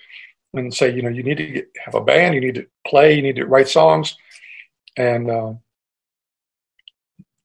and 0.54 0.74
say, 0.74 0.94
you 0.94 1.02
know, 1.02 1.10
you 1.10 1.24
need 1.24 1.38
to 1.38 1.46
get, 1.46 1.70
have 1.86 1.94
a 1.94 2.02
band, 2.02 2.34
you 2.34 2.42
need 2.42 2.56
to 2.56 2.66
play, 2.88 3.14
you 3.14 3.22
need 3.22 3.36
to 3.36 3.46
write 3.46 3.68
songs, 3.68 4.18
and 4.98 5.30
uh, 5.30 5.54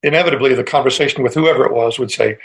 inevitably 0.03 0.55
the 0.55 0.65
conversation 0.65 1.23
with 1.23 1.35
whoever 1.35 1.65
it 1.65 1.73
was 1.73 1.99
would 1.99 2.11
say, 2.11 2.39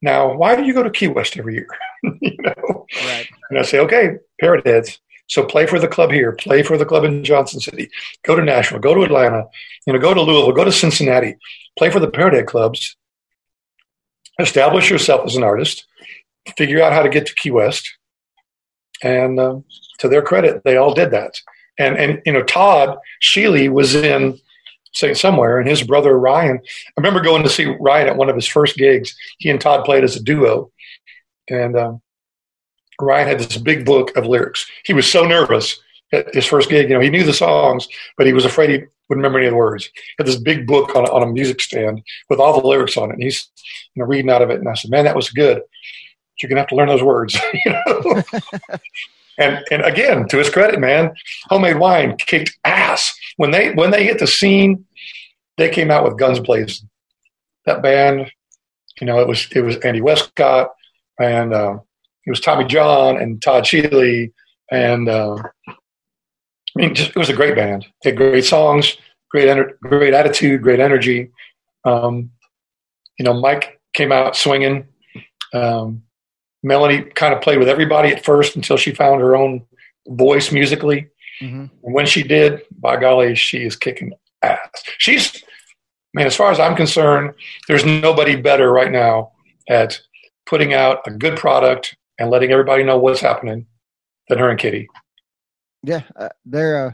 now, 0.00 0.34
why 0.34 0.56
do 0.56 0.64
you 0.64 0.74
go 0.74 0.82
to 0.82 0.90
Key 0.90 1.08
West 1.08 1.38
every 1.38 1.54
year? 1.54 1.68
you 2.02 2.36
know? 2.40 2.86
Right. 3.04 3.28
And 3.50 3.58
I 3.58 3.62
say, 3.62 3.78
okay, 3.78 4.16
parrot 4.40 4.66
heads. 4.66 4.98
So 5.28 5.44
play 5.44 5.66
for 5.66 5.78
the 5.78 5.88
club 5.88 6.10
here, 6.10 6.32
play 6.32 6.62
for 6.62 6.76
the 6.76 6.84
club 6.84 7.04
in 7.04 7.24
Johnson 7.24 7.60
City, 7.60 7.88
go 8.24 8.34
to 8.34 8.44
Nashville, 8.44 8.80
go 8.80 8.94
to 8.94 9.02
Atlanta, 9.02 9.46
you 9.86 9.92
know, 9.92 9.98
go 9.98 10.12
to 10.12 10.20
Louisville, 10.20 10.52
go 10.52 10.64
to 10.64 10.72
Cincinnati, 10.72 11.36
play 11.78 11.88
for 11.88 12.00
the 12.00 12.10
parrot 12.10 12.34
head 12.34 12.46
clubs, 12.46 12.96
establish 14.38 14.90
yourself 14.90 15.24
as 15.24 15.36
an 15.36 15.44
artist, 15.44 15.86
figure 16.58 16.82
out 16.82 16.92
how 16.92 17.02
to 17.02 17.08
get 17.08 17.26
to 17.26 17.34
Key 17.34 17.50
West. 17.50 17.96
And 19.02 19.38
uh, 19.38 19.60
to 20.00 20.08
their 20.08 20.22
credit, 20.22 20.62
they 20.64 20.76
all 20.76 20.92
did 20.92 21.12
that. 21.12 21.34
And, 21.78 21.96
and 21.96 22.22
you 22.26 22.32
know, 22.32 22.42
Todd 22.42 22.98
Sheely 23.22 23.70
was 23.70 23.94
in 23.94 24.38
Saint 24.92 25.16
Somewhere, 25.16 25.58
and 25.58 25.68
his 25.68 25.82
brother 25.82 26.18
Ryan. 26.18 26.58
I 26.62 27.00
remember 27.00 27.20
going 27.20 27.42
to 27.42 27.48
see 27.48 27.66
Ryan 27.80 28.08
at 28.08 28.16
one 28.16 28.28
of 28.28 28.36
his 28.36 28.46
first 28.46 28.76
gigs. 28.76 29.16
He 29.38 29.50
and 29.50 29.60
Todd 29.60 29.84
played 29.84 30.04
as 30.04 30.16
a 30.16 30.22
duo, 30.22 30.70
and 31.48 31.76
um, 31.76 32.02
Ryan 33.00 33.28
had 33.28 33.38
this 33.38 33.56
big 33.58 33.84
book 33.84 34.16
of 34.16 34.26
lyrics. 34.26 34.66
He 34.84 34.92
was 34.92 35.10
so 35.10 35.26
nervous 35.26 35.80
at 36.12 36.34
his 36.34 36.46
first 36.46 36.68
gig. 36.68 36.88
You 36.88 36.94
know, 36.94 37.00
he 37.00 37.10
knew 37.10 37.24
the 37.24 37.32
songs, 37.32 37.88
but 38.16 38.26
he 38.26 38.32
was 38.32 38.44
afraid 38.44 38.70
he 38.70 38.76
wouldn't 39.08 39.24
remember 39.24 39.38
any 39.38 39.48
of 39.48 39.52
the 39.52 39.56
words. 39.56 39.86
He 39.86 40.14
had 40.18 40.26
this 40.26 40.36
big 40.36 40.66
book 40.66 40.94
on, 40.94 41.04
on 41.06 41.22
a 41.22 41.26
music 41.26 41.60
stand 41.60 42.02
with 42.28 42.38
all 42.38 42.60
the 42.60 42.66
lyrics 42.66 42.96
on 42.96 43.10
it. 43.10 43.14
And 43.14 43.22
he's 43.22 43.48
you 43.94 44.02
know 44.02 44.06
reading 44.06 44.30
out 44.30 44.42
of 44.42 44.50
it, 44.50 44.58
and 44.58 44.68
I 44.68 44.74
said, 44.74 44.90
"Man, 44.90 45.04
that 45.04 45.16
was 45.16 45.30
good. 45.30 45.62
You're 46.36 46.48
gonna 46.48 46.60
have 46.60 46.68
to 46.68 46.76
learn 46.76 46.88
those 46.88 47.02
words." 47.02 47.38
you 47.64 47.72
know. 47.72 48.22
and 49.38 49.64
and 49.70 49.82
again, 49.82 50.28
to 50.28 50.38
his 50.38 50.50
credit, 50.50 50.78
man, 50.78 51.14
homemade 51.48 51.78
wine 51.78 52.16
kicked 52.18 52.56
ass 52.64 53.18
when 53.36 53.50
they 53.50 53.72
when 53.74 53.90
they 53.90 54.04
hit 54.04 54.18
the 54.18 54.26
scene. 54.26 54.84
They 55.58 55.68
came 55.68 55.90
out 55.90 56.04
with 56.04 56.18
guns 56.18 56.40
blazing. 56.40 56.88
That 57.66 57.82
band, 57.82 58.32
you 59.00 59.06
know, 59.06 59.20
it 59.20 59.28
was 59.28 59.46
it 59.54 59.60
was 59.60 59.76
Andy 59.78 60.00
Westcott 60.00 60.70
and 61.20 61.52
uh, 61.52 61.78
it 62.26 62.30
was 62.30 62.40
Tommy 62.40 62.64
John 62.64 63.18
and 63.18 63.40
Todd 63.40 63.64
Sheely 63.64 64.32
and 64.70 65.08
uh, 65.08 65.36
I 66.76 66.80
mean, 66.80 66.94
just, 66.94 67.10
it 67.10 67.16
was 67.16 67.28
a 67.28 67.34
great 67.34 67.54
band. 67.54 67.86
They 68.02 68.10
had 68.10 68.16
great 68.16 68.44
songs, 68.44 68.96
great 69.30 69.48
ener- 69.48 69.78
great 69.80 70.14
attitude, 70.14 70.62
great 70.62 70.80
energy. 70.80 71.30
Um, 71.84 72.30
you 73.18 73.24
know, 73.24 73.34
Mike 73.34 73.80
came 73.92 74.10
out 74.10 74.36
swinging. 74.36 74.86
Um, 75.52 76.02
Melanie 76.62 77.02
kind 77.02 77.34
of 77.34 77.42
played 77.42 77.58
with 77.58 77.68
everybody 77.68 78.10
at 78.10 78.24
first 78.24 78.56
until 78.56 78.76
she 78.76 78.92
found 78.92 79.20
her 79.20 79.36
own 79.36 79.66
voice 80.08 80.50
musically. 80.50 81.08
Mm-hmm. 81.42 81.66
And 81.84 81.94
when 81.94 82.06
she 82.06 82.22
did, 82.22 82.62
by 82.78 82.96
golly, 82.96 83.34
she 83.34 83.64
is 83.64 83.76
kicking 83.76 84.12
ass. 84.42 84.58
She's, 84.98 85.42
man, 86.14 86.26
as 86.26 86.36
far 86.36 86.50
as 86.50 86.60
I'm 86.60 86.76
concerned, 86.76 87.34
there's 87.68 87.84
nobody 87.84 88.36
better 88.36 88.70
right 88.72 88.90
now 88.90 89.32
at 89.68 90.00
putting 90.46 90.72
out 90.72 91.00
a 91.06 91.10
good 91.10 91.36
product 91.36 91.96
and 92.18 92.30
letting 92.30 92.52
everybody 92.52 92.84
know 92.84 92.98
what's 92.98 93.20
happening 93.20 93.66
than 94.28 94.38
her 94.38 94.50
and 94.50 94.58
Kitty. 94.58 94.88
Yeah, 95.82 96.02
uh, 96.14 96.28
they're 96.44 96.86
uh, 96.86 96.92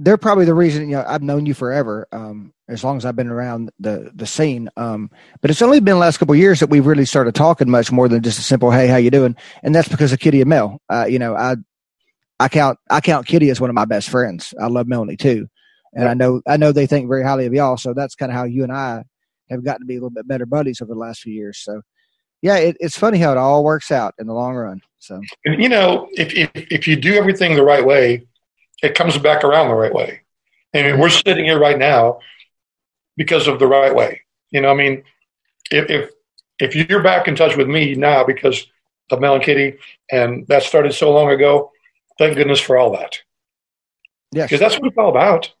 they're 0.00 0.16
probably 0.16 0.44
the 0.44 0.54
reason 0.54 0.88
you 0.90 0.96
know 0.96 1.04
I've 1.06 1.22
known 1.22 1.46
you 1.46 1.54
forever, 1.54 2.08
um, 2.10 2.52
as 2.68 2.82
long 2.82 2.96
as 2.96 3.04
I've 3.04 3.14
been 3.14 3.28
around 3.28 3.70
the 3.78 4.10
the 4.12 4.26
scene. 4.26 4.68
Um, 4.76 5.10
but 5.40 5.50
it's 5.50 5.62
only 5.62 5.78
been 5.78 5.94
the 5.94 6.00
last 6.00 6.18
couple 6.18 6.34
years 6.34 6.58
that 6.60 6.70
we've 6.70 6.86
really 6.86 7.04
started 7.04 7.34
talking 7.34 7.70
much 7.70 7.92
more 7.92 8.08
than 8.08 8.22
just 8.22 8.40
a 8.40 8.42
simple 8.42 8.72
"Hey, 8.72 8.88
how 8.88 8.96
you 8.96 9.10
doing?" 9.10 9.36
And 9.62 9.72
that's 9.72 9.88
because 9.88 10.12
of 10.12 10.18
Kitty 10.18 10.40
and 10.40 10.50
Mel. 10.50 10.80
Uh, 10.88 11.06
you 11.08 11.20
know, 11.20 11.36
I 11.36 11.56
I 12.40 12.48
count 12.48 12.78
I 12.90 13.00
count 13.00 13.26
Kitty 13.26 13.50
as 13.50 13.60
one 13.60 13.70
of 13.70 13.74
my 13.74 13.84
best 13.84 14.08
friends. 14.08 14.52
I 14.60 14.66
love 14.66 14.88
Melanie 14.88 15.16
too, 15.16 15.46
and 15.94 16.08
I 16.08 16.14
know 16.14 16.42
I 16.48 16.56
know 16.56 16.72
they 16.72 16.86
think 16.86 17.08
very 17.08 17.22
highly 17.22 17.46
of 17.46 17.54
y'all. 17.54 17.76
So 17.76 17.94
that's 17.94 18.16
kind 18.16 18.32
of 18.32 18.36
how 18.36 18.44
you 18.44 18.64
and 18.64 18.72
I 18.72 19.04
have 19.50 19.64
gotten 19.64 19.82
to 19.82 19.86
be 19.86 19.94
a 19.94 19.98
little 19.98 20.10
bit 20.10 20.26
better 20.26 20.46
buddies 20.46 20.80
over 20.80 20.92
the 20.92 20.98
last 20.98 21.20
few 21.20 21.32
years. 21.32 21.58
So 21.58 21.82
yeah, 22.42 22.56
it, 22.56 22.76
it's 22.80 22.98
funny 22.98 23.18
how 23.18 23.30
it 23.30 23.38
all 23.38 23.62
works 23.62 23.92
out 23.92 24.14
in 24.18 24.26
the 24.26 24.34
long 24.34 24.56
run. 24.56 24.80
So 24.98 25.20
you 25.44 25.68
know, 25.68 26.08
if 26.14 26.34
if 26.34 26.50
if 26.54 26.88
you 26.88 26.96
do 26.96 27.14
everything 27.14 27.54
the 27.54 27.62
right 27.62 27.84
way 27.84 28.26
it 28.82 28.94
comes 28.94 29.16
back 29.18 29.44
around 29.44 29.68
the 29.68 29.74
right 29.74 29.92
way. 29.92 30.20
I 30.74 30.82
mean, 30.82 30.98
we're 30.98 31.10
sitting 31.10 31.44
here 31.44 31.58
right 31.58 31.78
now 31.78 32.20
because 33.16 33.48
of 33.48 33.58
the 33.58 33.66
right 33.66 33.94
way. 33.94 34.22
You 34.50 34.60
know, 34.60 34.70
I 34.70 34.74
mean, 34.74 35.02
if 35.70 35.90
if, 35.90 36.10
if 36.58 36.74
you're 36.74 37.02
back 37.02 37.28
in 37.28 37.34
touch 37.34 37.56
with 37.56 37.68
me 37.68 37.94
now 37.94 38.24
because 38.24 38.66
of 39.10 39.20
Mel 39.20 39.34
and 39.34 39.44
Kitty, 39.44 39.78
and 40.10 40.46
that 40.48 40.62
started 40.62 40.92
so 40.92 41.12
long 41.12 41.30
ago, 41.30 41.72
thank 42.20 42.36
goodness 42.36 42.60
for 42.60 42.78
all 42.78 42.92
that. 42.92 43.18
Yeah, 44.30 44.44
because 44.44 44.60
that's 44.60 44.78
what 44.78 44.86
it's 44.86 44.98
all 44.98 45.10
about. 45.10 45.52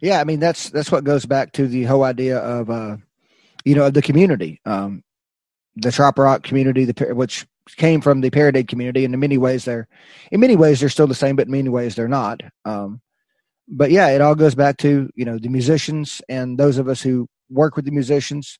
Yeah, 0.00 0.20
I 0.20 0.24
mean 0.24 0.40
that's 0.40 0.70
that's 0.70 0.90
what 0.90 1.04
goes 1.04 1.26
back 1.26 1.52
to 1.52 1.68
the 1.68 1.84
whole 1.84 2.02
idea 2.02 2.38
of 2.38 2.70
uh, 2.70 2.96
you 3.64 3.74
know, 3.74 3.86
of 3.86 3.94
the 3.94 4.02
community, 4.02 4.60
um, 4.64 5.04
the 5.76 5.92
Trop 5.92 6.18
Rock 6.18 6.42
community, 6.42 6.84
the 6.84 7.14
which 7.14 7.46
came 7.76 8.00
from 8.00 8.22
the 8.22 8.30
Parrot 8.30 8.56
Head 8.56 8.68
community, 8.68 9.04
and 9.04 9.12
in 9.12 9.20
many 9.20 9.38
ways 9.38 9.64
they're 9.64 9.86
in 10.32 10.40
many 10.40 10.56
ways 10.56 10.80
they're 10.80 10.88
still 10.88 11.06
the 11.06 11.14
same, 11.14 11.36
but 11.36 11.46
in 11.46 11.52
many 11.52 11.68
ways 11.68 11.94
they're 11.94 12.08
not. 12.08 12.40
Um, 12.64 13.00
but 13.68 13.90
yeah, 13.90 14.08
it 14.08 14.20
all 14.20 14.34
goes 14.34 14.54
back 14.54 14.78
to 14.78 15.10
you 15.14 15.24
know 15.24 15.38
the 15.38 15.48
musicians 15.48 16.22
and 16.28 16.58
those 16.58 16.78
of 16.78 16.88
us 16.88 17.02
who 17.02 17.28
work 17.50 17.76
with 17.76 17.84
the 17.84 17.90
musicians 17.90 18.58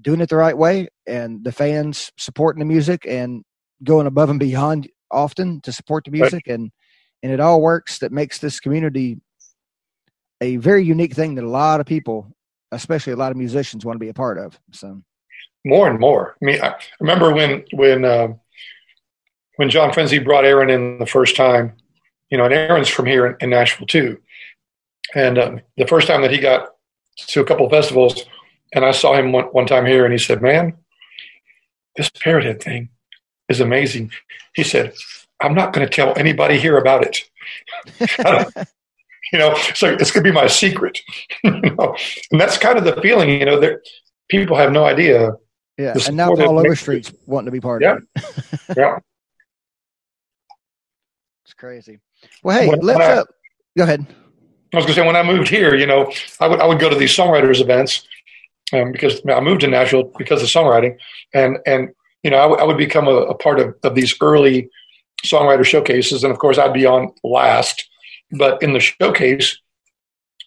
doing 0.00 0.22
it 0.22 0.30
the 0.30 0.36
right 0.36 0.56
way, 0.56 0.88
and 1.06 1.44
the 1.44 1.52
fans 1.52 2.10
supporting 2.16 2.60
the 2.60 2.64
music 2.64 3.04
and 3.06 3.44
going 3.84 4.06
above 4.06 4.30
and 4.30 4.40
beyond 4.40 4.88
often 5.12 5.60
to 5.62 5.72
support 5.72 6.04
the 6.04 6.10
music, 6.10 6.44
right. 6.46 6.54
and 6.54 6.70
and 7.22 7.32
it 7.32 7.40
all 7.40 7.60
works. 7.60 7.98
That 7.98 8.12
makes 8.12 8.38
this 8.38 8.60
community 8.60 9.18
a 10.40 10.56
very 10.56 10.84
unique 10.84 11.14
thing 11.14 11.36
that 11.36 11.44
a 11.44 11.48
lot 11.48 11.80
of 11.80 11.86
people, 11.86 12.34
especially 12.72 13.12
a 13.12 13.16
lot 13.16 13.30
of 13.30 13.36
musicians, 13.36 13.84
want 13.84 13.96
to 13.96 14.04
be 14.04 14.08
a 14.08 14.14
part 14.14 14.38
of. 14.38 14.58
So 14.72 15.02
more 15.64 15.88
and 15.88 16.00
more. 16.00 16.36
I 16.42 16.44
mean, 16.44 16.62
I 16.62 16.74
remember 17.00 17.32
when 17.32 17.64
when 17.72 18.04
uh, 18.04 18.28
when 19.56 19.70
John 19.70 19.90
Frinzi 19.90 20.22
brought 20.24 20.44
Aaron 20.44 20.70
in 20.70 20.98
the 20.98 21.06
first 21.06 21.36
time. 21.36 21.74
You 22.30 22.38
know, 22.38 22.44
and 22.44 22.54
Aaron's 22.54 22.88
from 22.88 23.04
here 23.04 23.26
in, 23.26 23.36
in 23.40 23.50
Nashville 23.50 23.86
too. 23.86 24.18
And 25.14 25.36
uh, 25.36 25.56
the 25.76 25.86
first 25.86 26.06
time 26.06 26.22
that 26.22 26.30
he 26.30 26.38
got 26.38 26.70
to 27.18 27.40
a 27.42 27.44
couple 27.44 27.66
of 27.66 27.72
festivals, 27.72 28.24
and 28.72 28.86
I 28.86 28.92
saw 28.92 29.14
him 29.14 29.32
one, 29.32 29.44
one 29.46 29.66
time 29.66 29.84
here, 29.84 30.04
and 30.04 30.12
he 30.12 30.18
said, 30.18 30.40
"Man, 30.40 30.72
this 31.96 32.08
Parrot 32.08 32.44
Head 32.44 32.62
thing 32.62 32.88
is 33.52 33.60
amazing." 33.60 34.10
He 34.54 34.64
said, 34.64 34.94
"I'm 35.40 35.54
not 35.54 35.72
going 35.72 35.86
to 35.86 35.94
tell 35.94 36.18
anybody 36.18 36.58
here 36.58 36.78
about 36.78 37.06
it." 37.06 37.18
you 39.32 39.38
know, 39.38 39.54
so 39.74 39.88
it's 39.88 40.10
going 40.10 40.24
to 40.24 40.30
be 40.30 40.32
my 40.32 40.46
secret. 40.46 41.00
you 41.44 41.52
know? 41.52 41.96
And 42.30 42.40
that's 42.40 42.58
kind 42.58 42.78
of 42.78 42.84
the 42.84 43.00
feeling. 43.00 43.30
You 43.30 43.46
know, 43.46 43.60
that 43.60 43.80
people 44.28 44.56
have 44.56 44.72
no 44.72 44.84
idea 44.84 45.32
yeah, 45.78 45.94
and 46.06 46.16
now 46.16 46.30
all 46.30 46.36
Paul 46.36 46.62
Overstreet's 46.62 47.12
wanting 47.26 47.46
to 47.46 47.50
be 47.50 47.60
part 47.60 47.82
yeah. 47.82 47.96
of 47.96 48.02
it. 48.14 48.60
yeah, 48.76 48.98
it's 51.44 51.54
crazy. 51.54 51.98
Well, 52.42 52.60
hey, 52.60 52.68
when, 52.68 52.80
let's 52.80 52.98
when 52.98 53.10
I, 53.10 53.12
uh, 53.14 53.24
go 53.76 53.84
ahead. 53.84 54.06
I 54.72 54.76
was 54.76 54.84
going 54.84 54.94
to 54.94 55.00
say 55.00 55.06
when 55.06 55.16
I 55.16 55.22
moved 55.22 55.48
here, 55.48 55.74
you 55.74 55.86
know, 55.86 56.12
I 56.40 56.46
would 56.46 56.60
I 56.60 56.66
would 56.66 56.78
go 56.78 56.90
to 56.90 56.96
these 56.96 57.16
songwriters 57.16 57.60
events 57.60 58.06
um, 58.72 58.92
because 58.92 59.20
I 59.28 59.40
moved 59.40 59.62
to 59.62 59.66
Nashville 59.66 60.12
because 60.18 60.42
of 60.42 60.48
songwriting, 60.48 60.98
and 61.32 61.58
and 61.66 61.88
you 62.22 62.30
know 62.30 62.38
I, 62.38 62.42
w- 62.42 62.60
I 62.60 62.64
would 62.64 62.78
become 62.78 63.08
a, 63.08 63.14
a 63.14 63.34
part 63.34 63.60
of, 63.60 63.74
of 63.82 63.94
these 63.94 64.14
early 64.20 64.70
songwriter 65.24 65.64
showcases, 65.64 66.24
and 66.24 66.32
of 66.32 66.38
course 66.38 66.58
I'd 66.58 66.72
be 66.72 66.86
on 66.86 67.12
last, 67.22 67.88
but 68.32 68.62
in 68.62 68.72
the 68.72 68.80
showcase 68.80 69.58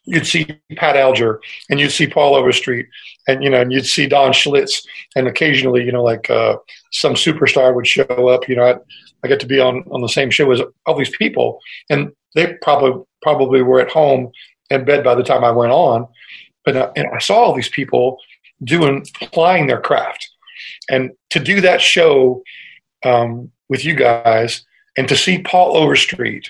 you'd 0.05 0.27
see 0.27 0.47
Pat 0.75 0.95
Alger 0.95 1.41
and 1.69 1.79
you'd 1.79 1.91
see 1.91 2.07
Paul 2.07 2.35
Overstreet 2.35 2.85
and 3.27 3.43
you 3.43 3.49
know 3.49 3.61
and 3.61 3.71
you'd 3.71 3.87
see 3.87 4.07
Don 4.07 4.31
Schlitz 4.31 4.85
and 5.15 5.27
occasionally 5.27 5.83
you 5.83 5.91
know 5.91 6.03
like 6.03 6.29
uh, 6.29 6.57
some 6.91 7.13
superstar 7.13 7.73
would 7.73 7.87
show 7.87 8.03
up. 8.03 8.47
You 8.47 8.55
know 8.55 8.65
I, 8.65 8.75
I 9.23 9.27
get 9.27 9.39
to 9.41 9.47
be 9.47 9.59
on 9.59 9.83
on 9.91 10.01
the 10.01 10.09
same 10.09 10.29
show 10.29 10.51
as 10.51 10.61
all 10.85 10.95
these 10.95 11.15
people 11.17 11.59
and 11.89 12.11
they 12.35 12.53
probably 12.61 13.03
probably 13.21 13.61
were 13.61 13.79
at 13.79 13.89
home 13.89 14.31
in 14.69 14.85
bed 14.85 15.03
by 15.03 15.15
the 15.15 15.23
time 15.23 15.43
I 15.43 15.51
went 15.51 15.71
on. 15.71 16.07
But 16.63 16.75
uh, 16.75 16.91
and 16.95 17.07
I 17.13 17.19
saw 17.19 17.35
all 17.35 17.53
these 17.53 17.69
people 17.69 18.19
doing 18.63 19.05
applying 19.21 19.67
their 19.67 19.81
craft 19.81 20.29
and 20.89 21.11
to 21.31 21.39
do 21.39 21.61
that 21.61 21.81
show 21.81 22.43
um, 23.03 23.51
with 23.69 23.85
you 23.85 23.95
guys 23.95 24.65
and 24.97 25.07
to 25.07 25.15
see 25.15 25.41
Paul 25.41 25.75
Overstreet 25.75 26.49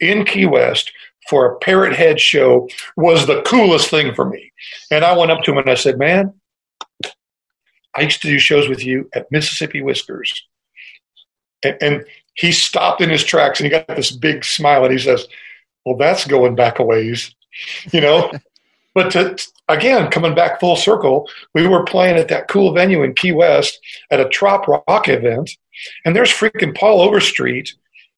in 0.00 0.24
Key 0.24 0.46
West 0.46 0.92
for 1.28 1.46
a 1.46 1.58
parrot 1.58 1.94
head 1.94 2.20
show 2.20 2.68
was 2.96 3.26
the 3.26 3.42
coolest 3.42 3.90
thing 3.90 4.14
for 4.14 4.28
me. 4.28 4.52
And 4.90 5.04
I 5.04 5.16
went 5.16 5.30
up 5.30 5.42
to 5.42 5.52
him 5.52 5.58
and 5.58 5.70
I 5.70 5.74
said, 5.74 5.98
Man, 5.98 6.34
I 7.94 8.02
used 8.02 8.22
to 8.22 8.28
do 8.28 8.38
shows 8.38 8.68
with 8.68 8.84
you 8.84 9.08
at 9.14 9.30
Mississippi 9.32 9.82
Whiskers. 9.82 10.46
And, 11.64 11.76
and 11.80 12.04
he 12.34 12.52
stopped 12.52 13.00
in 13.00 13.10
his 13.10 13.24
tracks 13.24 13.58
and 13.58 13.64
he 13.64 13.70
got 13.70 13.88
this 13.88 14.12
big 14.12 14.44
smile 14.44 14.84
and 14.84 14.92
he 14.92 14.98
says, 14.98 15.26
Well, 15.84 15.96
that's 15.96 16.26
going 16.26 16.54
back 16.54 16.78
a 16.78 16.84
ways, 16.84 17.34
you 17.92 18.00
know? 18.00 18.30
But 18.96 19.10
to, 19.10 19.36
again, 19.68 20.10
coming 20.10 20.34
back 20.34 20.58
full 20.58 20.74
circle, 20.74 21.28
we 21.54 21.66
were 21.68 21.84
playing 21.84 22.16
at 22.16 22.28
that 22.28 22.48
cool 22.48 22.72
venue 22.72 23.02
in 23.02 23.14
Key 23.14 23.30
West 23.30 23.78
at 24.10 24.20
a 24.20 24.28
Trop 24.30 24.66
Rock 24.66 25.08
event. 25.08 25.50
And 26.06 26.16
there's 26.16 26.32
freaking 26.32 26.74
Paul 26.74 27.02
Overstreet 27.02 27.74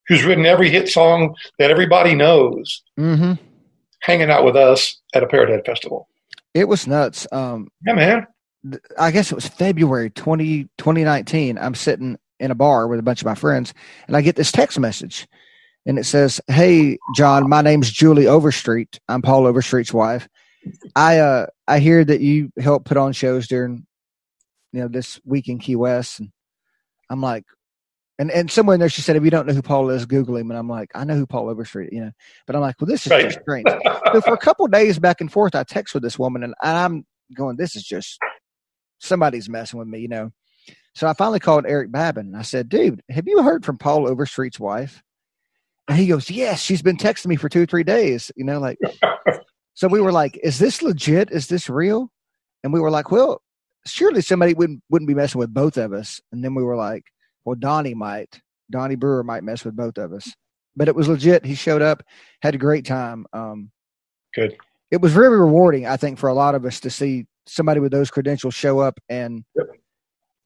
who's 0.06 0.24
written 0.24 0.46
every 0.46 0.70
hit 0.70 0.88
song 0.88 1.34
that 1.58 1.72
everybody 1.72 2.14
knows, 2.14 2.82
mm-hmm. 2.96 3.32
hanging 4.02 4.30
out 4.30 4.44
with 4.44 4.54
us 4.54 5.00
at 5.12 5.24
a 5.24 5.26
Parrot 5.26 5.50
Head 5.50 5.66
festival. 5.66 6.08
It 6.54 6.68
was 6.68 6.86
nuts. 6.86 7.26
Um, 7.32 7.66
yeah, 7.84 7.94
man. 7.94 8.26
I 8.96 9.10
guess 9.10 9.32
it 9.32 9.34
was 9.34 9.48
February 9.48 10.10
20, 10.10 10.62
2019. 10.78 11.58
I'm 11.58 11.74
sitting 11.74 12.18
in 12.38 12.52
a 12.52 12.54
bar 12.54 12.86
with 12.86 13.00
a 13.00 13.02
bunch 13.02 13.20
of 13.20 13.26
my 13.26 13.34
friends, 13.34 13.74
and 14.06 14.16
I 14.16 14.20
get 14.20 14.36
this 14.36 14.52
text 14.52 14.78
message, 14.78 15.26
and 15.86 15.98
it 15.98 16.04
says, 16.04 16.40
"Hey, 16.46 16.98
John, 17.16 17.48
my 17.48 17.62
name's 17.62 17.90
Julie 17.90 18.28
Overstreet. 18.28 19.00
I'm 19.08 19.22
Paul 19.22 19.44
Overstreet's 19.44 19.92
wife. 19.92 20.28
I 20.94 21.18
uh, 21.18 21.46
I 21.66 21.78
hear 21.78 22.04
that 22.04 22.20
you 22.20 22.52
help 22.58 22.84
put 22.84 22.96
on 22.96 23.12
shows 23.12 23.46
during, 23.46 23.86
you 24.72 24.80
know, 24.80 24.88
this 24.88 25.20
week 25.24 25.48
in 25.48 25.58
Key 25.58 25.76
West." 25.76 26.20
And 26.20 26.30
I'm 27.10 27.20
like, 27.20 27.44
and 28.18 28.30
and 28.30 28.50
somewhere 28.50 28.74
in 28.74 28.80
there 28.80 28.88
she 28.88 29.00
said, 29.00 29.16
if 29.16 29.24
you 29.24 29.30
don't 29.30 29.46
know 29.46 29.54
who 29.54 29.62
Paul 29.62 29.90
is, 29.90 30.04
Google 30.04 30.36
him. 30.36 30.50
And 30.50 30.58
I'm 30.58 30.68
like, 30.68 30.90
I 30.94 31.04
know 31.04 31.14
who 31.14 31.26
Paul 31.26 31.48
Overstreet, 31.48 31.92
you 31.92 32.00
know. 32.00 32.10
But 32.46 32.56
I'm 32.56 32.62
like, 32.62 32.80
well, 32.80 32.88
this 32.88 33.06
is 33.06 33.12
right. 33.12 33.24
just 33.24 33.40
strange. 33.40 33.68
so 34.12 34.20
for 34.20 34.34
a 34.34 34.38
couple 34.38 34.66
days 34.66 34.98
back 34.98 35.20
and 35.20 35.30
forth, 35.30 35.54
I 35.54 35.62
text 35.62 35.94
with 35.94 36.02
this 36.02 36.18
woman, 36.18 36.42
and 36.42 36.54
I'm 36.62 37.06
going, 37.34 37.56
this 37.56 37.76
is 37.76 37.84
just 37.84 38.18
somebody's 38.98 39.48
messing 39.48 39.78
with 39.78 39.88
me, 39.88 40.00
you 40.00 40.08
know. 40.08 40.32
So 40.94 41.06
I 41.06 41.12
finally 41.12 41.38
called 41.38 41.64
Eric 41.66 41.92
Babin. 41.92 42.26
And 42.26 42.36
I 42.36 42.42
said, 42.42 42.68
dude, 42.68 43.02
have 43.08 43.28
you 43.28 43.42
heard 43.42 43.64
from 43.64 43.78
Paul 43.78 44.08
Overstreet's 44.08 44.58
wife? 44.58 45.02
And 45.86 45.96
he 45.96 46.08
goes, 46.08 46.28
yes, 46.28 46.60
she's 46.60 46.82
been 46.82 46.96
texting 46.96 47.26
me 47.26 47.36
for 47.36 47.48
two 47.48 47.62
or 47.62 47.66
three 47.66 47.84
days, 47.84 48.32
you 48.36 48.44
know, 48.44 48.58
like. 48.58 48.78
So 49.78 49.86
we 49.86 50.00
were 50.00 50.10
like, 50.10 50.36
is 50.42 50.58
this 50.58 50.82
legit? 50.82 51.30
Is 51.30 51.46
this 51.46 51.70
real? 51.70 52.10
And 52.64 52.72
we 52.72 52.80
were 52.80 52.90
like, 52.90 53.12
well, 53.12 53.42
surely 53.86 54.22
somebody 54.22 54.52
wouldn't 54.52 54.82
wouldn't 54.90 55.06
be 55.06 55.14
messing 55.14 55.38
with 55.38 55.54
both 55.54 55.76
of 55.76 55.92
us. 55.92 56.20
And 56.32 56.44
then 56.44 56.56
we 56.56 56.64
were 56.64 56.74
like, 56.74 57.04
well, 57.44 57.54
Donnie 57.54 57.94
might. 57.94 58.40
Donnie 58.72 58.96
Brewer 58.96 59.22
might 59.22 59.44
mess 59.44 59.64
with 59.64 59.76
both 59.76 59.96
of 59.96 60.12
us. 60.12 60.34
But 60.74 60.88
it 60.88 60.96
was 60.96 61.06
legit. 61.06 61.44
He 61.44 61.54
showed 61.54 61.80
up, 61.80 62.02
had 62.42 62.56
a 62.56 62.58
great 62.58 62.86
time. 62.86 63.24
Um, 63.32 63.70
Good. 64.34 64.56
It 64.90 65.00
was 65.00 65.12
very 65.12 65.38
rewarding, 65.38 65.86
I 65.86 65.96
think, 65.96 66.18
for 66.18 66.28
a 66.28 66.34
lot 66.34 66.56
of 66.56 66.64
us 66.64 66.80
to 66.80 66.90
see 66.90 67.26
somebody 67.46 67.78
with 67.78 67.92
those 67.92 68.10
credentials 68.10 68.54
show 68.54 68.80
up 68.80 68.98
and 69.08 69.44
yep. 69.54 69.66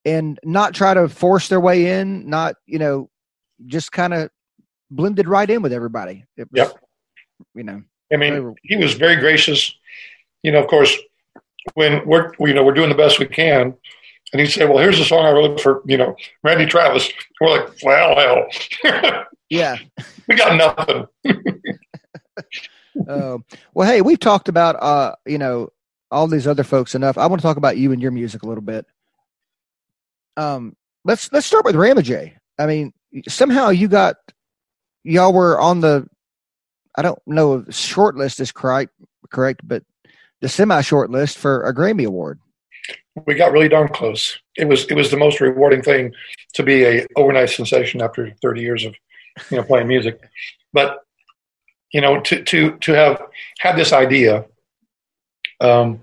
and 0.05 0.39
not 0.45 0.75
try 0.75 0.93
to 0.93 1.09
force 1.09 1.49
their 1.49 1.59
way 1.59 1.99
in, 1.99 2.29
not 2.29 2.57
you 2.67 2.79
know, 2.79 3.09
just 3.65 3.93
kind 3.93 4.13
of 4.13 4.29
blended 4.91 5.27
right 5.27 5.49
in 5.49 5.63
with 5.63 5.73
everybody. 5.73 6.23
It 6.37 6.53
was, 6.53 6.69
yep. 6.69 6.77
You 7.55 7.65
know. 7.65 7.83
I 8.13 8.17
mean, 8.17 8.55
he 8.63 8.77
was 8.77 8.95
very 8.95 9.17
gracious. 9.17 9.75
You 10.43 10.53
know, 10.53 10.63
of 10.63 10.69
course, 10.69 10.97
when 11.75 12.07
we're 12.07 12.33
you 12.41 12.55
know 12.55 12.65
we're 12.65 12.75
doing 12.75 12.89
the 12.89 12.95
best 12.95 13.19
we 13.19 13.27
can, 13.27 13.75
and 14.33 14.41
he'd 14.41 14.51
say, 14.51 14.67
"Well, 14.67 14.79
here's 14.79 14.99
a 14.99 15.05
song 15.05 15.25
I 15.25 15.31
wrote 15.31 15.61
for 15.61 15.83
you 15.87 15.97
know 15.97 16.17
Randy 16.43 16.67
Travis." 16.67 17.11
We're 17.41 17.51
like, 17.51 17.71
"Well, 17.83 18.47
hell, 18.85 19.25
yeah, 19.51 19.77
we 20.29 20.37
got 20.37 20.57
nothing." 20.57 21.07
uh, 23.09 23.39
well, 23.75 23.89
hey, 23.89 24.03
we've 24.03 24.21
talked 24.21 24.49
about 24.49 24.77
uh, 24.83 25.15
you 25.27 25.39
know 25.39 25.71
all 26.11 26.27
these 26.27 26.47
other 26.47 26.65
folks 26.65 26.95
enough. 26.95 27.17
I 27.17 27.27
want 27.27 27.41
to 27.41 27.47
talk 27.47 27.57
about 27.57 27.77
you 27.77 27.93
and 27.93 28.03
your 28.03 28.11
music 28.11 28.43
a 28.43 28.47
little 28.47 28.63
bit. 28.63 28.87
Um, 30.37 30.77
let's 31.05 31.33
let's 31.33 31.47
start 31.47 31.65
with 31.65 31.75
Ramajay. 31.75 32.35
I 32.59 32.67
mean, 32.67 32.93
somehow 33.29 33.71
you 33.71 33.89
got 33.89 34.17
y'all 35.05 35.33
were 35.33 35.61
on 35.61 35.81
the 35.81 36.07
I 36.97 37.03
don't 37.03 37.19
know 37.27 37.65
if 37.67 37.75
short 37.75 38.17
list 38.17 38.41
is 38.41 38.53
correct 38.53 38.93
correct, 39.33 39.63
but 39.65 39.83
the 40.41 40.49
semi 40.49 40.81
short 40.83 41.11
list 41.11 41.39
for 41.39 41.65
a 41.65 41.75
Grammy 41.75 42.07
Award. 42.07 42.39
We 43.27 43.35
got 43.35 43.53
really 43.53 43.69
darn 43.69 43.89
close. 43.89 44.39
It 44.57 44.67
was 44.67 44.85
it 44.87 44.95
was 44.95 45.11
the 45.11 45.17
most 45.17 45.41
rewarding 45.41 45.83
thing 45.83 46.13
to 46.55 46.63
be 46.63 46.85
a 46.85 47.07
overnight 47.17 47.51
sensation 47.51 48.01
after 48.01 48.31
30 48.43 48.61
years 48.61 48.85
of 48.85 48.95
you 49.51 49.57
know 49.57 49.65
playing 49.65 49.89
music. 49.89 50.21
But 50.73 51.01
you 51.93 52.01
know 52.01 52.21
to 52.21 52.43
to 52.45 52.79
to 52.79 52.93
have 52.93 53.23
had 53.59 53.77
this 53.77 53.93
idea, 53.93 54.45
um, 55.61 56.03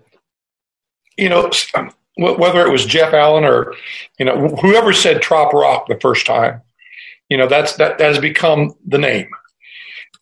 you 1.17 1.29
know 1.29 1.49
um, 1.75 1.91
whether 2.17 2.65
it 2.65 2.71
was 2.71 2.85
Jeff 2.85 3.13
Allen 3.13 3.43
or 3.43 3.73
you 4.19 4.25
know 4.25 4.49
whoever 4.61 4.93
said 4.93 5.21
trop 5.21 5.53
rock 5.53 5.87
the 5.87 5.99
first 5.99 6.27
time, 6.27 6.61
you 7.27 7.37
know 7.37 7.47
that's 7.47 7.75
that, 7.77 7.97
that 7.97 8.07
has 8.07 8.19
become 8.19 8.75
the 8.85 8.99
name, 8.99 9.29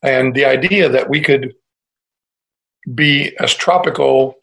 and 0.03 0.33
the 0.33 0.45
idea 0.45 0.89
that 0.89 1.09
we 1.09 1.21
could 1.21 1.53
be 2.93 3.35
as 3.39 3.53
tropical 3.53 4.35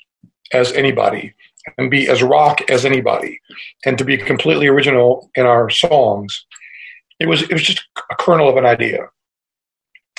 as 0.53 0.73
anybody 0.73 1.35
and 1.79 1.91
be 1.91 2.09
as 2.09 2.23
rock 2.23 2.61
as 2.71 2.85
anybody 2.85 3.41
and 3.87 3.97
to 3.97 4.05
be 4.05 4.17
completely 4.17 4.67
original 4.67 5.31
in 5.35 5.47
our 5.47 5.71
songs 5.71 6.45
it 7.21 7.27
was 7.27 7.43
it 7.43 7.53
was 7.53 7.63
just 7.63 7.85
a 8.11 8.17
kernel 8.17 8.49
of 8.49 8.57
an 8.57 8.67
idea. 8.67 9.09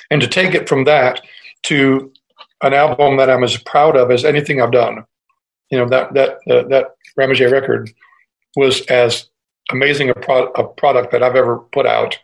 And 0.10 0.22
to 0.22 0.28
take 0.28 0.54
it 0.54 0.70
from 0.70 0.86
that 0.86 1.22
to 1.64 2.12
an 2.62 2.74
album 2.74 3.18
that 3.18 3.30
I'm 3.30 3.44
as 3.44 3.58
proud 3.58 3.98
of 3.98 4.12
as 4.12 4.24
anything 4.24 4.62
I've 4.62 4.72
done 4.72 5.06
you 5.70 5.78
know 5.78 5.90
that 5.90 6.14
that 6.14 6.32
uh, 6.50 6.68
that 6.70 6.96
Ramajay 7.20 7.52
record 7.52 7.92
was 8.56 8.82
as 8.88 9.30
amazing 9.72 10.10
a, 10.10 10.14
pro- 10.14 10.52
a 10.52 10.68
product 10.68 11.12
that 11.12 11.24
I've 11.24 11.36
ever 11.36 11.60
put 11.72 11.86
out. 11.86 12.18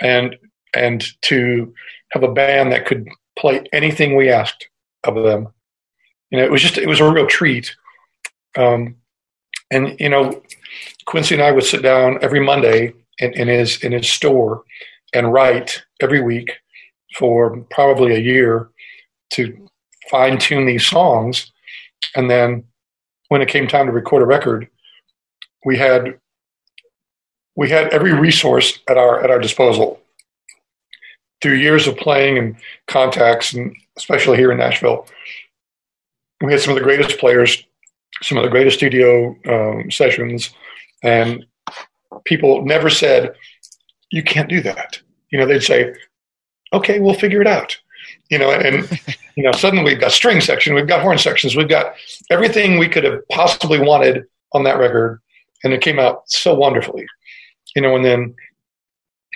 And 0.00 0.36
and 0.74 1.04
to 1.22 1.72
have 2.14 2.22
a 2.22 2.32
band 2.32 2.70
that 2.72 2.86
could 2.86 3.08
play 3.36 3.64
anything 3.72 4.14
we 4.14 4.30
asked 4.30 4.68
of 5.02 5.16
them. 5.16 5.48
You 6.30 6.38
know, 6.38 6.44
it 6.44 6.50
was 6.50 6.62
just 6.62 6.78
it 6.78 6.88
was 6.88 7.00
a 7.00 7.10
real 7.10 7.26
treat. 7.26 7.74
Um, 8.56 8.96
and 9.70 9.98
you 9.98 10.08
know, 10.08 10.42
Quincy 11.06 11.34
and 11.34 11.42
I 11.42 11.50
would 11.50 11.64
sit 11.64 11.82
down 11.82 12.18
every 12.22 12.40
Monday 12.40 12.94
in, 13.18 13.32
in 13.34 13.48
his 13.48 13.82
in 13.82 13.92
his 13.92 14.08
store 14.08 14.62
and 15.12 15.32
write 15.32 15.82
every 16.00 16.22
week 16.22 16.52
for 17.16 17.58
probably 17.70 18.14
a 18.14 18.20
year 18.20 18.70
to 19.30 19.68
fine 20.10 20.38
tune 20.38 20.66
these 20.66 20.86
songs. 20.86 21.52
And 22.14 22.30
then 22.30 22.64
when 23.28 23.42
it 23.42 23.48
came 23.48 23.66
time 23.66 23.86
to 23.86 23.92
record 23.92 24.22
a 24.22 24.26
record, 24.26 24.68
we 25.64 25.76
had 25.76 26.18
we 27.56 27.70
had 27.70 27.88
every 27.88 28.12
resource 28.12 28.78
at 28.88 28.96
our 28.96 29.22
at 29.22 29.30
our 29.30 29.40
disposal 29.40 30.00
through 31.44 31.56
years 31.56 31.86
of 31.86 31.94
playing 31.98 32.38
and 32.38 32.56
contacts, 32.86 33.52
and 33.52 33.76
especially 33.98 34.38
here 34.38 34.50
in 34.50 34.56
Nashville, 34.56 35.06
we 36.40 36.50
had 36.50 36.62
some 36.62 36.70
of 36.70 36.78
the 36.78 36.84
greatest 36.84 37.18
players, 37.18 37.62
some 38.22 38.38
of 38.38 38.44
the 38.44 38.50
greatest 38.50 38.78
studio 38.78 39.36
um, 39.46 39.90
sessions, 39.90 40.54
and 41.02 41.44
people 42.24 42.64
never 42.64 42.88
said, 42.88 43.34
"You 44.10 44.22
can't 44.22 44.48
do 44.48 44.62
that." 44.62 44.98
You 45.28 45.38
know, 45.38 45.44
they'd 45.44 45.62
say, 45.62 45.94
"Okay, 46.72 46.98
we'll 46.98 47.12
figure 47.12 47.42
it 47.42 47.46
out." 47.46 47.76
You 48.30 48.38
know, 48.38 48.50
and 48.50 48.90
you 49.36 49.44
know, 49.44 49.52
suddenly 49.52 49.84
we've 49.84 50.00
got 50.00 50.12
string 50.12 50.40
section, 50.40 50.74
we've 50.74 50.88
got 50.88 51.02
horn 51.02 51.18
sections, 51.18 51.56
we've 51.56 51.68
got 51.68 51.94
everything 52.30 52.78
we 52.78 52.88
could 52.88 53.04
have 53.04 53.20
possibly 53.28 53.78
wanted 53.78 54.24
on 54.52 54.64
that 54.64 54.78
record, 54.78 55.20
and 55.62 55.74
it 55.74 55.82
came 55.82 55.98
out 55.98 56.22
so 56.24 56.54
wonderfully. 56.54 57.04
You 57.76 57.82
know, 57.82 57.96
and 57.96 58.04
then 58.04 58.34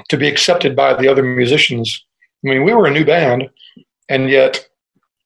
to 0.09 0.17
be 0.17 0.29
accepted 0.29 0.77
by 0.77 0.95
the 0.95 1.09
other 1.09 1.23
musicians. 1.23 2.05
I 2.45 2.51
mean, 2.51 2.65
we 2.65 2.73
were 2.73 2.87
a 2.87 2.91
new 2.91 3.05
band, 3.05 3.51
and 4.09 4.31
yet 4.31 4.67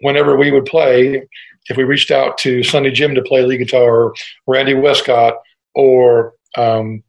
whenever 0.01 0.37
we 0.37 0.51
would 0.51 0.67
play, 0.67 1.29
if 1.69 1.77
we 1.77 1.85
reached 1.85 2.11
out 2.11 2.39
to 2.39 2.63
Sonny 2.63 2.91
Jim 2.91 3.15
to 3.15 3.23
play 3.23 3.43
lead 3.43 3.59
guitar, 3.59 4.07
or 4.07 4.15
Randy 4.47 4.75
Westcott, 4.75 5.35
or 5.75 6.35
um, 6.57 7.03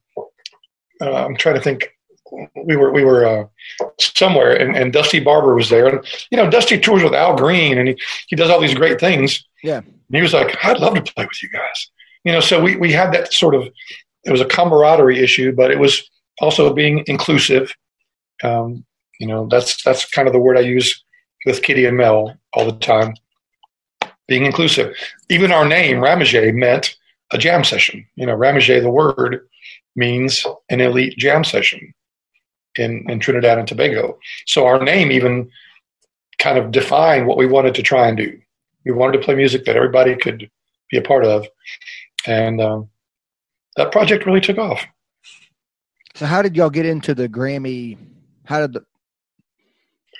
uh, 1.01 1.25
I'm 1.25 1.35
trying 1.35 1.55
to 1.55 1.61
think, 1.61 1.89
we 2.65 2.75
were 2.75 2.91
we 2.91 3.03
were 3.03 3.25
uh, 3.25 3.45
somewhere, 3.99 4.55
and, 4.55 4.75
and 4.75 4.91
Dusty 4.91 5.19
Barber 5.19 5.53
was 5.53 5.69
there, 5.69 5.87
and 5.87 6.05
you 6.31 6.37
know 6.37 6.49
Dusty 6.49 6.79
tours 6.79 7.03
with 7.03 7.13
Al 7.13 7.35
Green, 7.35 7.77
and 7.77 7.89
he, 7.89 7.99
he 8.27 8.35
does 8.35 8.49
all 8.49 8.59
these 8.59 8.73
great 8.73 8.99
things. 8.99 9.43
Yeah, 9.63 9.77
and 9.77 10.15
he 10.15 10.21
was 10.21 10.33
like, 10.33 10.57
I'd 10.63 10.79
love 10.79 10.95
to 10.95 11.13
play 11.13 11.25
with 11.25 11.43
you 11.43 11.49
guys. 11.49 11.89
You 12.23 12.31
know, 12.31 12.39
so 12.39 12.61
we 12.61 12.75
we 12.75 12.91
had 12.91 13.13
that 13.13 13.33
sort 13.33 13.53
of 13.53 13.69
it 14.23 14.31
was 14.31 14.41
a 14.41 14.45
camaraderie 14.45 15.19
issue, 15.19 15.51
but 15.51 15.71
it 15.71 15.79
was 15.79 16.09
also 16.43 16.73
being 16.73 17.03
inclusive. 17.07 17.73
Um, 18.43 18.85
you 19.19 19.27
know, 19.27 19.47
that's 19.49 19.81
that's 19.83 20.05
kind 20.05 20.27
of 20.27 20.33
the 20.33 20.39
word 20.39 20.57
I 20.57 20.61
use 20.61 21.03
with 21.45 21.63
Kitty 21.63 21.85
and 21.85 21.97
Mel 21.97 22.35
all 22.53 22.65
the 22.65 22.77
time. 22.79 23.15
Being 24.27 24.45
inclusive. 24.45 24.95
Even 25.29 25.51
our 25.51 25.65
name, 25.65 25.97
Ramajay, 25.97 26.53
meant 26.53 26.95
a 27.31 27.37
jam 27.37 27.63
session. 27.63 28.05
You 28.15 28.25
know, 28.25 28.35
Ramajay, 28.35 28.81
the 28.81 28.89
word, 28.89 29.47
means 29.95 30.45
an 30.69 30.81
elite 30.81 31.17
jam 31.17 31.43
session 31.43 31.93
in, 32.75 33.05
in 33.09 33.19
Trinidad 33.19 33.57
and 33.57 33.67
Tobago. 33.67 34.17
So 34.45 34.65
our 34.65 34.83
name 34.83 35.11
even 35.11 35.49
kind 36.39 36.57
of 36.57 36.71
defined 36.71 37.27
what 37.27 37.37
we 37.37 37.45
wanted 37.45 37.75
to 37.75 37.83
try 37.83 38.07
and 38.07 38.17
do. 38.17 38.39
We 38.85 38.91
wanted 38.91 39.17
to 39.17 39.23
play 39.23 39.35
music 39.35 39.65
that 39.65 39.75
everybody 39.75 40.15
could 40.15 40.49
be 40.89 40.97
a 40.97 41.01
part 41.01 41.25
of. 41.25 41.45
And 42.25 42.61
um, 42.61 42.89
that 43.75 43.91
project 43.91 44.25
really 44.25 44.41
took 44.41 44.57
off. 44.57 44.85
So 46.15 46.25
how 46.27 46.41
did 46.41 46.55
y'all 46.55 46.69
get 46.69 46.85
into 46.85 47.15
the 47.15 47.27
Grammy? 47.27 47.97
How 48.45 48.59
did 48.59 48.73
the 48.73 48.85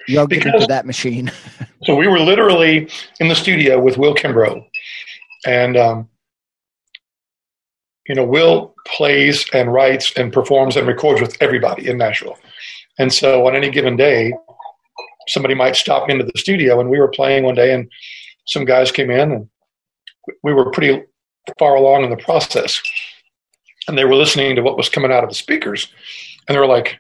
y'all 0.08 0.26
get 0.26 0.40
because, 0.40 0.54
into 0.56 0.68
that 0.68 0.86
machine? 0.86 1.32
so 1.84 1.96
we 1.96 2.08
were 2.08 2.20
literally 2.20 2.90
in 3.20 3.28
the 3.28 3.36
studio 3.36 3.80
with 3.80 3.98
Will 3.98 4.16
Kimbrough, 4.16 4.66
and 5.46 5.78
um, 5.78 6.10
you 8.08 8.16
know 8.16 8.26
Will 8.26 8.74
plays 8.88 9.46
and 9.54 9.72
writes 9.72 10.12
and 10.18 10.34
performs 10.34 10.76
and 10.76 10.88
records 10.88 11.22
with 11.22 11.38
everybody 11.42 11.88
in 11.88 11.98
Nashville, 12.00 12.40
and 12.98 13.14
so 13.14 13.46
on 13.48 13.56
any 13.56 13.70
given 13.70 13.96
day, 13.96 14.34
somebody 15.28 15.54
might 15.54 15.76
stop 15.76 16.10
into 16.10 16.24
the 16.24 16.40
studio, 16.40 16.80
and 16.80 16.90
we 16.90 17.00
were 17.00 17.10
playing 17.10 17.44
one 17.44 17.56
day, 17.56 17.72
and 17.72 17.88
some 18.48 18.66
guys 18.66 18.92
came 18.92 19.12
in, 19.12 19.32
and 19.32 19.48
we 20.42 20.54
were 20.54 20.72
pretty 20.72 21.04
far 21.60 21.76
along 21.76 22.04
in 22.04 22.10
the 22.10 22.18
process 22.18 22.82
and 23.88 23.98
they 23.98 24.06
were 24.06 24.16
listening 24.16 24.56
to 24.56 24.62
what 24.62 24.78
was 24.78 24.90
coming 24.90 25.12
out 25.12 25.24
of 25.24 25.30
the 25.30 25.36
speakers 25.36 25.88
and 26.48 26.56
they 26.56 26.60
were 26.60 26.68
like 26.68 27.00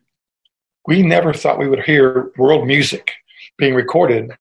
we 0.87 1.01
never 1.01 1.33
thought 1.33 1.59
we 1.59 1.69
would 1.69 1.83
hear 1.83 2.31
world 2.37 2.67
music 2.67 3.11
being 3.57 3.73
recorded 3.73 4.31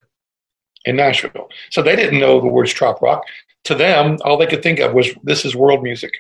in 0.85 0.97
nashville. 0.97 1.49
So 1.71 1.83
they 1.83 1.97
didn't 1.97 2.21
know 2.21 2.41
the 2.41 2.49
words 2.49 2.73
trop 2.73 3.01
rock. 3.01 3.23
To 3.65 3.75
them 3.75 4.19
all 4.25 4.37
they 4.37 4.47
could 4.47 4.63
think 4.63 4.81
of 4.81 4.93
was 4.93 5.11
this 5.23 5.45
is 5.45 5.55
world 5.55 5.83
music. 5.83 6.13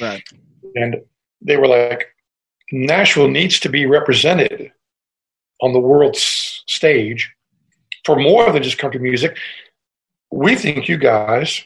Right. 0.00 0.22
And 0.74 0.96
they 1.40 1.56
were 1.56 1.68
like 1.68 2.06
nashville 2.72 3.28
needs 3.28 3.60
to 3.60 3.68
be 3.68 3.86
represented 3.86 4.72
on 5.60 5.72
the 5.72 5.78
world 5.78 6.16
stage 6.16 7.32
for 8.04 8.16
more 8.16 8.50
than 8.52 8.62
just 8.62 8.78
country 8.78 9.00
music. 9.00 9.36
We 10.30 10.56
think 10.56 10.88
you 10.88 10.98
guys 10.98 11.62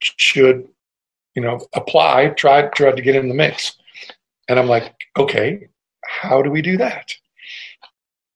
should 0.00 0.68
you 1.36 1.42
know, 1.42 1.60
apply, 1.74 2.30
try, 2.30 2.62
try 2.68 2.90
to 2.90 3.02
get 3.02 3.14
in 3.14 3.28
the 3.28 3.34
mix. 3.34 3.76
And 4.48 4.58
I'm 4.58 4.66
like, 4.66 4.94
okay, 5.16 5.68
how 6.04 6.40
do 6.40 6.50
we 6.50 6.62
do 6.62 6.78
that? 6.78 7.14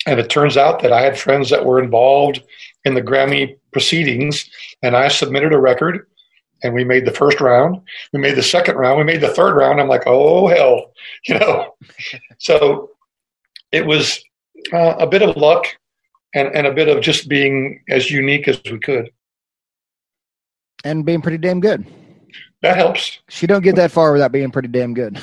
And 0.07 0.21
it 0.21 0.29
turns 0.29 0.57
out 0.57 0.83
that 0.83 0.93
I 0.93 1.01
had 1.01 1.19
friends 1.19 1.51
that 1.51 1.65
were 1.65 1.83
involved 1.83 2.43
in 2.85 2.95
the 2.95 3.03
Grammy 3.03 3.57
proceedings, 3.73 4.49
and 4.83 4.97
I 4.97 5.09
submitted 5.09 5.53
a 5.53 5.59
record, 5.59 6.07
and 6.63 6.75
we 6.75 6.85
made 6.85 7.07
the 7.07 7.13
first 7.13 7.41
round. 7.41 7.81
We 8.13 8.21
made 8.21 8.37
the 8.37 8.43
second 8.43 8.77
round. 8.77 8.99
We 8.99 9.05
made 9.05 9.21
the 9.21 9.35
third 9.35 9.55
round. 9.57 9.81
I'm 9.81 9.89
like, 9.89 10.05
oh 10.07 10.49
hell, 10.49 10.93
you 11.27 11.39
know. 11.39 11.75
so 12.39 12.91
it 13.73 13.87
was 13.87 14.23
uh, 14.73 14.97
a 14.99 15.07
bit 15.07 15.23
of 15.23 15.37
luck 15.37 15.67
and, 16.35 16.49
and 16.49 16.67
a 16.67 16.73
bit 16.73 16.89
of 16.89 17.03
just 17.03 17.29
being 17.29 17.83
as 17.89 18.11
unique 18.11 18.49
as 18.49 18.61
we 18.71 18.79
could, 18.79 19.11
and 20.85 21.05
being 21.05 21.23
pretty 21.23 21.39
damn 21.39 21.61
good 21.61 21.87
that 22.63 22.77
helps. 22.77 23.21
She 23.29 23.47
don't 23.47 23.63
get 23.63 23.77
that 23.77 23.91
far 23.91 24.13
without 24.13 24.33
being 24.33 24.51
pretty 24.51 24.69
damn 24.69 24.95
good. 24.95 25.19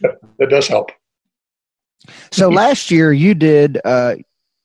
that 0.00 0.50
does 0.50 0.68
help. 0.68 0.92
so 2.30 2.48
last 2.50 2.90
year 2.90 3.12
you 3.12 3.34
did 3.34 3.80
uh, 3.84 4.16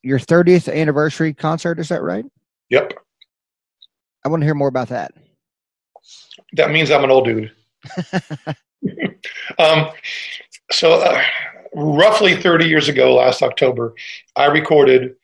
your 0.04 0.20
30th 0.20 0.72
anniversary 0.74 1.34
concert. 1.34 1.80
Is 1.80 1.90
that 1.90 2.02
right? 2.02 2.26
Yep. 2.70 2.94
I 4.24 4.30
want 4.30 4.42
to 4.42 4.46
hear 4.46 4.56
more 4.56 4.68
about 4.68 4.90
that. 4.90 5.14
That 6.54 6.72
means 6.72 6.92
I'm 6.92 7.04
an 7.04 7.12
old 7.12 7.26
dude. 7.26 7.52
um, 9.58 9.90
so, 10.72 10.94
uh, 10.94 11.22
roughly 11.74 12.36
30 12.36 12.66
years 12.66 12.90
ago, 12.90 13.16
last 13.16 13.42
October, 13.42 13.94
I 14.36 14.46
recorded 14.46 15.16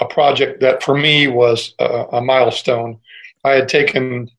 a 0.00 0.06
project 0.06 0.60
that 0.60 0.82
for 0.82 0.96
me 0.96 1.28
was 1.28 1.74
a, 1.78 2.06
a 2.12 2.20
milestone. 2.20 2.98
I 3.44 3.52
had 3.52 3.68
taken 3.68 4.30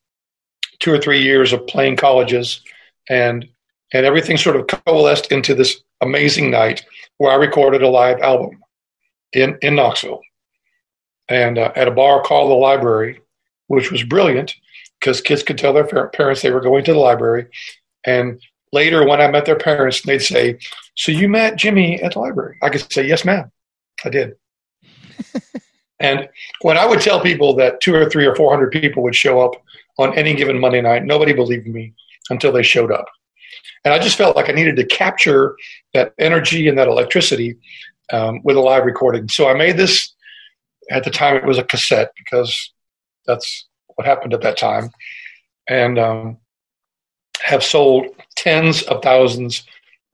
two 0.86 0.94
or 0.94 1.00
three 1.00 1.20
years 1.20 1.52
of 1.52 1.66
playing 1.66 1.96
colleges 1.96 2.62
and 3.10 3.50
And 3.92 4.06
everything 4.06 4.38
sort 4.38 4.56
of 4.56 4.68
coalesced 4.68 5.32
into 5.32 5.56
this 5.56 5.82
amazing 6.02 6.52
night 6.52 6.86
where 7.18 7.32
I 7.32 7.36
recorded 7.36 7.82
a 7.82 7.90
live 7.90 8.20
album 8.22 8.64
in, 9.34 9.58
in 9.64 9.76
Knoxville 9.76 10.22
and 11.28 11.58
uh, 11.58 11.72
at 11.76 11.88
a 11.88 11.92
bar 11.92 12.22
called 12.22 12.52
the 12.52 12.56
Library, 12.56 13.20
which 13.66 13.92
was 13.92 14.04
brilliant 14.04 14.54
because 15.00 15.22
kids 15.22 15.42
could 15.42 15.58
tell 15.58 15.74
their 15.74 16.10
parents 16.10 16.42
they 16.42 16.52
were 16.52 16.62
going 16.62 16.84
to 16.86 16.94
the 16.94 17.00
library. 17.00 17.48
And 18.06 18.40
later, 18.72 19.08
when 19.08 19.22
I 19.22 19.28
met 19.28 19.46
their 19.46 19.58
parents, 19.58 20.02
they'd 20.02 20.20
say, 20.20 20.60
So 20.96 21.12
you 21.12 21.28
met 21.28 21.58
Jimmy 21.58 22.00
at 22.04 22.14
the 22.14 22.20
library? 22.20 22.58
I 22.62 22.70
could 22.70 22.92
say, 22.94 23.08
Yes, 23.08 23.26
ma'am, 23.26 23.52
I 24.04 24.10
did. 24.10 24.36
and 26.00 26.30
when 26.62 26.78
I 26.78 26.86
would 26.86 27.02
tell 27.02 27.22
people 27.22 27.56
that 27.56 27.82
two 27.82 27.96
or 27.96 28.08
three 28.08 28.28
or 28.28 28.36
400 28.36 28.72
people 28.72 29.02
would 29.02 29.16
show 29.16 29.40
up 29.42 29.56
on 29.98 30.18
any 30.18 30.36
given 30.36 30.60
Monday 30.60 30.82
night, 30.82 31.04
nobody 31.04 31.34
believed 31.34 31.68
me 31.68 31.94
until 32.30 32.52
they 32.52 32.64
showed 32.64 32.92
up. 32.92 33.06
And 33.84 33.94
I 33.94 34.00
just 34.00 34.18
felt 34.18 34.36
like 34.36 34.50
I 34.50 34.54
needed 34.54 34.76
to 34.78 34.86
capture 34.86 35.56
that 35.94 36.14
energy 36.18 36.68
and 36.68 36.78
that 36.78 36.88
electricity 36.88 37.58
um, 38.12 38.42
with 38.44 38.58
a 38.58 38.62
live 38.62 38.86
recording. 38.86 39.30
So 39.30 39.48
I 39.48 39.54
made 39.54 39.78
this. 39.78 40.12
At 40.92 41.04
the 41.04 41.10
time, 41.10 41.36
it 41.36 41.46
was 41.46 41.58
a 41.58 41.64
cassette 41.64 42.12
because 42.16 42.72
that's 43.26 43.68
what 43.96 44.06
happened 44.06 44.36
at 44.36 44.42
that 44.42 44.56
time, 44.56 44.92
and 45.68 45.98
um, 45.98 46.38
have 47.42 47.64
sold 47.64 48.08
tens 48.36 48.84
of 48.84 49.02
thousands 49.02 49.64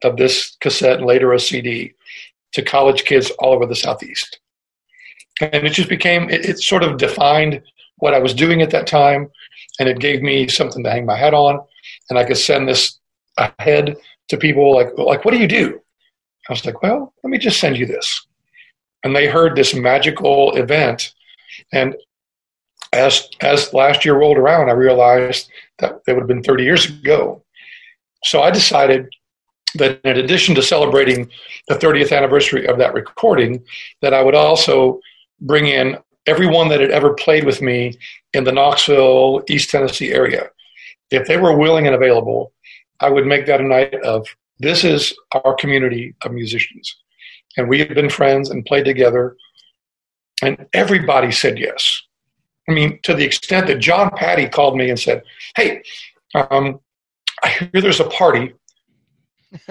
of 0.03 0.17
this 0.17 0.55
cassette 0.61 0.97
and 0.97 1.05
later 1.05 1.33
a 1.33 1.39
CD 1.39 1.93
to 2.53 2.61
college 2.61 3.05
kids 3.05 3.31
all 3.39 3.53
over 3.53 3.65
the 3.65 3.75
Southeast. 3.75 4.39
And 5.39 5.65
it 5.65 5.71
just 5.71 5.89
became, 5.89 6.29
it, 6.29 6.45
it 6.45 6.59
sort 6.59 6.83
of 6.83 6.97
defined 6.97 7.61
what 7.97 8.13
I 8.13 8.19
was 8.19 8.33
doing 8.33 8.61
at 8.61 8.71
that 8.71 8.87
time, 8.87 9.29
and 9.81 9.89
it 9.89 9.99
gave 9.99 10.21
me 10.21 10.47
something 10.47 10.83
to 10.83 10.91
hang 10.91 11.07
my 11.07 11.17
hat 11.17 11.33
on, 11.33 11.59
and 12.11 12.19
I 12.19 12.23
could 12.23 12.37
send 12.37 12.69
this 12.69 12.99
ahead 13.37 13.97
to 14.29 14.37
people 14.37 14.75
like, 14.75 14.95
like, 14.95 15.25
what 15.25 15.31
do 15.31 15.39
you 15.39 15.47
do? 15.47 15.81
I 16.47 16.53
was 16.53 16.63
like, 16.63 16.83
well, 16.83 17.15
let 17.23 17.31
me 17.31 17.39
just 17.39 17.59
send 17.59 17.77
you 17.77 17.87
this. 17.87 18.27
And 19.03 19.15
they 19.15 19.25
heard 19.25 19.55
this 19.55 19.73
magical 19.73 20.55
event. 20.55 21.15
And 21.73 21.95
as 22.93 23.27
as 23.41 23.73
last 23.73 24.05
year 24.05 24.19
rolled 24.19 24.37
around, 24.37 24.69
I 24.69 24.73
realized 24.73 25.49
that 25.79 25.99
it 26.07 26.13
would 26.13 26.21
have 26.21 26.27
been 26.27 26.43
30 26.43 26.63
years 26.63 26.85
ago. 26.85 27.43
So 28.23 28.43
I 28.43 28.51
decided 28.51 29.09
that 29.75 29.99
in 30.03 30.17
addition 30.17 30.53
to 30.55 30.61
celebrating 30.61 31.27
the 31.67 31.75
30th 31.75 32.15
anniversary 32.15 32.67
of 32.67 32.77
that 32.77 32.93
recording, 32.93 33.63
that 34.03 34.13
I 34.13 34.21
would 34.21 34.35
also 34.35 34.99
bring 35.39 35.65
in 35.65 35.97
everyone 36.25 36.69
that 36.69 36.81
had 36.81 36.91
ever 36.91 37.13
played 37.13 37.45
with 37.45 37.61
me 37.61 37.97
in 38.33 38.43
the 38.43 38.51
Knoxville, 38.51 39.43
East 39.49 39.69
Tennessee 39.69 40.11
area. 40.11 40.49
If 41.09 41.27
they 41.27 41.37
were 41.37 41.57
willing 41.57 41.87
and 41.87 41.95
available, 41.95 42.53
I 42.99 43.09
would 43.09 43.25
make 43.25 43.45
that 43.47 43.61
a 43.61 43.63
night 43.63 43.95
of 44.03 44.27
this 44.59 44.83
is 44.83 45.13
our 45.43 45.55
community 45.55 46.15
of 46.23 46.31
musicians. 46.31 46.95
And 47.57 47.67
we 47.67 47.79
had 47.79 47.95
been 47.95 48.09
friends 48.09 48.49
and 48.49 48.65
played 48.65 48.85
together. 48.85 49.35
And 50.41 50.65
everybody 50.73 51.31
said 51.31 51.59
yes. 51.59 52.01
I 52.69 52.73
mean, 52.73 52.99
to 53.03 53.13
the 53.13 53.25
extent 53.25 53.67
that 53.67 53.79
John 53.79 54.11
Patti 54.11 54.47
called 54.47 54.77
me 54.77 54.89
and 54.89 54.99
said, 54.99 55.23
Hey, 55.55 55.83
um, 56.35 56.79
I 57.43 57.49
hear 57.49 57.81
there's 57.81 57.99
a 57.99 58.09
party. 58.09 58.53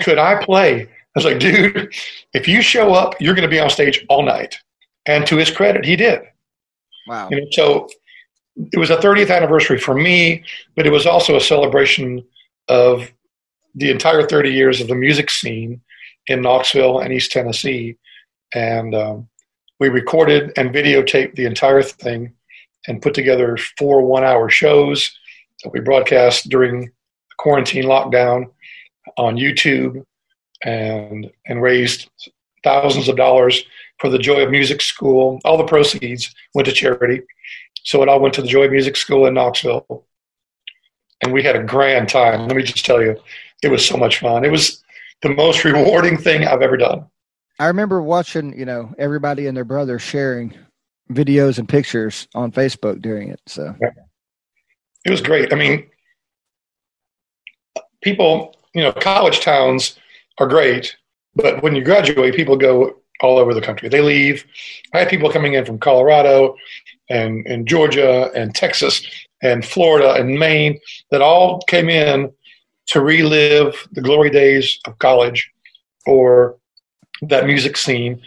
Could 0.01 0.19
I 0.19 0.45
play? 0.45 0.83
I 0.83 0.89
was 1.15 1.25
like, 1.25 1.39
dude, 1.39 1.93
if 2.35 2.47
you 2.47 2.63
show 2.63 2.93
up, 2.93 3.15
you're 3.21 3.35
going 3.35 3.49
to 3.49 3.51
be 3.51 3.59
on 3.59 3.71
stage 3.71 4.05
all 4.09 4.23
night. 4.23 4.57
And 5.07 5.27
to 5.27 5.37
his 5.37 5.51
credit, 5.51 5.85
he 5.85 5.97
did. 5.97 6.21
Wow. 7.07 7.31
So 7.53 7.89
it 8.57 8.79
was 8.79 8.91
a 8.91 8.97
30th 8.97 9.35
anniversary 9.35 9.79
for 9.79 9.95
me, 9.95 10.45
but 10.77 10.87
it 10.87 10.91
was 10.91 11.07
also 11.07 11.37
a 11.37 11.41
celebration 11.41 12.25
of 12.69 13.11
the 13.75 13.91
entire 13.91 14.27
30 14.27 14.51
years 14.51 14.81
of 14.81 14.89
the 14.89 14.95
music 14.95 15.31
scene 15.31 15.81
in 16.27 16.43
Knoxville 16.43 17.01
and 17.01 17.13
East 17.13 17.33
Tennessee. 17.33 17.97
And 18.55 18.95
um, 18.95 19.29
we 19.79 19.89
recorded 19.89 20.53
and 20.57 20.75
videotaped 20.75 21.35
the 21.37 21.47
entire 21.47 21.83
thing 21.83 22.35
and 22.87 23.03
put 23.03 23.15
together 23.15 23.57
four 23.79 24.03
one 24.03 24.25
hour 24.25 24.49
shows 24.49 25.11
that 25.63 25.73
we 25.73 25.81
broadcast 25.81 26.49
during 26.49 26.83
the 26.83 26.91
quarantine 27.39 27.85
lockdown 27.85 28.47
on 29.17 29.37
YouTube 29.37 30.05
and, 30.65 31.31
and 31.47 31.63
raised 31.63 32.11
thousands 32.63 33.09
of 33.09 33.17
dollars 33.17 33.63
for 33.99 34.09
the 34.09 34.19
Joy 34.19 34.43
of 34.43 34.51
Music 34.51 34.81
School. 34.81 35.41
All 35.45 35.57
the 35.57 35.65
proceeds 35.65 36.35
went 36.55 36.67
to 36.67 36.73
charity. 36.73 37.23
So 37.83 38.03
it 38.03 38.09
all 38.09 38.21
went 38.21 38.35
to 38.35 38.43
the 38.43 38.49
Joy 38.49 38.65
of 38.65 38.73
Music 38.73 38.97
School 38.97 39.27
in 39.27 39.35
Knoxville. 39.35 40.05
And 41.23 41.33
we 41.33 41.43
had 41.43 41.57
a 41.57 41.63
grand 41.63 42.09
time. 42.09 42.47
Let 42.47 42.57
me 42.57 42.63
just 42.63 42.85
tell 42.85 43.03
you, 43.03 43.17
it 43.63 43.69
was 43.69 43.87
so 43.87 43.97
much 43.97 44.21
fun. 44.21 44.45
It 44.45 44.51
was 44.51 44.83
the 45.23 45.29
most 45.29 45.65
rewarding 45.65 46.17
thing 46.17 46.47
I've 46.47 46.63
ever 46.63 46.77
done. 46.77 47.07
I 47.59 47.67
remember 47.67 48.01
watching, 48.01 48.59
you 48.59 48.65
know, 48.65 48.95
everybody 48.99 49.47
and 49.47 49.55
their 49.55 49.67
brother 49.67 49.99
sharing 49.99 50.55
videos 51.11 51.59
and 51.59 51.69
pictures 51.69 52.27
on 52.35 52.53
Facebook 52.53 53.03
during 53.03 53.29
it. 53.29 53.41
So 53.47 53.75
yeah. 53.83 53.91
it 55.05 55.11
was 55.11 55.21
great. 55.21 55.53
I 55.53 55.57
mean, 55.57 55.91
people, 58.03 58.57
you 58.75 58.83
know, 58.83 58.93
college 58.93 59.41
towns 59.41 59.99
are 60.39 60.47
great, 60.47 60.97
but 61.35 61.63
when 61.63 61.75
you 61.75 61.83
graduate, 61.83 62.35
people 62.35 62.57
go 62.57 62.97
all 63.21 63.39
over 63.39 63.55
the 63.55 63.61
country. 63.61 63.89
They 63.89 64.01
leave. 64.01 64.45
I 64.95 65.01
had 65.01 65.09
people 65.09 65.31
coming 65.31 65.55
in 65.55 65.65
from 65.65 65.79
Colorado 65.79 66.57
and, 67.09 67.47
and 67.47 67.67
Georgia 67.67 68.31
and 68.35 68.55
Texas 68.55 69.05
and 69.43 69.65
Florida 69.65 70.15
and 70.15 70.39
Maine 70.39 70.79
that 71.11 71.23
all 71.23 71.61
came 71.69 71.89
in 71.89 72.33
to 72.87 73.01
relive 73.01 73.87
the 73.93 74.01
glory 74.01 74.31
days 74.31 74.79
of 74.87 74.99
college 74.99 75.51
or 76.07 76.57
that 77.23 77.47
music 77.47 77.77
scene 77.77 78.21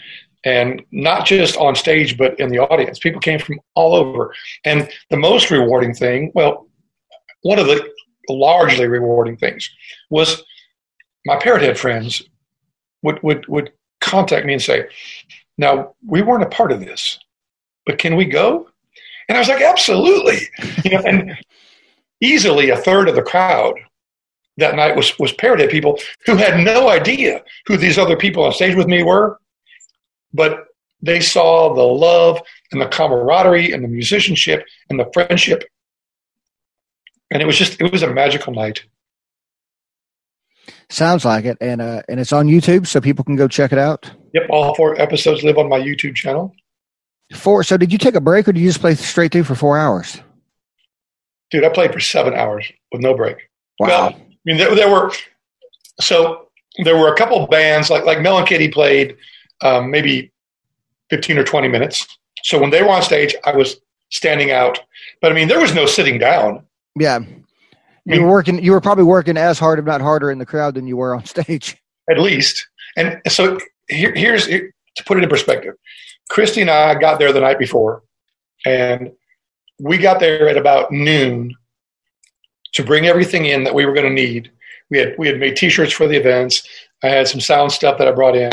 and 0.45 0.82
not 0.91 1.26
just 1.26 1.58
on 1.58 1.76
stage 1.76 2.18
but 2.18 2.39
in 2.39 2.49
the 2.49 2.60
audience 2.60 2.99
people 2.99 3.20
came 3.20 3.39
from 3.39 3.60
all 3.76 3.95
over 3.95 4.34
and 4.66 4.89
the 5.10 5.18
most 5.18 5.49
rewarding 5.49 5.93
thing 5.93 6.32
well 6.36 6.68
one 7.41 7.60
of 7.60 7.66
the 7.66 7.89
largely 8.30 8.88
rewarding 8.88 9.36
things 9.36 9.70
was 10.10 10.43
my 11.26 11.36
parrot 11.38 11.62
head 11.62 11.78
friends 11.78 12.22
would, 13.04 13.22
would, 13.22 13.47
would 13.47 13.72
contact 14.01 14.45
me 14.45 14.54
and 14.54 14.62
say 14.62 14.86
now 15.58 15.93
we 16.06 16.22
weren't 16.22 16.43
a 16.43 16.49
part 16.49 16.72
of 16.72 16.80
this 16.80 17.20
but 17.86 17.97
can 17.97 18.16
we 18.16 18.26
go? 18.26 18.70
And 19.28 19.38
i 19.38 19.39
was 19.39 19.49
like 19.49 19.62
absolutely. 19.62 20.49
You 20.84 20.91
know 20.91 21.04
and 21.06 21.38
easily 22.22 22.70
a 22.70 22.78
third 22.78 23.10
of 23.10 23.16
the 23.16 23.22
crowd 23.22 23.76
that 24.58 24.76
night 24.76 24.95
was 24.95 25.18
was 25.20 25.34
parrot 25.34 25.60
head 25.60 25.70
people 25.70 25.99
who 26.26 26.36
had 26.36 26.64
no 26.64 26.89
idea 26.89 27.43
who 27.66 27.78
these 27.78 27.97
other 27.97 28.16
people 28.16 28.43
on 28.43 28.54
stage 28.54 28.76
with 28.76 28.88
me 28.88 29.04
were, 29.04 29.39
but 30.34 30.68
they 31.01 31.20
saw 31.20 31.74
the 31.74 31.82
love 31.82 32.39
and 32.72 32.80
the 32.80 32.88
camaraderie 32.88 33.72
and 33.72 33.84
the 33.84 33.88
musicianship 33.88 34.66
and 34.89 34.99
the 34.99 35.10
friendship, 35.14 35.64
and 37.32 37.41
it 37.41 37.45
was 37.45 37.58
just 37.58 37.82
it 37.82 37.91
was 37.91 38.04
a 38.04 38.14
magical 38.14 38.54
night. 38.54 38.84
Sounds 40.90 41.26
like 41.26 41.46
it, 41.46 41.58
and 41.62 41.82
uh, 41.82 42.02
and 42.08 42.20
it's 42.20 42.34
on 42.34 42.48
YouTube, 42.48 42.88
so 42.88 43.02
people 43.02 43.24
can 43.24 43.36
go 43.36 43.48
check 43.48 43.72
it 43.72 43.80
out. 43.80 44.10
Yep, 44.34 44.44
all 44.50 44.76
four 44.76 45.00
episodes 45.00 45.44
live 45.44 45.58
on 45.58 45.70
my 45.70 45.80
YouTube 45.80 46.16
channel. 46.16 46.54
Four. 47.34 47.64
So, 47.64 47.78
did 47.78 47.92
you 47.92 47.98
take 47.98 48.16
a 48.16 48.22
break, 48.22 48.48
or 48.48 48.52
did 48.52 48.60
you 48.60 48.70
just 48.70 48.82
play 48.82 48.96
straight 48.96 49.32
through 49.32 49.46
for 49.46 49.56
four 49.56 49.78
hours? 49.78 50.22
Dude, 51.52 51.64
I 51.64 51.70
played 51.70 51.94
for 51.94 52.00
seven 52.00 52.34
hours 52.34 52.72
with 52.92 53.02
no 53.02 53.16
break. 53.16 53.38
Wow. 53.80 53.88
Well, 53.88 54.04
I 54.10 54.26
mean, 54.46 54.58
there, 54.58 54.76
there 54.76 54.90
were 54.90 55.12
so 56.00 56.50
there 56.84 56.98
were 56.98 57.14
a 57.14 57.16
couple 57.16 57.46
bands 57.48 57.90
like 57.90 58.06
like 58.06 58.22
Mel 58.22 58.38
and 58.38 58.48
Kitty 58.48 58.70
played 58.70 59.16
um, 59.62 59.90
maybe 59.90 60.32
fifteen 61.10 61.38
or 61.38 61.44
twenty 61.44 61.68
minutes. 61.68 62.06
So 62.44 62.60
when 62.60 62.72
they 62.72 62.82
were 62.82 62.90
on 62.90 63.02
stage, 63.02 63.36
I 63.46 63.56
was 63.56 63.78
standing 64.12 64.52
out. 64.52 64.80
But 65.22 65.32
I 65.32 65.36
mean, 65.36 65.48
there 65.48 65.60
was 65.60 65.74
no 65.74 65.86
sitting 65.86 66.20
down. 66.20 66.66
Yeah, 67.00 67.20
you 68.06 68.22
were 68.22 68.30
working. 68.30 68.64
You 68.64 68.72
were 68.72 68.82
probably 68.82 69.06
working 69.06 69.38
as 69.38 69.60
hard, 69.60 69.80
if 69.80 69.86
not 69.86 70.01
harder, 70.01 70.32
in 70.32 70.38
the 70.38 70.45
crowd 70.45 70.76
than 70.76 70.88
you 70.88 70.97
were 70.97 71.16
on 71.16 71.26
stage. 71.26 71.78
At 72.10 72.20
least. 72.20 72.68
And 72.97 73.22
so 73.28 73.60
here, 73.88 74.14
here's 74.14 74.45
here, 74.45 74.74
to 74.97 75.04
put 75.06 75.18
it 75.18 75.24
in 75.24 75.30
perspective. 75.30 75.76
Christy 76.30 76.62
and 76.62 76.70
I 76.70 76.95
got 76.95 77.20
there 77.20 77.32
the 77.34 77.39
night 77.39 77.60
before, 77.60 78.04
and 78.66 79.12
we 79.80 79.97
got 79.97 80.20
there 80.20 80.47
at 80.47 80.58
about 80.58 80.91
noon 80.91 81.54
to 82.74 82.84
bring 82.84 83.06
everything 83.06 83.45
in 83.45 83.64
that 83.64 83.74
we 83.76 83.86
were 83.86 83.93
going 83.93 84.08
to 84.08 84.14
need. 84.14 84.51
We 84.89 84.97
had 84.97 85.16
we 85.18 85.28
had 85.28 85.39
made 85.39 85.56
T-shirts 85.56 85.93
for 85.93 86.08
the 86.08 86.18
events. 86.18 86.68
I 87.04 87.08
had 87.08 87.28
some 87.28 87.41
sound 87.41 87.72
stuff 87.72 87.97
that 87.97 88.08
I 88.08 88.12
brought 88.12 88.36
in, 88.36 88.51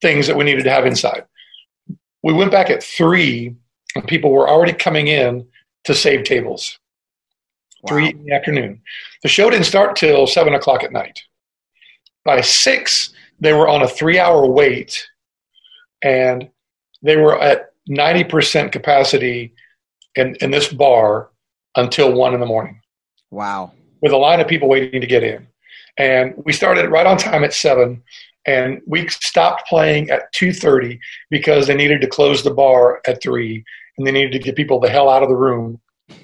things 0.00 0.26
that 0.26 0.36
we 0.36 0.44
needed 0.44 0.64
to 0.64 0.70
have 0.70 0.86
inside. 0.86 1.24
We 2.22 2.32
went 2.32 2.50
back 2.50 2.70
at 2.70 2.82
three, 2.82 3.54
and 3.94 4.06
people 4.06 4.30
were 4.30 4.48
already 4.48 4.72
coming 4.72 5.08
in 5.08 5.46
to 5.84 5.94
save 5.94 6.24
tables. 6.24 6.78
Wow. 7.84 7.88
Three 7.88 8.08
in 8.10 8.24
the 8.24 8.32
afternoon. 8.32 8.80
The 9.22 9.28
show 9.28 9.50
didn't 9.50 9.66
start 9.66 9.94
till 9.96 10.26
seven 10.26 10.54
o'clock 10.54 10.82
at 10.82 10.92
night. 10.92 11.22
By 12.24 12.40
six, 12.40 13.12
they 13.40 13.52
were 13.52 13.68
on 13.68 13.82
a 13.82 13.88
three-hour 13.88 14.46
wait, 14.50 15.06
and 16.02 16.48
they 17.02 17.16
were 17.16 17.38
at 17.40 17.72
ninety 17.86 18.24
percent 18.24 18.72
capacity 18.72 19.52
in, 20.14 20.34
in 20.40 20.50
this 20.50 20.72
bar 20.72 21.30
until 21.76 22.12
one 22.12 22.32
in 22.32 22.40
the 22.40 22.46
morning. 22.46 22.80
Wow. 23.30 23.72
With 24.00 24.12
a 24.12 24.16
line 24.16 24.40
of 24.40 24.48
people 24.48 24.68
waiting 24.68 25.00
to 25.00 25.06
get 25.06 25.22
in. 25.22 25.46
and 25.96 26.34
we 26.44 26.52
started 26.52 26.90
right 26.90 27.06
on 27.06 27.16
time 27.16 27.44
at 27.44 27.52
seven, 27.52 28.02
and 28.46 28.80
we 28.86 29.08
stopped 29.08 29.66
playing 29.68 30.10
at 30.10 30.32
two 30.32 30.52
thirty 30.52 30.98
because 31.30 31.66
they 31.66 31.74
needed 31.74 32.00
to 32.00 32.06
close 32.06 32.42
the 32.42 32.50
bar 32.50 33.00
at 33.06 33.22
three, 33.22 33.64
and 33.96 34.06
they 34.06 34.12
needed 34.12 34.32
to 34.32 34.38
get 34.38 34.56
people 34.56 34.80
the 34.80 34.88
hell 34.88 35.08
out 35.08 35.22
of 35.22 35.28
the 35.28 35.36
room 35.36 35.80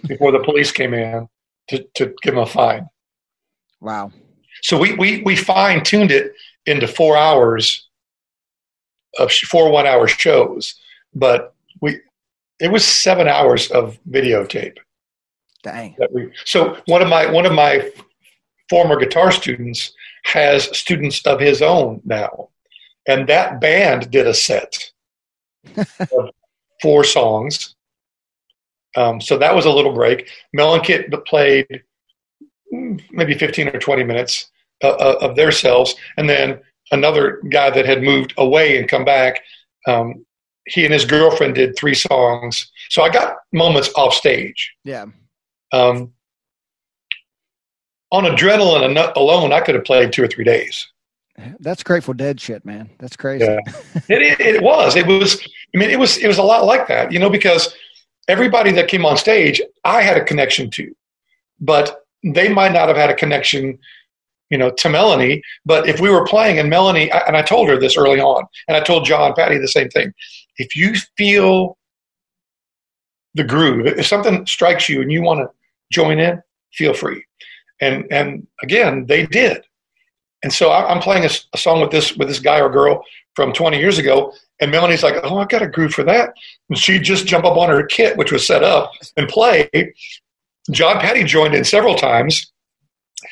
before 0.06 0.32
the 0.32 0.42
police 0.42 0.72
came 0.72 0.92
in 0.92 1.28
to, 1.68 1.84
to 1.94 2.14
give 2.22 2.34
them 2.34 2.42
a 2.42 2.46
fine. 2.46 2.88
Wow. 3.80 4.12
So 4.62 4.78
we 4.78 4.94
we 4.94 5.22
we 5.22 5.36
fine 5.36 5.82
tuned 5.82 6.10
it 6.10 6.32
into 6.66 6.86
four 6.86 7.16
hours 7.16 7.88
of 9.18 9.32
four 9.32 9.70
one 9.70 9.86
hour 9.86 10.06
shows, 10.06 10.74
but 11.14 11.54
we 11.80 12.00
it 12.60 12.70
was 12.70 12.84
seven 12.84 13.26
hours 13.26 13.70
of 13.70 13.98
videotape. 14.08 14.76
Dang. 15.62 15.96
We, 16.12 16.30
so 16.44 16.78
one 16.86 17.02
of 17.02 17.08
my 17.08 17.30
one 17.30 17.46
of 17.46 17.52
my 17.52 17.90
former 18.68 18.98
guitar 18.98 19.32
students 19.32 19.92
has 20.24 20.76
students 20.76 21.26
of 21.26 21.40
his 21.40 21.62
own 21.62 22.00
now, 22.04 22.50
and 23.08 23.28
that 23.28 23.60
band 23.60 24.10
did 24.10 24.26
a 24.26 24.34
set 24.34 24.90
of 25.76 26.30
four 26.82 27.04
songs. 27.04 27.74
Um, 28.96 29.20
so 29.20 29.38
that 29.38 29.54
was 29.54 29.66
a 29.66 29.70
little 29.70 29.92
break. 29.92 30.28
Mellenkit 30.56 31.24
played 31.26 31.82
maybe 33.10 33.34
15 33.34 33.68
or 33.68 33.78
20 33.78 34.04
minutes 34.04 34.50
uh, 34.82 34.88
uh, 34.88 35.18
of 35.20 35.36
their 35.36 35.52
selves. 35.52 35.94
And 36.16 36.28
then 36.28 36.60
another 36.92 37.40
guy 37.50 37.70
that 37.70 37.86
had 37.86 38.02
moved 38.02 38.34
away 38.38 38.78
and 38.78 38.88
come 38.88 39.04
back, 39.04 39.42
um, 39.86 40.24
he 40.66 40.84
and 40.84 40.92
his 40.92 41.04
girlfriend 41.04 41.54
did 41.54 41.76
three 41.76 41.94
songs. 41.94 42.70
So 42.90 43.02
I 43.02 43.08
got 43.08 43.36
moments 43.52 43.90
off 43.96 44.14
stage. 44.14 44.74
Yeah. 44.84 45.06
Um, 45.72 46.12
on 48.12 48.24
adrenaline 48.24 49.12
alone, 49.16 49.52
I 49.52 49.60
could 49.60 49.74
have 49.76 49.84
played 49.84 50.12
two 50.12 50.24
or 50.24 50.28
three 50.28 50.44
days. 50.44 50.86
That's 51.60 51.82
Grateful 51.82 52.12
Dead 52.14 52.40
shit, 52.40 52.64
man. 52.64 52.90
That's 52.98 53.16
crazy. 53.16 53.44
Yeah. 53.44 53.60
it, 54.08 54.22
it, 54.22 54.40
it 54.40 54.62
was. 54.62 54.96
It 54.96 55.06
was. 55.06 55.40
I 55.74 55.78
mean, 55.78 55.90
it 55.90 55.98
was. 55.98 56.18
It 56.18 56.26
was 56.26 56.38
a 56.38 56.42
lot 56.42 56.66
like 56.66 56.88
that, 56.88 57.12
you 57.12 57.18
know, 57.18 57.30
because 57.30 57.74
everybody 58.30 58.72
that 58.72 58.88
came 58.88 59.04
on 59.04 59.16
stage, 59.16 59.60
I 59.84 60.02
had 60.02 60.16
a 60.16 60.24
connection 60.24 60.70
to, 60.70 60.94
but 61.60 62.04
they 62.22 62.48
might 62.48 62.72
not 62.72 62.88
have 62.88 62.96
had 62.96 63.10
a 63.10 63.14
connection, 63.14 63.78
you 64.50 64.58
know, 64.58 64.70
to 64.70 64.88
Melanie. 64.88 65.42
But 65.66 65.88
if 65.88 66.00
we 66.00 66.10
were 66.10 66.24
playing 66.24 66.58
and 66.58 66.70
Melanie, 66.70 67.10
and 67.10 67.36
I 67.36 67.42
told 67.42 67.68
her 67.68 67.78
this 67.78 67.96
early 67.96 68.20
on, 68.20 68.44
and 68.68 68.76
I 68.76 68.80
told 68.80 69.04
John 69.04 69.34
Patti 69.34 69.58
the 69.58 69.68
same 69.68 69.88
thing. 69.88 70.12
If 70.58 70.76
you 70.76 70.94
feel 71.16 71.76
the 73.34 73.44
groove, 73.44 73.86
if 73.86 74.06
something 74.06 74.46
strikes 74.46 74.88
you 74.88 75.02
and 75.02 75.10
you 75.10 75.22
want 75.22 75.40
to 75.40 75.48
join 75.92 76.20
in, 76.20 76.40
feel 76.72 76.94
free. 76.94 77.24
And 77.80 78.06
and 78.12 78.46
again, 78.62 79.06
they 79.06 79.26
did. 79.26 79.62
And 80.42 80.52
so 80.52 80.70
I'm 80.72 81.00
playing 81.00 81.24
a, 81.24 81.30
a 81.52 81.58
song 81.58 81.80
with 81.80 81.90
this 81.90 82.16
with 82.16 82.28
this 82.28 82.38
guy 82.38 82.60
or 82.60 82.70
girl 82.70 83.04
from 83.34 83.52
20 83.52 83.78
years 83.78 83.98
ago, 83.98 84.32
and 84.60 84.70
Melanie's 84.70 85.02
like, 85.02 85.16
"Oh, 85.22 85.38
I 85.38 85.44
got 85.46 85.62
a 85.62 85.68
groove 85.68 85.92
for 85.92 86.04
that," 86.04 86.34
and 86.68 86.78
she'd 86.78 87.02
just 87.02 87.26
jump 87.26 87.44
up 87.44 87.56
on 87.56 87.68
her 87.68 87.84
kit, 87.84 88.16
which 88.16 88.32
was 88.32 88.46
set 88.46 88.62
up, 88.62 88.92
and 89.16 89.28
play. 89.28 89.68
John 90.70 90.98
Patti 91.00 91.24
joined 91.24 91.54
in 91.54 91.64
several 91.64 91.94
times, 91.94 92.52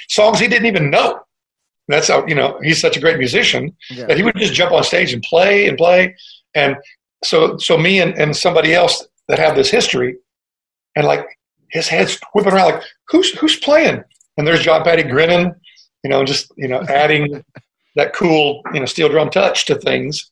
songs 0.08 0.38
he 0.38 0.48
didn't 0.48 0.66
even 0.66 0.90
know. 0.90 1.20
That's 1.88 2.08
how 2.08 2.26
you 2.26 2.34
know 2.34 2.58
he's 2.62 2.80
such 2.80 2.96
a 2.96 3.00
great 3.00 3.18
musician 3.18 3.76
yeah. 3.90 4.06
that 4.06 4.16
he 4.16 4.22
would 4.22 4.36
just 4.36 4.54
jump 4.54 4.72
on 4.72 4.84
stage 4.84 5.12
and 5.12 5.22
play 5.22 5.68
and 5.68 5.76
play. 5.76 6.14
And 6.54 6.76
so, 7.24 7.56
so 7.58 7.76
me 7.76 8.00
and, 8.00 8.14
and 8.18 8.36
somebody 8.36 8.74
else 8.74 9.06
that 9.28 9.38
have 9.38 9.56
this 9.56 9.70
history, 9.70 10.16
and 10.96 11.06
like 11.06 11.26
his 11.70 11.88
head's 11.88 12.18
whipping 12.34 12.52
around, 12.52 12.72
like 12.72 12.82
who's 13.08 13.30
who's 13.38 13.56
playing? 13.56 14.02
And 14.36 14.46
there's 14.46 14.62
John 14.62 14.84
Patti 14.84 15.02
grinning, 15.02 15.52
you 16.04 16.10
know, 16.10 16.24
just 16.24 16.52
you 16.56 16.68
know, 16.68 16.82
adding 16.82 17.44
that 17.96 18.14
cool 18.14 18.62
you 18.72 18.80
know 18.80 18.86
steel 18.86 19.08
drum 19.08 19.30
touch 19.30 19.66
to 19.66 19.74
things. 19.74 20.30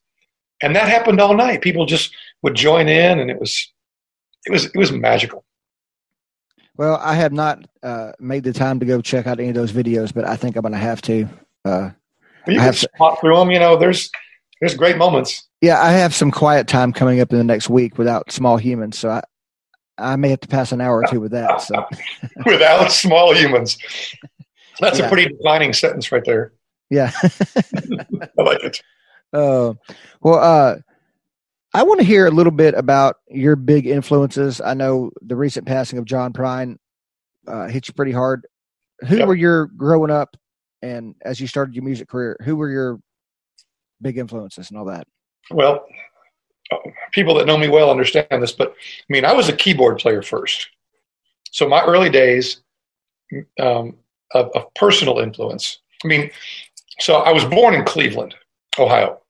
And 0.63 0.75
that 0.75 0.89
happened 0.89 1.21
all 1.21 1.35
night. 1.35 1.61
People 1.61 1.85
just 1.85 2.15
would 2.43 2.55
join 2.55 2.89
in, 2.89 3.19
and 3.19 3.31
it 3.31 3.39
was 3.39 3.73
it 4.47 4.53
was 4.53 4.67
it 4.67 4.77
was 4.77 4.93
magical. 4.93 5.45
Well, 6.77 7.01
I 7.03 7.15
have 7.15 7.33
not 7.33 7.65
uh, 7.83 8.13
made 8.19 8.45
the 8.45 8.53
time 8.53 8.81
to 8.81 8.87
go 8.87 9.01
check 9.01 9.27
out 9.27 9.41
any 9.41 9.49
of 9.49 9.55
those 9.55 9.73
videos, 9.73 10.13
but 10.13 10.27
I 10.27 10.37
think 10.37 10.57
I'm 10.57 10.63
going 10.63 10.73
to 10.73 10.79
have 10.79 11.01
to. 11.03 11.29
Uh, 11.65 11.91
you 12.47 12.61
I 12.61 12.65
have 12.65 12.79
to 12.79 12.89
spot 12.95 13.21
through 13.21 13.37
them. 13.37 13.51
You 13.51 13.59
know, 13.59 13.77
there's 13.77 14.11
there's 14.61 14.75
great 14.75 14.97
moments. 14.97 15.49
Yeah, 15.61 15.83
I 15.83 15.93
have 15.93 16.15
some 16.15 16.31
quiet 16.31 16.69
time 16.69 16.93
coming 16.93 17.21
up 17.21 17.33
in 17.33 17.39
the 17.39 17.45
next 17.45 17.69
week 17.69 17.99
without 17.99 18.31
small 18.31 18.57
humans, 18.57 18.99
so 18.99 19.11
I 19.11 19.23
I 19.99 20.17
may 20.17 20.29
have 20.29 20.41
to 20.41 20.49
pass 20.49 20.73
an 20.73 20.81
hour 20.81 20.99
or 20.99 21.05
two 21.11 21.21
with 21.21 21.33
that. 21.33 21.63
So 21.63 21.85
without 22.47 22.93
small 22.93 23.35
humans, 23.35 23.79
that's 24.81 24.99
yeah. 24.99 25.07
a 25.07 25.09
pretty 25.09 25.35
defining 25.35 25.73
sentence 25.73 26.13
right 26.13 26.25
there. 26.25 26.53
Yeah, 26.91 27.11
I 27.23 28.43
like 28.43 28.63
it. 28.63 28.83
Uh, 29.33 29.75
well, 30.21 30.39
uh, 30.39 30.77
I 31.75 31.83
want 31.83 32.01
to 32.01 32.07
hear 32.07 32.27
a 32.27 32.31
little 32.31 32.53
bit 32.53 32.75
about 32.75 33.17
your 33.29 33.57
big 33.57 33.87
influences. 33.87 34.61
I 34.61 34.75
know 34.75 35.11
the 35.21 35.37
recent 35.37 35.67
passing 35.67 35.99
of 35.99 36.05
John 36.05 36.33
Prine 36.33 36.77
uh, 37.47 37.67
hit 37.67 37.89
you 37.89 37.95
pretty 37.95 38.13
hard. 38.13 38.47
Who 39.07 39.19
yep. 39.19 39.29
were 39.29 39.35
your 39.35 39.67
growing 39.67 40.11
up, 40.11 40.37
and 40.81 41.15
as 41.23 41.41
you 41.41 41.47
started 41.47 41.75
your 41.75 41.85
music 41.85 42.09
career, 42.09 42.37
who 42.43 42.57
were 42.57 42.71
your 42.71 42.99
big 44.01 44.17
influences 44.17 44.71
and 44.71 44.79
all 44.79 44.87
that? 44.87 45.07
Well, 45.51 45.87
people 47.13 47.35
that 47.35 47.47
know 47.47 47.59
me 47.59 47.69
well 47.69 47.91
understand 47.91 48.27
this, 48.31 48.53
but 48.53 48.71
I 48.71 49.13
mean, 49.13 49.25
I 49.25 49.33
was 49.33 49.49
a 49.49 49.57
keyboard 49.57 49.99
player 49.99 50.23
first. 50.23 50.69
So 51.51 51.69
my 51.69 51.83
early 51.85 52.11
days 52.11 52.63
um, 53.61 53.97
of, 54.33 54.51
of, 54.55 54.73
personal 54.75 55.19
influence. 55.19 55.79
I 56.05 56.09
mean, 56.09 56.31
so 56.99 57.17
I 57.17 57.33
was 57.33 57.45
born 57.45 57.75
in 57.75 57.85
Cleveland, 57.85 58.35
Ohio, 58.79 59.21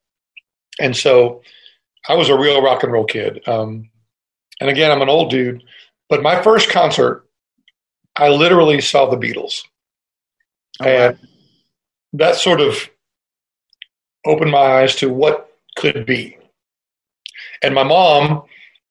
and 0.80 0.96
so 0.96 1.42
I 2.08 2.14
was 2.14 2.28
a 2.28 2.38
real 2.38 2.62
rock 2.62 2.82
and 2.82 2.92
roll 2.92 3.04
kid. 3.04 3.46
Um, 3.48 3.90
and 4.60 4.70
again, 4.70 4.90
I'm 4.90 5.02
an 5.02 5.08
old 5.08 5.30
dude, 5.30 5.62
but 6.08 6.22
my 6.22 6.42
first 6.42 6.70
concert, 6.70 7.26
I 8.16 8.28
literally 8.28 8.80
saw 8.80 9.06
the 9.06 9.16
Beatles, 9.16 9.62
oh, 10.80 10.86
and 10.86 11.18
wow. 11.18 11.28
that 12.14 12.36
sort 12.36 12.60
of 12.60 12.88
opened 14.24 14.50
my 14.50 14.58
eyes 14.58 14.96
to 14.96 15.08
what 15.08 15.50
could 15.76 16.06
be. 16.06 16.36
And 17.62 17.74
my 17.74 17.84
mom, 17.84 18.42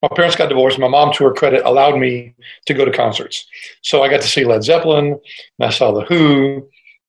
my 0.02 0.08
parents 0.14 0.36
got 0.36 0.48
divorced. 0.48 0.78
My 0.78 0.88
mom, 0.88 1.12
to 1.14 1.24
her 1.24 1.32
credit, 1.32 1.62
allowed 1.64 1.98
me 1.98 2.34
to 2.66 2.74
go 2.74 2.84
to 2.84 2.92
concerts. 2.92 3.46
So 3.82 4.02
I 4.02 4.08
got 4.08 4.20
to 4.22 4.28
see 4.28 4.44
Led 4.44 4.62
Zeppelin, 4.62 5.18
and 5.58 5.66
I 5.66 5.70
saw 5.70 5.92
The 5.92 6.04
Who, 6.04 6.68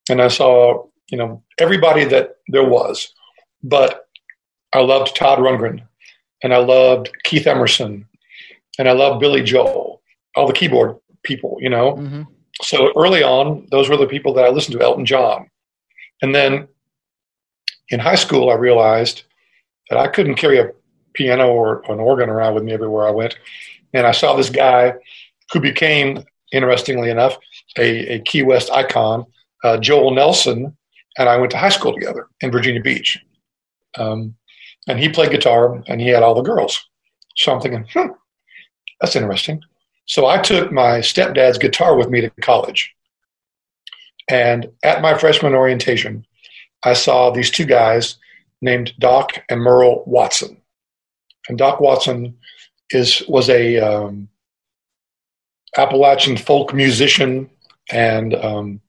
and 0.10 0.22
I 0.22 0.28
saw, 0.28 0.86
you 1.10 1.18
know, 1.18 1.44
everybody 1.58 2.04
that 2.06 2.38
there 2.48 2.68
was. 2.68 3.14
But 3.64 4.08
I 4.74 4.80
loved 4.80 5.16
Todd 5.16 5.40
Rundgren, 5.40 5.82
and 6.44 6.54
I 6.54 6.58
loved 6.58 7.12
Keith 7.24 7.48
Emerson, 7.48 8.06
and 8.78 8.88
I 8.88 8.92
loved 8.92 9.20
Billy 9.20 9.44
Joel, 9.44 10.02
all 10.36 10.48
the 10.48 10.54
keyboard 10.54 10.98
people, 11.24 11.58
you 11.60 11.70
know. 11.70 11.96
Mm-hmm. 11.96 12.24
So 12.62 12.92
early 12.96 13.24
on, 13.24 13.68
those 13.72 13.90
were 13.90 13.98
the 13.98 14.08
people 14.08 14.34
that 14.34 14.46
I 14.46 14.50
listened 14.50 14.78
to, 14.78 14.84
Elton 14.84 15.06
John. 15.06 15.50
And 16.22 16.34
then 16.34 16.68
in 17.90 18.00
high 18.00 18.16
school, 18.16 18.50
I 18.50 18.56
realized 18.56 19.24
that 19.90 20.00
I 20.00 20.08
couldn't 20.08 20.36
carry 20.36 20.60
a 20.60 20.72
piano 21.14 21.48
or 21.48 21.84
an 21.92 22.00
organ 22.00 22.30
around 22.30 22.56
with 22.56 22.64
me 22.64 22.74
everywhere 22.74 23.08
I 23.08 23.12
went. 23.12 23.38
And 23.94 24.06
I 24.06 24.12
saw 24.12 24.36
this 24.36 24.50
guy 24.50 24.94
who 25.52 25.60
became, 25.60 26.24
interestingly 26.52 27.10
enough, 27.10 27.38
a, 27.78 28.16
a 28.16 28.20
Key 28.22 28.44
West 28.44 28.72
icon, 28.72 29.26
uh, 29.64 29.78
Joel 29.78 30.12
Nelson, 30.12 30.77
and 31.18 31.28
I 31.28 31.38
went 31.38 31.52
to 31.52 31.58
high 31.58 31.70
school 31.70 31.94
together 31.94 32.28
in 32.42 32.52
Virginia 32.52 32.82
Beach. 32.82 33.20
Um, 33.98 34.36
and 34.88 35.00
he 35.00 35.10
played 35.10 35.32
guitar 35.32 35.84
and 35.88 36.00
he 36.00 36.08
had 36.08 36.24
all 36.24 36.36
the 36.36 36.42
girls. 36.42 36.88
So 37.36 37.54
I'm 37.54 37.62
thinking, 37.62 37.86
hmm, 37.94 38.12
that's 39.02 39.16
interesting. 39.16 39.62
So 40.06 40.28
I 40.28 40.38
took 40.38 40.72
my 40.72 41.00
stepdad's 41.00 41.58
guitar 41.58 41.96
with 41.96 42.10
me 42.10 42.22
to 42.22 42.30
college. 42.42 42.94
And 44.30 44.70
at 44.84 45.02
my 45.02 45.18
freshman 45.18 45.54
orientation, 45.54 46.26
I 46.84 46.94
saw 46.94 47.32
these 47.32 47.52
two 47.52 47.66
guys 47.66 48.18
named 48.62 48.94
Doc 49.00 49.44
and 49.50 49.62
Merle 49.62 50.04
Watson. 50.06 50.62
And 51.50 51.58
Doc 51.58 51.80
Watson 51.80 52.38
is 52.90 53.24
was 53.28 53.50
a 53.50 53.78
um, 53.80 54.30
Appalachian 55.78 56.38
folk 56.38 56.74
musician 56.74 57.50
and 57.90 58.36
um, 58.36 58.82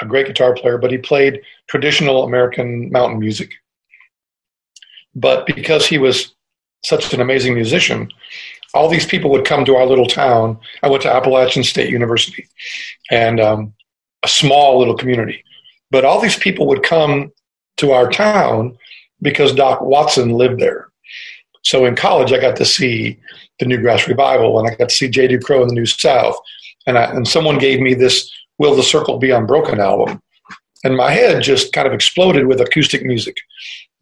a 0.00 0.06
great 0.06 0.26
guitar 0.26 0.54
player, 0.54 0.78
but 0.78 0.90
he 0.90 0.98
played 0.98 1.40
traditional 1.68 2.24
American 2.24 2.90
mountain 2.90 3.18
music. 3.18 3.50
But 5.14 5.46
because 5.46 5.86
he 5.86 5.98
was 5.98 6.34
such 6.84 7.12
an 7.12 7.20
amazing 7.20 7.54
musician, 7.54 8.10
all 8.74 8.88
these 8.88 9.06
people 9.06 9.30
would 9.30 9.44
come 9.44 9.64
to 9.64 9.76
our 9.76 9.86
little 9.86 10.06
town. 10.06 10.58
I 10.82 10.88
went 10.88 11.02
to 11.02 11.12
Appalachian 11.12 11.64
State 11.64 11.90
University, 11.90 12.46
and 13.10 13.40
um, 13.40 13.74
a 14.22 14.28
small 14.28 14.78
little 14.78 14.96
community. 14.96 15.44
But 15.90 16.04
all 16.04 16.20
these 16.20 16.38
people 16.38 16.66
would 16.68 16.82
come 16.82 17.32
to 17.78 17.92
our 17.92 18.08
town 18.10 18.76
because 19.22 19.54
Doc 19.54 19.80
Watson 19.80 20.30
lived 20.30 20.60
there. 20.60 20.88
So 21.62 21.84
in 21.84 21.96
college, 21.96 22.32
I 22.32 22.40
got 22.40 22.56
to 22.56 22.64
see 22.64 23.18
the 23.58 23.66
Newgrass 23.66 24.06
Revival, 24.06 24.58
and 24.58 24.68
I 24.68 24.74
got 24.76 24.88
to 24.88 24.94
see 24.94 25.08
J.D. 25.08 25.38
Crowe 25.38 25.62
in 25.62 25.68
the 25.68 25.74
New 25.74 25.86
South, 25.86 26.36
and 26.86 26.96
I, 26.96 27.04
and 27.04 27.26
someone 27.28 27.58
gave 27.58 27.80
me 27.80 27.94
this 27.94 28.30
"Will 28.60 28.76
the 28.76 28.82
Circle 28.82 29.18
Be 29.18 29.30
Unbroken" 29.30 29.80
album, 29.80 30.22
and 30.84 30.96
my 30.96 31.10
head 31.10 31.42
just 31.42 31.72
kind 31.72 31.88
of 31.88 31.94
exploded 31.94 32.46
with 32.46 32.60
acoustic 32.60 33.02
music. 33.04 33.36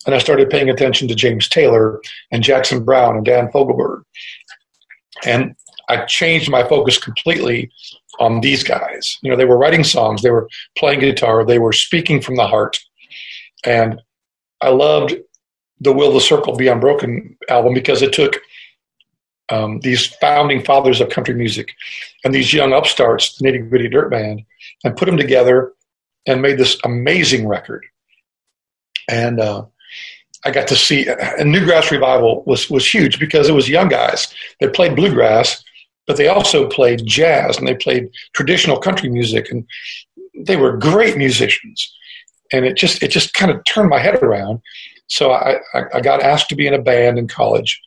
And 0.04 0.14
I 0.14 0.18
started 0.18 0.50
paying 0.50 0.68
attention 0.68 1.06
to 1.08 1.14
James 1.14 1.48
Taylor 1.48 2.00
and 2.32 2.42
Jackson 2.42 2.84
Browne 2.84 3.16
and 3.16 3.24
Dan 3.24 3.48
Fogelberg. 3.52 4.02
And 5.24 5.54
I 5.88 6.04
changed 6.06 6.50
my 6.50 6.62
focus 6.64 6.98
completely 6.98 7.70
on 8.18 8.40
these 8.40 8.64
guys. 8.64 9.18
You 9.22 9.30
know, 9.30 9.36
they 9.36 9.44
were 9.44 9.58
writing 9.58 9.84
songs, 9.84 10.22
they 10.22 10.30
were 10.30 10.48
playing 10.76 11.00
guitar, 11.00 11.44
they 11.44 11.58
were 11.58 11.72
speaking 11.72 12.20
from 12.20 12.36
the 12.36 12.46
heart. 12.46 12.78
And 13.64 14.00
I 14.60 14.70
loved 14.70 15.14
the 15.80 15.92
Will 15.92 16.12
the 16.12 16.20
Circle 16.20 16.56
Be 16.56 16.68
Unbroken 16.68 17.36
album 17.48 17.74
because 17.74 18.02
it 18.02 18.12
took 18.12 18.40
um, 19.50 19.80
these 19.80 20.06
founding 20.06 20.62
fathers 20.62 21.00
of 21.00 21.08
country 21.10 21.34
music 21.34 21.74
and 22.24 22.34
these 22.34 22.52
young 22.52 22.72
upstarts, 22.72 23.36
the 23.36 23.48
Nitty 23.48 23.68
Gritty 23.68 23.88
Dirt 23.88 24.10
Band, 24.10 24.42
and 24.84 24.96
put 24.96 25.06
them 25.06 25.16
together 25.16 25.72
and 26.26 26.42
made 26.42 26.58
this 26.58 26.78
amazing 26.84 27.48
record. 27.48 27.84
And 29.08 29.40
uh, 29.40 29.64
I 30.44 30.50
got 30.50 30.68
to 30.68 30.76
see 30.76 31.06
a 31.06 31.42
Newgrass 31.42 31.90
Revival 31.90 32.42
was 32.46 32.70
was 32.70 32.86
huge 32.86 33.18
because 33.18 33.48
it 33.48 33.54
was 33.54 33.68
young 33.68 33.88
guys 33.88 34.32
that 34.60 34.74
played 34.74 34.94
bluegrass, 34.94 35.64
but 36.06 36.16
they 36.16 36.28
also 36.28 36.68
played 36.68 37.06
jazz 37.06 37.58
and 37.58 37.66
they 37.66 37.74
played 37.74 38.10
traditional 38.34 38.78
country 38.78 39.08
music, 39.08 39.50
and 39.50 39.66
they 40.44 40.56
were 40.56 40.76
great 40.76 41.16
musicians. 41.16 41.94
And 42.52 42.64
it 42.64 42.76
just 42.76 43.02
it 43.02 43.08
just 43.08 43.34
kind 43.34 43.50
of 43.50 43.64
turned 43.64 43.88
my 43.88 43.98
head 43.98 44.22
around. 44.22 44.60
So 45.08 45.32
I, 45.32 45.58
I, 45.74 45.82
I 45.94 46.00
got 46.00 46.22
asked 46.22 46.50
to 46.50 46.56
be 46.56 46.66
in 46.66 46.74
a 46.74 46.82
band 46.82 47.18
in 47.18 47.28
college, 47.28 47.80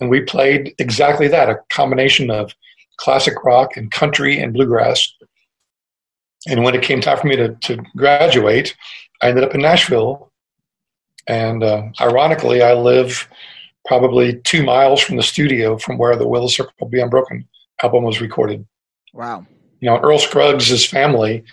and 0.00 0.10
we 0.10 0.20
played 0.20 0.74
exactly 0.78 1.28
that 1.28 1.50
a 1.50 1.60
combination 1.70 2.30
of 2.30 2.54
classic 2.96 3.44
rock 3.44 3.76
and 3.76 3.90
country 3.90 4.38
and 4.38 4.52
bluegrass. 4.52 5.14
And 6.46 6.62
when 6.62 6.74
it 6.74 6.82
came 6.82 7.00
time 7.00 7.18
for 7.18 7.26
me 7.26 7.36
to, 7.36 7.54
to 7.54 7.76
graduate, 7.96 8.74
I 9.22 9.28
ended 9.28 9.44
up 9.44 9.54
in 9.54 9.60
Nashville. 9.60 10.30
And 11.26 11.62
uh, 11.62 11.84
ironically, 12.00 12.62
I 12.62 12.74
live 12.74 13.28
probably 13.84 14.40
two 14.44 14.62
miles 14.62 15.00
from 15.00 15.16
the 15.16 15.22
studio 15.22 15.78
from 15.78 15.98
where 15.98 16.16
the 16.16 16.26
Will 16.26 16.48
Circle 16.48 16.88
Be 16.88 17.00
Unbroken 17.00 17.46
album 17.82 18.04
was 18.04 18.20
recorded. 18.20 18.66
Wow. 19.12 19.46
You 19.80 19.90
know, 19.90 19.98
Earl 19.98 20.18
Scruggs' 20.18 20.86
family, 20.86 21.44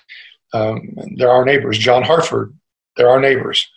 um, 0.53 0.97
they're 1.15 1.31
our 1.31 1.45
neighbors. 1.45 1.77
John 1.77 2.03
Hartford, 2.03 2.53
they're 2.95 3.09
our 3.09 3.19
neighbors. 3.19 3.67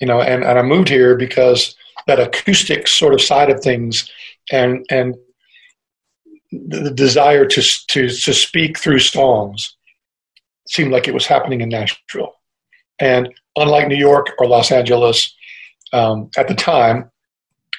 You 0.00 0.06
know, 0.06 0.20
and, 0.20 0.44
and 0.44 0.58
I 0.58 0.62
moved 0.62 0.88
here 0.88 1.16
because 1.16 1.76
that 2.06 2.20
acoustic 2.20 2.86
sort 2.88 3.14
of 3.14 3.20
side 3.20 3.50
of 3.50 3.60
things 3.60 4.10
and 4.50 4.84
and 4.90 5.14
the 6.52 6.90
desire 6.90 7.46
to 7.46 7.62
to 7.88 8.08
to 8.08 8.34
speak 8.34 8.78
through 8.78 8.98
songs 8.98 9.76
seemed 10.68 10.92
like 10.92 11.08
it 11.08 11.14
was 11.14 11.26
happening 11.26 11.60
in 11.60 11.68
Nashville. 11.68 12.34
And 12.98 13.28
unlike 13.56 13.88
New 13.88 13.96
York 13.96 14.28
or 14.38 14.46
Los 14.46 14.70
Angeles, 14.70 15.34
um, 15.92 16.30
at 16.36 16.48
the 16.48 16.54
time, 16.54 17.10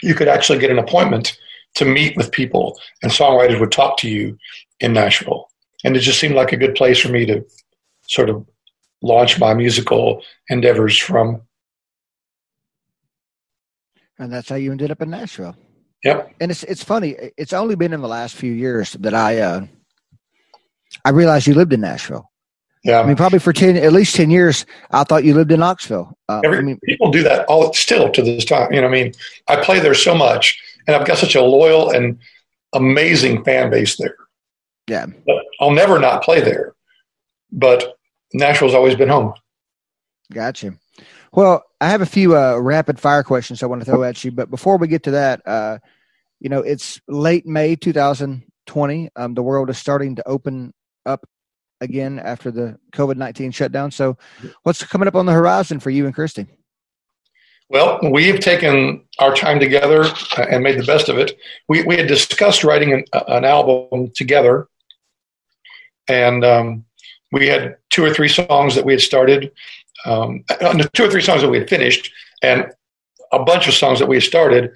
you 0.03 0.13
could 0.13 0.28
actually 0.28 0.59
get 0.59 0.71
an 0.71 0.80
appointment 0.80 1.38
to 1.76 1.86
meet 1.86 2.15
with 2.15 2.32
people, 2.32 2.80
and 3.01 3.11
songwriters 3.11 3.59
would 3.59 3.71
talk 3.71 3.97
to 3.97 4.09
you 4.09 4.38
in 4.80 4.93
Nashville. 4.93 5.49
And 5.84 5.95
it 5.95 6.01
just 6.01 6.19
seemed 6.19 6.36
like 6.36 6.51
a 6.51 6.57
good 6.57 6.76
place 6.76 6.99
for 6.99 7.09
me 7.09 7.26
to 7.26 7.45
sort 8.07 8.30
of 8.30 8.45
launch 9.01 9.39
my 9.39 9.53
musical 9.53 10.21
endeavors 10.49 10.97
from 10.97 11.41
and 14.20 14.32
that's 14.32 14.49
how 14.49 14.55
you 14.55 14.72
ended 14.72 14.91
up 14.91 15.01
in 15.01 15.09
Nashville. 15.09 15.55
Yep. 16.03 16.36
And 16.39 16.51
it's 16.51 16.63
it's 16.63 16.84
funny. 16.84 17.16
It's 17.38 17.53
only 17.53 17.76
been 17.76 17.93
in 17.93 18.01
the 18.01 18.07
last 18.07 18.36
few 18.36 18.51
years 18.51 18.93
that 18.93 19.13
I 19.13 19.39
uh, 19.39 19.66
I 21.03 21.09
realized 21.09 21.47
you 21.47 21.55
lived 21.55 21.74
in 21.74 21.82
Nashville. 21.82 22.32
Yeah. 22.84 23.01
I 23.01 23.05
mean, 23.05 23.16
probably 23.16 23.39
for 23.39 23.51
ten, 23.51 23.76
at 23.76 23.91
least 23.91 24.16
ten 24.16 24.30
years, 24.30 24.66
I 24.91 25.03
thought 25.03 25.24
you 25.24 25.34
lived 25.34 25.51
in 25.51 25.59
Knoxville. 25.59 26.16
Uh, 26.30 26.41
Every, 26.45 26.59
I 26.59 26.61
mean, 26.61 26.80
people 26.84 27.09
do 27.09 27.24
that 27.24 27.45
all 27.47 27.74
still 27.74 28.11
to 28.11 28.22
this 28.22 28.45
time. 28.45 28.72
You 28.72 28.82
know, 28.82 28.88
I 28.88 28.91
mean, 28.91 29.13
I 29.47 29.55
play 29.55 29.80
there 29.80 29.95
so 29.95 30.13
much, 30.13 30.61
and 30.86 30.95
I've 30.95 31.07
got 31.07 31.18
such 31.18 31.34
a 31.34 31.41
loyal 31.41 31.89
and 31.89 32.20
amazing 32.74 33.43
fan 33.43 33.72
base 33.72 33.97
there. 33.97 34.16
Yeah. 34.88 35.07
But 35.26 35.43
I'll 35.59 35.72
never 35.72 35.97
not 35.97 36.22
play 36.22 36.41
there. 36.41 36.76
But 37.51 37.97
Nashville's 38.34 38.76
always 38.76 38.95
been 38.95 39.09
home. 39.09 39.34
Gotcha. 40.32 40.76
Well, 41.32 41.63
I 41.86 41.89
have 41.89 42.01
a 42.01 42.07
few 42.07 42.36
uh, 42.36 42.57
rapid 42.57 42.99
fire 42.99 43.21
questions 43.21 43.61
I 43.61 43.67
want 43.67 43.83
to 43.83 43.86
throw 43.86 44.03
at 44.03 44.23
you, 44.23 44.31
but 44.31 44.49
before 44.49 44.77
we 44.77 44.88
get 44.88 45.03
to 45.03 45.11
that, 45.11 45.47
uh, 45.47 45.77
you 46.39 46.49
know, 46.49 46.61
it's 46.61 46.99
late 47.07 47.45
May 47.45 47.75
2020. 47.75 49.09
Um, 49.15 49.36
the 49.36 49.43
world 49.43 49.69
is 49.69 49.77
starting 49.77 50.15
to 50.15 50.27
open 50.27 50.73
up 51.05 51.27
again 51.81 52.17
after 52.17 52.49
the 52.49 52.79
COVID 52.91 53.17
19 53.17 53.51
shutdown. 53.51 53.91
So, 53.91 54.17
what's 54.63 54.83
coming 54.83 55.07
up 55.07 55.13
on 55.13 55.27
the 55.27 55.31
horizon 55.31 55.79
for 55.79 55.91
you 55.91 56.07
and 56.07 56.15
Christy? 56.15 56.47
Well, 57.69 57.99
we 58.01 58.29
have 58.29 58.39
taken 58.39 59.03
our 59.19 59.36
time 59.36 59.59
together 59.59 60.05
and 60.38 60.63
made 60.63 60.79
the 60.79 60.86
best 60.86 61.07
of 61.07 61.19
it. 61.19 61.38
We, 61.69 61.83
we 61.83 61.97
had 61.97 62.07
discussed 62.07 62.63
writing 62.63 62.93
an, 62.93 63.05
an 63.27 63.45
album 63.45 64.11
together, 64.15 64.69
and 66.07 66.43
um, 66.43 66.86
we 67.31 67.45
had 67.45 67.77
two 67.91 68.03
or 68.03 68.11
three 68.11 68.29
songs 68.29 68.73
that 68.73 68.86
we 68.86 68.93
had 68.93 69.01
started 69.01 69.51
um, 70.06 70.43
two 70.93 71.06
or 71.06 71.10
three 71.10 71.22
songs 71.22 71.41
that 71.41 71.49
we 71.49 71.60
had 71.60 71.70
finished, 71.70 72.12
and 72.41 72.72
a 73.32 73.43
bunch 73.43 73.68
of 73.68 73.74
songs 73.74 73.99
that 73.99 74.08
we 74.08 74.18
had 74.18 74.24
started. 74.24 74.72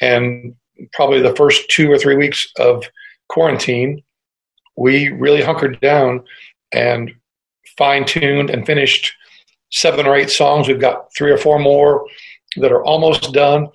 And 0.00 0.54
probably 0.92 1.20
the 1.20 1.36
first 1.36 1.68
two 1.68 1.90
or 1.90 1.98
three 1.98 2.16
weeks 2.16 2.50
of 2.58 2.84
quarantine, 3.28 4.02
we 4.76 5.08
really 5.10 5.42
hunkered 5.42 5.80
down 5.80 6.24
and 6.72 7.12
fine 7.76 8.04
tuned 8.04 8.50
and 8.50 8.66
finished 8.66 9.12
seven 9.70 10.06
or 10.06 10.16
eight 10.16 10.30
songs. 10.30 10.68
We've 10.68 10.80
got 10.80 11.14
three 11.16 11.30
or 11.30 11.38
four 11.38 11.58
more 11.58 12.06
that 12.56 12.72
are 12.72 12.84
almost 12.84 13.32
done. 13.32 13.68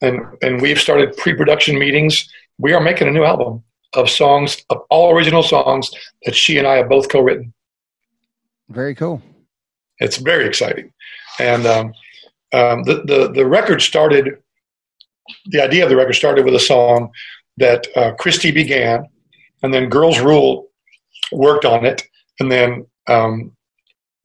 And, 0.00 0.20
and 0.40 0.60
we've 0.60 0.80
started 0.80 1.16
pre 1.16 1.34
production 1.34 1.78
meetings. 1.78 2.28
We 2.58 2.72
are 2.72 2.80
making 2.80 3.08
a 3.08 3.12
new 3.12 3.24
album 3.24 3.62
of 3.94 4.08
songs, 4.08 4.64
of 4.70 4.78
all 4.90 5.14
original 5.14 5.42
songs 5.42 5.90
that 6.24 6.34
she 6.34 6.58
and 6.58 6.66
I 6.66 6.76
have 6.76 6.88
both 6.88 7.08
co 7.08 7.20
written. 7.20 7.52
Very 8.68 8.94
cool. 8.94 9.22
It's 10.02 10.16
very 10.16 10.46
exciting. 10.46 10.92
And 11.38 11.66
um, 11.66 11.86
um, 12.52 12.82
the, 12.84 13.02
the, 13.06 13.32
the 13.32 13.46
record 13.46 13.80
started, 13.80 14.36
the 15.46 15.62
idea 15.62 15.84
of 15.84 15.90
the 15.90 15.96
record 15.96 16.14
started 16.14 16.44
with 16.44 16.54
a 16.54 16.60
song 16.60 17.10
that 17.56 17.86
uh, 17.96 18.12
Christy 18.14 18.50
began, 18.50 19.06
and 19.62 19.72
then 19.72 19.88
Girls 19.88 20.18
Rule 20.20 20.68
worked 21.30 21.64
on 21.64 21.86
it, 21.86 22.02
and 22.40 22.50
then 22.50 22.86
um, 23.08 23.52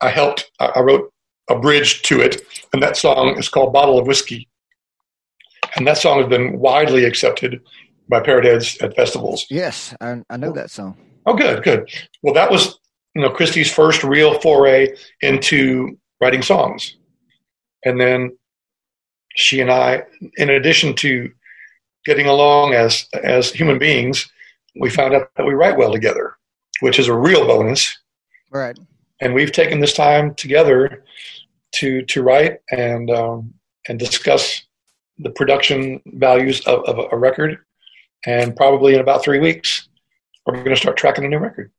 I 0.02 0.10
helped, 0.10 0.52
I 0.60 0.80
wrote 0.80 1.14
a 1.50 1.60
bridge 1.60 2.02
to 2.04 2.22
it, 2.22 2.42
and 2.74 2.82
that 2.82 2.98
song 2.98 3.38
is 3.38 3.50
called 3.50 3.72
Bottle 3.72 4.00
of 4.00 4.08
Whiskey. 4.08 4.50
And 5.76 5.86
that 5.88 5.98
song 5.98 6.20
has 6.20 6.28
been 6.28 6.60
widely 6.60 7.06
accepted 7.06 7.62
by 8.10 8.20
parrot 8.22 8.46
heads 8.46 8.78
at 8.80 8.96
festivals. 8.96 9.46
Yes, 9.50 9.96
I, 10.02 10.24
I 10.30 10.38
know 10.38 10.52
that 10.54 10.72
song. 10.72 10.98
Oh, 11.26 11.36
good, 11.36 11.64
good. 11.64 11.90
Well, 12.24 12.34
that 12.34 12.50
was 12.50 12.80
you 13.18 13.24
know 13.24 13.32
Christy's 13.32 13.72
first 13.72 14.04
real 14.04 14.40
foray 14.42 14.96
into 15.22 15.98
writing 16.22 16.44
songs, 16.44 16.98
and 17.84 18.00
then 18.00 18.38
she 19.36 19.60
and 19.60 19.72
I, 19.72 20.04
in 20.38 20.52
addition 20.52 20.94
to 20.98 21.32
getting 22.06 22.28
along 22.28 22.76
as 22.76 23.08
as 23.24 23.50
human 23.50 23.80
beings, 23.80 24.32
we 24.80 24.92
found 24.92 25.16
out 25.16 25.32
that 25.36 25.48
we 25.48 25.56
write 25.56 25.78
well 25.78 25.92
together, 25.92 26.38
which 26.82 27.00
is 27.00 27.08
a 27.08 27.14
real 27.14 27.48
bonus. 27.48 27.98
Right. 28.52 28.78
And 29.20 29.34
we've 29.34 29.52
taken 29.52 29.80
this 29.80 29.94
time 29.94 30.36
together 30.36 31.04
to 31.78 32.04
to 32.04 32.22
write 32.22 32.60
and 32.70 33.10
um, 33.10 33.52
and 33.90 33.98
discuss 33.98 34.62
the 35.18 35.32
production 35.32 36.04
values 36.06 36.62
of, 36.68 36.84
of 36.84 37.12
a 37.12 37.18
record. 37.18 37.58
And 38.28 38.56
probably 38.56 38.94
in 38.94 39.00
about 39.00 39.24
three 39.24 39.40
weeks, 39.40 39.90
we're 40.46 40.54
going 40.54 40.70
to 40.70 40.76
start 40.76 40.98
tracking 40.98 41.26
a 41.26 41.30
new 41.30 41.40
record. 41.40 41.72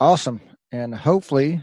Awesome 0.00 0.40
and 0.72 0.94
hopefully 0.94 1.62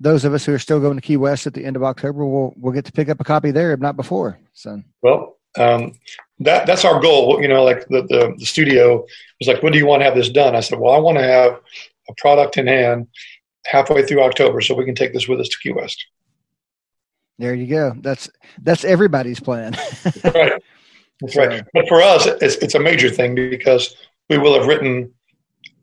those 0.00 0.24
of 0.24 0.32
us 0.32 0.44
who 0.44 0.54
are 0.54 0.58
still 0.58 0.80
going 0.80 0.96
to 0.96 1.02
Key 1.02 1.16
West 1.16 1.46
at 1.46 1.54
the 1.54 1.64
end 1.64 1.76
of 1.76 1.82
October 1.82 2.24
will 2.24 2.54
will 2.58 2.72
get 2.72 2.84
to 2.84 2.92
pick 2.92 3.08
up 3.08 3.20
a 3.20 3.24
copy 3.24 3.50
there, 3.50 3.72
if 3.72 3.80
not 3.80 3.96
before. 3.96 4.38
So 4.52 4.82
well, 5.02 5.38
um, 5.58 5.92
that 6.40 6.66
that's 6.66 6.84
our 6.84 7.00
goal. 7.00 7.40
You 7.42 7.48
know, 7.48 7.64
like 7.64 7.86
the, 7.88 8.02
the, 8.02 8.34
the 8.38 8.46
studio 8.46 9.04
was 9.40 9.48
like, 9.48 9.62
when 9.62 9.72
do 9.72 9.78
you 9.78 9.86
want 9.86 10.00
to 10.00 10.04
have 10.04 10.14
this 10.14 10.28
done? 10.28 10.54
I 10.54 10.60
said, 10.60 10.78
well, 10.78 10.94
I 10.94 10.98
want 10.98 11.18
to 11.18 11.24
have 11.24 11.60
a 12.08 12.14
product 12.16 12.56
in 12.56 12.66
hand 12.66 13.08
halfway 13.66 14.04
through 14.04 14.22
October, 14.22 14.60
so 14.60 14.74
we 14.74 14.84
can 14.84 14.94
take 14.94 15.12
this 15.12 15.28
with 15.28 15.40
us 15.40 15.48
to 15.48 15.58
Key 15.62 15.72
West. 15.72 16.06
There 17.38 17.54
you 17.54 17.66
go. 17.66 17.94
That's 17.98 18.28
that's 18.62 18.84
everybody's 18.84 19.40
plan. 19.40 19.72
right. 20.24 20.62
That's 21.20 21.34
so. 21.34 21.46
right. 21.46 21.64
But 21.72 21.88
for 21.88 22.00
us, 22.02 22.26
it's 22.26 22.56
it's 22.56 22.74
a 22.74 22.80
major 22.80 23.10
thing 23.10 23.34
because 23.34 23.96
we 24.28 24.38
will 24.38 24.54
have 24.54 24.66
written 24.66 25.12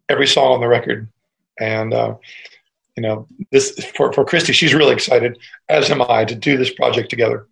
every 0.07 0.27
song 0.27 0.53
on 0.53 0.61
the 0.61 0.67
record 0.67 1.09
and 1.59 1.93
uh, 1.93 2.15
you 2.95 3.03
know, 3.03 3.27
this 3.51 3.71
for 3.95 4.13
for 4.13 4.25
Christy, 4.25 4.53
she's 4.53 4.73
really 4.73 4.93
excited, 4.93 5.37
as 5.69 5.89
am 5.89 6.01
I, 6.01 6.25
to 6.25 6.35
do 6.35 6.57
this 6.57 6.73
project 6.73 7.09
together. 7.09 7.47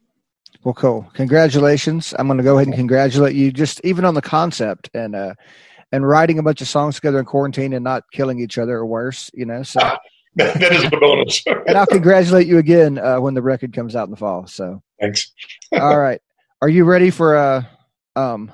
Well, 0.63 0.73
cool. 0.73 1.09
Congratulations. 1.13 2.13
I'm 2.17 2.27
going 2.27 2.37
to 2.37 2.43
go 2.43 2.55
ahead 2.55 2.67
and 2.67 2.75
congratulate 2.75 3.35
you 3.35 3.51
just 3.51 3.81
even 3.83 4.05
on 4.05 4.13
the 4.13 4.21
concept 4.21 4.89
and 4.93 5.15
uh 5.15 5.33
and 5.91 6.07
writing 6.07 6.39
a 6.39 6.43
bunch 6.43 6.59
of 6.59 6.67
songs 6.67 6.95
together 6.95 7.19
in 7.19 7.25
quarantine 7.25 7.73
and 7.73 7.83
not 7.83 8.03
killing 8.11 8.39
each 8.39 8.57
other 8.57 8.77
or 8.77 8.85
worse, 8.85 9.29
you 9.33 9.45
know. 9.45 9.61
So 9.61 9.79
that, 9.79 10.59
that 10.59 10.71
is 10.71 10.89
the 10.89 10.97
bonus. 10.97 11.43
and 11.67 11.77
I'll 11.77 11.85
congratulate 11.85 12.47
you 12.47 12.57
again 12.57 12.97
uh, 12.97 13.19
when 13.19 13.35
the 13.35 13.43
record 13.43 13.73
comes 13.73 13.95
out 13.95 14.05
in 14.05 14.11
the 14.11 14.17
fall. 14.17 14.47
So 14.47 14.81
thanks. 14.99 15.31
all 15.71 15.99
right, 15.99 16.19
are 16.61 16.69
you 16.69 16.85
ready 16.85 17.11
for 17.11 17.35
uh, 17.35 17.63
um, 18.15 18.51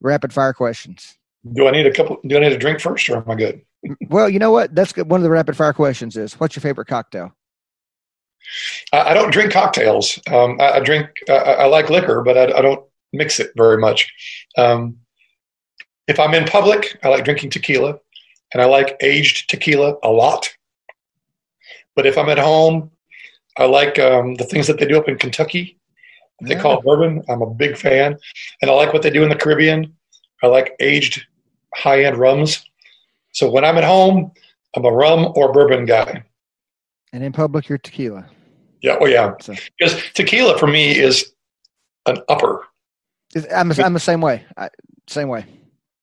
rapid 0.00 0.32
fire 0.32 0.52
questions? 0.52 1.16
Do 1.50 1.66
I 1.66 1.72
need 1.72 1.86
a 1.86 1.92
couple? 1.92 2.18
Do 2.26 2.36
I 2.36 2.40
need 2.40 2.52
a 2.52 2.58
drink 2.58 2.80
first, 2.80 3.08
or 3.08 3.16
am 3.16 3.30
I 3.30 3.34
good? 3.34 3.62
Well, 4.08 4.28
you 4.28 4.38
know 4.38 4.52
what? 4.52 4.74
That's 4.74 4.92
good. 4.92 5.10
one 5.10 5.18
of 5.18 5.24
the 5.24 5.30
rapid 5.30 5.56
fire 5.56 5.72
questions. 5.72 6.16
Is 6.16 6.34
what's 6.34 6.54
your 6.54 6.60
favorite 6.60 6.86
cocktail? 6.86 7.34
I, 8.92 9.10
I 9.10 9.14
don't 9.14 9.32
drink 9.32 9.52
cocktails. 9.52 10.18
Um, 10.30 10.60
I, 10.60 10.74
I, 10.74 10.80
drink. 10.80 11.08
I, 11.28 11.32
I, 11.32 11.66
like 11.66 11.90
liquor, 11.90 12.22
but 12.22 12.36
I, 12.36 12.60
don't 12.60 12.84
mix 13.12 13.40
it 13.40 13.50
very 13.56 13.78
much. 13.78 14.12
Um, 14.56 14.98
if 16.06 16.18
I'm 16.20 16.34
in 16.34 16.44
public, 16.44 16.98
I 17.02 17.08
like 17.08 17.24
drinking 17.24 17.50
tequila, 17.50 17.98
and 18.52 18.62
I 18.62 18.66
like 18.66 18.96
aged 19.00 19.50
tequila 19.50 19.96
a 20.02 20.10
lot. 20.10 20.48
But 21.96 22.06
if 22.06 22.16
I'm 22.16 22.28
at 22.28 22.38
home, 22.38 22.90
I 23.58 23.64
like 23.64 23.98
um, 23.98 24.36
the 24.36 24.44
things 24.44 24.66
that 24.68 24.78
they 24.78 24.86
do 24.86 24.98
up 24.98 25.08
in 25.08 25.18
Kentucky. 25.18 25.78
They 26.40 26.54
yeah. 26.54 26.60
call 26.60 26.82
bourbon. 26.82 27.22
I'm 27.28 27.42
a 27.42 27.50
big 27.52 27.76
fan, 27.76 28.16
and 28.60 28.70
I 28.70 28.74
like 28.74 28.92
what 28.92 29.02
they 29.02 29.10
do 29.10 29.22
in 29.22 29.28
the 29.28 29.36
Caribbean. 29.36 29.94
I 30.42 30.48
like 30.48 30.74
aged 30.80 31.24
high 31.74 32.04
end 32.04 32.16
rums. 32.16 32.64
So 33.32 33.50
when 33.50 33.64
I'm 33.64 33.78
at 33.78 33.84
home, 33.84 34.32
I'm 34.76 34.84
a 34.84 34.92
rum 34.92 35.32
or 35.36 35.52
bourbon 35.52 35.86
guy. 35.86 36.22
And 37.12 37.22
in 37.22 37.32
public, 37.32 37.68
you're 37.68 37.78
tequila. 37.78 38.26
Yeah, 38.82 38.96
oh 39.00 39.06
yeah. 39.06 39.34
So. 39.40 39.54
Because 39.78 40.02
tequila 40.14 40.58
for 40.58 40.66
me 40.66 40.98
is 40.98 41.32
an 42.06 42.18
upper. 42.28 42.66
I'm, 43.54 43.72
I'm 43.72 43.92
the 43.94 44.00
same 44.00 44.20
way. 44.20 44.44
I, 44.56 44.68
same 45.08 45.28
way. 45.28 45.46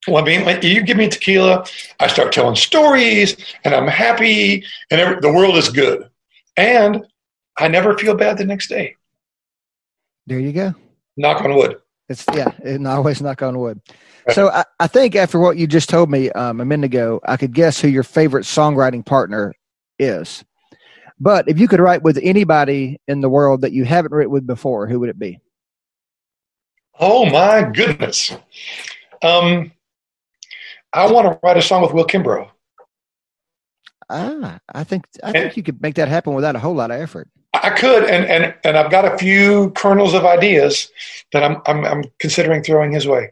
Well, 0.08 0.24
I 0.24 0.26
mean, 0.26 0.46
like, 0.46 0.64
you 0.64 0.82
give 0.82 0.98
me 0.98 1.10
tequila, 1.10 1.66
I 2.00 2.08
start 2.08 2.32
telling 2.32 2.56
stories, 2.56 3.36
and 3.64 3.76
I'm 3.76 3.88
happy, 3.88 4.64
and 4.90 5.02
every, 5.02 5.20
the 5.20 5.32
world 5.32 5.56
is 5.56 5.68
good, 5.70 6.10
and 6.56 7.06
I 7.60 7.68
never 7.68 7.98
feel 7.98 8.16
bad 8.16 8.38
the 8.38 8.46
next 8.46 8.70
day. 8.70 8.96
There 10.26 10.40
you 10.40 10.54
go. 10.54 10.74
Knock 11.18 11.42
on 11.42 11.54
wood. 11.54 11.78
It's 12.08 12.24
yeah, 12.34 12.52
and 12.64 12.88
always 12.88 13.22
knock 13.22 13.44
on 13.44 13.60
wood. 13.60 13.82
So 14.34 14.50
I, 14.50 14.66
I, 14.80 14.88
think 14.88 15.16
after 15.16 15.40
what 15.40 15.58
you 15.58 15.68
just 15.68 15.90
told 15.90 16.10
me 16.10 16.32
um, 16.32 16.62
a 16.62 16.66
minute 16.66 16.86
ago, 16.86 17.20
I 17.26 17.38
could 17.38 17.54
guess 17.54 17.80
who 17.80 17.88
your 17.88 18.04
favorite 18.04 18.46
songwriting 18.46 19.06
partner 19.06 19.54
is. 19.98 20.44
But 21.20 21.50
if 21.50 21.60
you 21.60 21.68
could 21.68 21.80
write 21.80 22.02
with 22.02 22.18
anybody 22.22 23.00
in 23.08 23.22
the 23.22 23.30
world 23.30 23.62
that 23.62 23.74
you 23.74 23.86
haven't 23.86 24.14
written 24.14 24.32
with 24.32 24.48
before, 24.48 24.88
who 24.88 25.00
would 25.02 25.10
it 25.10 25.20
be? 25.20 25.40
Oh 27.00 27.26
my 27.26 27.64
goodness. 27.64 28.32
Um, 29.22 29.72
I 30.94 31.12
want 31.12 31.28
to 31.28 31.40
write 31.44 31.58
a 31.58 31.62
song 31.62 31.82
with 31.82 31.94
Will 31.94 32.06
Kimbrough. 32.06 32.50
Ah, 34.10 34.60
I 34.74 34.84
think 34.84 35.06
I 35.24 35.32
think 35.32 35.56
you 35.56 35.62
could 35.62 35.82
make 35.82 35.96
that 35.96 36.08
happen 36.08 36.34
without 36.34 36.56
a 36.56 36.60
whole 36.60 36.74
lot 36.74 36.90
of 36.90 37.00
effort. 37.00 37.30
I 37.54 37.70
could, 37.70 38.06
and 38.06 38.26
and 38.26 38.56
and 38.64 38.78
I've 38.78 38.90
got 38.90 39.06
a 39.06 39.18
few 39.18 39.70
kernels 39.72 40.14
of 40.14 40.26
ideas 40.26 40.90
that 41.32 41.44
I'm 41.44 41.62
I'm, 41.68 41.86
I'm 41.86 42.04
considering 42.20 42.64
throwing 42.64 42.92
his 42.92 43.08
way. 43.08 43.32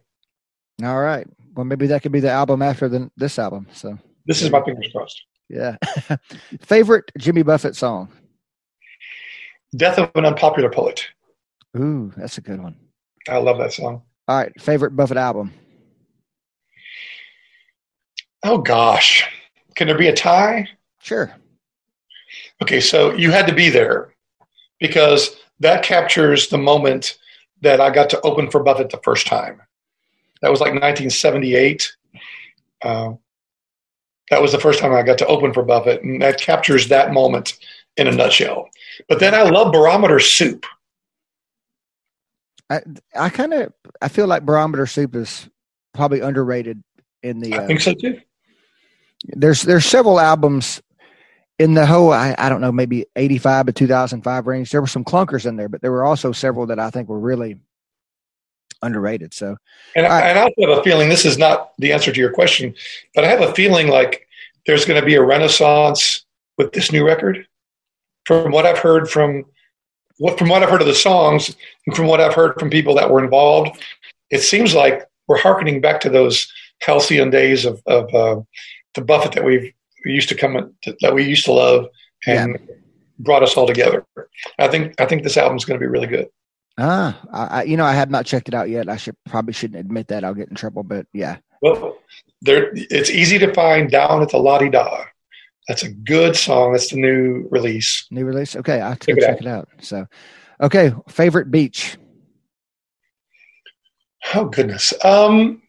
All 0.84 1.00
right. 1.00 1.28
Well, 1.56 1.66
maybe 1.66 1.88
that 1.88 2.04
could 2.04 2.12
be 2.12 2.20
the 2.20 2.30
album 2.30 2.62
after 2.62 2.88
the, 2.88 3.10
this 3.18 3.40
album. 3.40 3.68
So 3.74 3.98
this 4.26 4.42
is 4.42 4.52
my 4.52 4.64
fingers 4.64 4.90
crossed. 4.92 5.24
Yeah. 5.50 5.78
Favorite 6.62 7.12
Jimmy 7.18 7.42
Buffett 7.42 7.76
song? 7.76 8.10
Death 9.76 9.98
of 9.98 10.12
an 10.16 10.26
Unpopular 10.26 10.70
Poet. 10.70 11.08
Ooh, 11.78 12.14
that's 12.16 12.38
a 12.38 12.42
good 12.42 12.62
one. 12.62 12.76
I 13.28 13.38
love 13.38 13.58
that 13.58 13.74
song. 13.74 14.04
All 14.28 14.38
right. 14.38 14.52
Favorite 14.62 14.96
Buffett 14.96 15.18
album? 15.18 15.54
Oh, 18.44 18.60
gosh. 18.60 19.28
Can 19.76 19.88
there 19.88 19.98
be 19.98 20.08
a 20.08 20.16
tie? 20.16 20.68
Sure. 21.02 21.34
Okay, 22.62 22.80
so 22.80 23.14
you 23.14 23.32
had 23.32 23.48
to 23.48 23.54
be 23.54 23.70
there 23.70 24.14
because 24.80 25.38
that 25.60 25.84
captures 25.84 26.48
the 26.48 26.58
moment 26.58 27.18
that 27.62 27.82
I 27.82 27.90
got 27.90 28.10
to 28.12 28.22
open 28.22 28.50
for 28.50 28.64
Buffett 28.64 28.90
the 28.90 29.00
first 29.04 29.28
time. 29.28 29.62
That 30.42 30.52
was 30.52 30.60
like 30.60 30.74
1978. 30.74 31.96
Uh, 32.84 33.14
that 34.30 34.42
was 34.42 34.52
the 34.52 34.60
first 34.60 34.80
time 34.80 34.94
I 34.94 35.04
got 35.04 35.18
to 35.20 35.28
open 35.28 35.54
for 35.54 35.64
Buffett, 35.64 36.04
and 36.04 36.22
that 36.22 36.40
captures 36.40 36.90
that 36.90 37.14
moment 37.14 37.58
in 37.96 38.08
a 38.08 38.12
nutshell. 38.12 38.70
But 39.08 39.20
then 39.20 39.34
I 39.34 39.44
love 39.44 39.72
Barometer 39.72 40.20
Soup. 40.20 40.66
I 42.70 42.82
I 43.16 43.30
kind 43.30 43.54
of 43.54 43.74
I 44.02 44.10
feel 44.10 44.28
like 44.28 44.46
Barometer 44.46 44.86
Soup 44.86 45.16
is 45.16 45.50
probably 45.94 46.20
underrated 46.20 46.84
in 47.24 47.40
the. 47.40 47.54
I 47.54 47.64
uh, 47.64 47.68
think 47.68 47.82
so 47.82 47.94
too. 47.94 48.20
There's 49.26 49.62
there's 49.62 49.86
several 49.86 50.20
albums 50.20 50.82
in 51.60 51.74
the 51.74 51.86
whole 51.86 52.12
I, 52.12 52.36
I 52.38 52.50
don't 52.50 52.62
know 52.62 52.72
maybe 52.72 53.06
85 53.16 53.68
to 53.68 53.72
2005 53.72 54.48
range. 54.48 54.72
There 54.72 54.82
were 54.82 54.88
some 54.88 55.06
clunkers 55.06 55.46
in 55.46 55.56
there, 55.56 55.70
but 55.70 55.82
there 55.82 55.92
were 55.92 56.04
also 56.04 56.32
several 56.32 56.68
that 56.68 56.80
I 56.80 56.90
think 56.90 57.10
were 57.10 57.20
really 57.20 57.58
underrated. 58.82 59.34
So, 59.34 59.58
and, 59.96 60.06
I, 60.06 60.22
and 60.22 60.40
I 60.40 60.44
also 60.44 60.62
have 60.62 60.80
a 60.80 60.84
feeling 60.84 61.10
this 61.10 61.26
is 61.26 61.38
not 61.38 61.74
the 61.78 61.92
answer 61.92 62.12
to 62.12 62.20
your 62.20 62.32
question, 62.32 62.74
but 63.16 63.24
I 63.24 63.28
have 63.28 63.42
a 63.42 63.54
feeling 63.54 63.88
like 63.88 64.28
there's 64.66 64.86
going 64.86 65.00
to 65.00 65.06
be 65.06 65.16
a 65.16 65.24
renaissance 65.24 66.26
with 66.58 66.72
this 66.74 66.92
new 66.92 67.06
record. 67.06 67.48
From 68.26 68.52
what 68.52 68.66
I've 68.66 68.80
heard 68.80 69.10
from 69.10 69.46
what 70.18 70.38
from 70.38 70.50
what 70.50 70.62
I've 70.62 70.70
heard 70.70 70.82
of 70.82 70.88
the 70.88 70.96
songs 70.96 71.56
and 71.86 71.96
from 71.96 72.08
what 72.08 72.20
I've 72.20 72.34
heard 72.34 72.60
from 72.60 72.70
people 72.70 72.96
that 72.96 73.10
were 73.10 73.24
involved, 73.24 73.82
it 74.30 74.40
seems 74.40 74.76
like 74.76 75.08
we're 75.28 75.38
harkening 75.38 75.80
back 75.82 76.02
to 76.02 76.10
those 76.10 76.52
halcyon 76.82 77.30
days 77.30 77.66
of, 77.66 77.82
of 77.86 78.14
uh, 78.14 78.42
the 78.96 79.02
Buffett 79.02 79.34
that 79.34 79.44
we've 79.44 79.74
we 80.06 80.12
used 80.12 80.30
to 80.30 80.36
come 80.36 80.74
that 81.02 81.14
we 81.14 81.24
used 81.24 81.46
to 81.46 81.54
love 81.54 81.88
and 82.26 82.58
yeah. 82.60 82.76
brought 83.20 83.44
us 83.44 83.56
all 83.56 83.68
together. 83.68 84.06
I 84.60 84.68
think 84.68 85.00
I 85.00 85.06
think 85.06 85.24
this 85.24 85.38
album 85.38 85.58
is 85.58 85.66
going 85.66 85.80
to 85.80 85.84
be 85.84 85.90
really 85.90 86.08
good. 86.08 86.28
Ah, 86.78 87.20
I, 87.32 87.64
you 87.64 87.76
know, 87.76 87.86
I 87.86 87.94
have 87.94 88.12
not 88.12 88.26
checked 88.26 88.48
it 88.48 88.54
out 88.54 88.70
yet. 88.70 88.88
I 88.88 88.98
should 88.98 89.16
probably 89.26 89.54
shouldn't 89.54 89.80
admit 89.80 90.08
that. 90.10 90.24
I'll 90.24 90.36
get 90.36 90.50
in 90.50 90.56
trouble, 90.56 90.84
but 90.84 91.08
yeah. 91.12 91.38
Well, 91.62 91.98
there, 92.42 92.70
it's 92.74 93.10
easy 93.10 93.40
to 93.40 93.54
find 93.54 93.90
down 93.90 94.22
at 94.22 94.30
the 94.30 94.38
Lah 94.38 94.60
De 94.60 94.70
Dah. 94.70 95.06
That's 95.68 95.84
a 95.84 95.92
good 95.92 96.36
song. 96.36 96.74
That's 96.74 96.92
the 96.92 96.98
new 96.98 97.48
release. 97.50 98.06
New 98.12 98.26
release. 98.26 98.56
Okay, 98.56 98.80
I'll 98.80 98.96
check, 98.96 99.18
it, 99.18 99.22
check 99.22 99.42
it 99.42 99.48
out. 99.48 99.68
So, 99.82 100.06
okay, 100.62 100.94
favorite 101.10 101.50
beach. 101.50 101.98
Oh 104.34 104.46
goodness. 104.46 104.94
Um, 105.04 105.62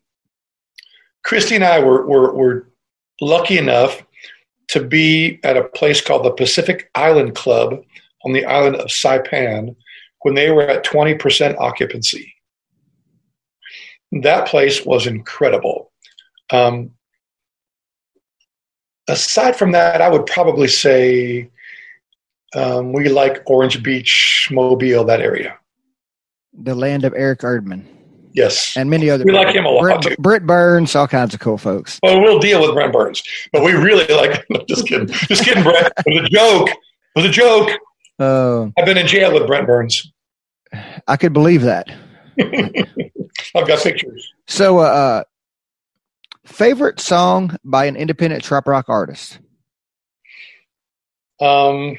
Christy 1.25 1.55
and 1.55 1.65
I 1.65 1.81
were, 1.81 2.07
were 2.07 2.35
were 2.35 2.69
lucky 3.21 3.59
enough 3.59 4.03
to 4.69 4.85
be 4.85 5.41
at 5.43 5.57
a 5.57 5.65
place 5.65 6.01
called 6.01 6.25
the 6.25 6.31
Pacific 6.31 6.91
Island 6.95 7.35
Club 7.35 7.83
on 8.25 8.33
the 8.33 8.45
island 8.45 8.77
of 8.77 8.89
Saipan 8.89 9.75
when 10.23 10.35
they 10.35 10.51
were 10.51 10.63
at 10.63 10.85
20% 10.85 11.57
occupancy. 11.59 12.35
That 14.23 14.49
place 14.49 14.85
was 14.85 15.07
incredible. 15.07 15.93
Um, 16.51 16.93
aside 19.09 19.57
from 19.57 19.73
that, 19.73 20.01
I 20.01 20.09
would 20.09 20.27
probably 20.27 20.69
say 20.69 21.51
um, 22.55 22.93
we 22.93 23.09
like 23.09 23.43
Orange 23.47 23.83
Beach, 23.83 24.49
Mobile, 24.51 25.05
that 25.05 25.21
area. 25.21 25.59
The 26.61 26.75
land 26.75 27.05
of 27.05 27.13
Eric 27.15 27.41
Erdman. 27.41 27.85
Yes. 28.33 28.77
And 28.77 28.89
many 28.89 29.11
other 29.11 29.25
We 29.25 29.33
people. 29.33 29.45
like 29.45 29.55
him 29.55 29.65
a 29.65 29.69
lot. 29.71 30.03
Brent. 30.03 30.19
Brent 30.19 30.47
Burns, 30.47 30.95
all 30.95 31.09
kinds 31.09 31.35
of 31.35 31.41
cool 31.41 31.59
folks. 31.59 31.99
Well, 32.03 32.21
we'll 32.21 32.39
deal 32.39 32.61
with 32.61 32.73
Brent 32.73 32.93
Burns. 32.93 33.23
But 33.53 33.63
we 33.65 33.73
really 33.73 34.07
like 34.15 34.45
just 34.69 34.87
kidding. 34.87 35.09
Just 35.09 35.45
kidding, 35.45 35.63
Brent. 35.63 35.93
It 36.07 36.21
was 36.21 36.25
a 36.27 36.29
joke. 36.31 36.69
It 36.71 36.77
was 37.17 37.25
a 37.27 37.31
joke. 37.31 37.71
Oh. 38.19 38.73
I've 38.77 38.87
been 38.87 38.99
in 38.99 39.07
jail 39.07 39.33
with 39.33 39.47
Brent 39.47 39.67
Burns. 39.67 40.13
I 41.07 41.17
could 41.17 41.33
believe 41.33 41.63
that. 41.63 41.89
I've 43.55 43.67
got 43.67 43.83
pictures. 43.83 44.33
So, 44.47 44.79
uh, 44.79 44.83
uh, 44.83 45.25
favorite 46.45 47.01
song 47.01 47.57
by 47.65 47.87
an 47.87 47.97
independent 47.97 48.45
trop 48.45 48.67
rock 48.67 48.87
artist? 48.89 49.39
Um, 51.41 51.97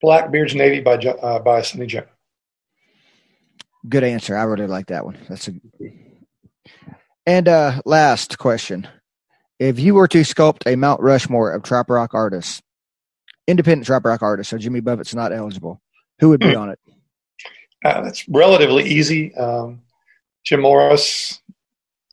Blackbeard's 0.00 0.54
Navy 0.54 0.80
by 0.80 0.94
uh, 0.94 1.38
by 1.38 1.62
Sonny 1.62 1.86
Jim. 1.86 2.04
Good 3.88 4.04
answer. 4.04 4.36
I 4.36 4.42
really 4.44 4.66
like 4.66 4.86
that 4.86 5.04
one. 5.04 5.18
That's 5.28 5.48
a. 5.48 5.52
And 7.24 7.48
uh, 7.48 7.80
last 7.84 8.38
question: 8.38 8.88
If 9.58 9.78
you 9.78 9.94
were 9.94 10.08
to 10.08 10.22
sculpt 10.22 10.66
a 10.66 10.76
Mount 10.76 11.00
Rushmore 11.00 11.52
of 11.52 11.62
trop 11.62 11.88
rock 11.88 12.14
artists, 12.14 12.60
independent 13.46 13.86
trop 13.86 14.04
rock 14.04 14.22
artist, 14.22 14.50
so 14.50 14.58
Jimmy 14.58 14.80
Buffett's 14.80 15.14
not 15.14 15.32
eligible, 15.32 15.80
who 16.20 16.28
would 16.28 16.40
be 16.40 16.52
hmm. 16.52 16.60
on 16.60 16.70
it? 16.70 16.78
Uh, 17.84 18.02
it's 18.06 18.28
relatively 18.28 18.84
easy. 18.84 19.34
Um, 19.34 19.82
Jim 20.44 20.60
Morris, 20.60 21.40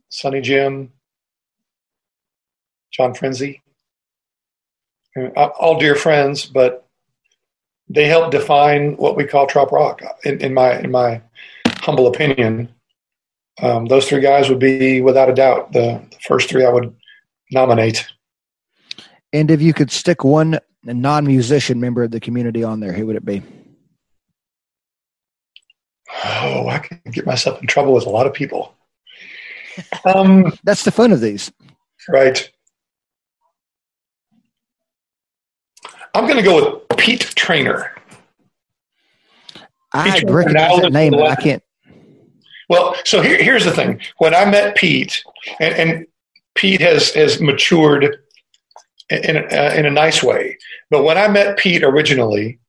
Sonny 0.10 0.42
Jim, 0.42 0.92
John 2.92 3.14
Frinzi, 3.14 3.62
uh, 5.16 5.50
all 5.60 5.80
dear 5.80 5.96
friends, 5.96 6.46
but 6.46 6.88
they 7.88 8.06
help 8.06 8.32
define 8.32 8.96
what 8.98 9.16
we 9.16 9.26
call 9.26 9.48
trop 9.48 9.72
rock. 9.72 10.02
In, 10.24 10.40
in 10.42 10.54
my 10.54 10.80
in 10.80 10.92
my 10.92 11.22
humble 11.78 12.08
opinion, 12.08 12.74
um, 13.62 13.86
those 13.86 14.08
three 14.08 14.22
guys 14.22 14.50
would 14.50 14.60
be 14.60 15.02
without 15.02 15.30
a 15.30 15.34
doubt 15.34 15.72
the, 15.72 16.02
the 16.12 16.18
first 16.28 16.50
three 16.50 16.66
I 16.66 16.70
would 16.70 16.96
nominate. 17.52 18.08
And 19.34 19.52
if 19.52 19.62
you 19.62 19.74
could 19.74 19.92
stick 19.92 20.24
one 20.24 20.60
non-musician 20.84 21.80
member 21.80 22.04
of 22.04 22.12
the 22.12 22.20
community 22.20 22.64
on 22.64 22.80
there, 22.80 22.94
who 22.94 23.06
would 23.08 23.16
it 23.16 23.26
be? 23.26 23.42
Oh, 26.24 26.68
I 26.68 26.80
can 26.80 27.02
get 27.12 27.26
myself 27.26 27.62
in 27.62 27.68
trouble 27.68 27.94
with 27.94 28.06
a 28.06 28.10
lot 28.10 28.26
of 28.26 28.34
people. 28.34 28.74
Um, 30.06 30.52
That's 30.64 30.84
the 30.84 30.92
fun 30.92 31.12
of 31.12 31.22
these. 31.22 31.52
right. 32.08 32.50
I'm 36.16 36.26
going 36.26 36.38
to 36.38 36.44
go 36.44 36.82
with 36.90 36.98
Pete 36.98 37.22
Trainer. 37.36 37.96
I 39.94 40.22
recognize 40.28 40.82
that 40.82 40.92
name, 40.92 41.12
but 41.12 41.28
I 41.28 41.36
can't. 41.36 41.64
Well, 42.68 42.96
so 43.06 43.22
here, 43.22 43.42
here's 43.42 43.66
the 43.66 43.72
thing. 43.72 44.00
When 44.18 44.34
I 44.36 44.46
met 44.46 44.76
Pete, 44.76 45.24
and, 45.60 45.74
and 45.76 46.08
Pete 46.56 46.82
has 46.82 47.14
has 47.14 47.40
matured 47.40 48.18
in 49.10 49.38
a, 49.38 49.42
uh, 49.42 49.74
in 49.74 49.86
a 49.86 49.92
nice 49.92 50.22
way, 50.24 50.58
but 50.90 51.04
when 51.04 51.18
I 51.18 51.28
met 51.28 51.58
Pete 51.58 51.84
originally, 51.84 52.60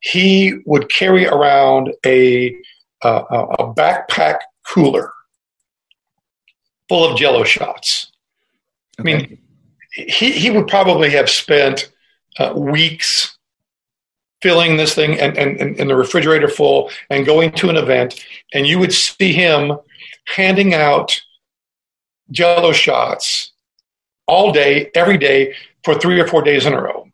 he 0.00 0.54
would 0.64 0.90
carry 0.90 1.26
around 1.26 1.92
a 2.04 2.54
uh, 3.02 3.22
a 3.58 3.72
backpack 3.74 4.40
cooler 4.66 5.12
full 6.88 7.04
of 7.04 7.16
Jello 7.16 7.44
shots. 7.44 8.12
I 8.98 9.02
mean, 9.02 9.38
he 9.92 10.32
he 10.32 10.50
would 10.50 10.68
probably 10.68 11.10
have 11.10 11.30
spent 11.30 11.92
uh, 12.38 12.52
weeks 12.54 13.38
filling 14.42 14.76
this 14.76 14.94
thing 14.94 15.18
and, 15.20 15.36
and, 15.36 15.60
and, 15.60 15.78
and 15.78 15.90
the 15.90 15.96
refrigerator 15.96 16.48
full 16.48 16.90
and 17.10 17.26
going 17.26 17.52
to 17.52 17.68
an 17.68 17.76
event 17.76 18.24
and 18.54 18.66
you 18.66 18.78
would 18.78 18.92
see 18.92 19.32
him 19.32 19.72
handing 20.34 20.72
out 20.72 21.20
jello 22.30 22.72
shots 22.72 23.52
all 24.26 24.50
day 24.52 24.90
every 24.94 25.18
day 25.18 25.54
for 25.84 25.94
three 25.94 26.20
or 26.20 26.26
four 26.26 26.42
days 26.42 26.66
in 26.66 26.72
a 26.72 26.80
row 26.80 27.06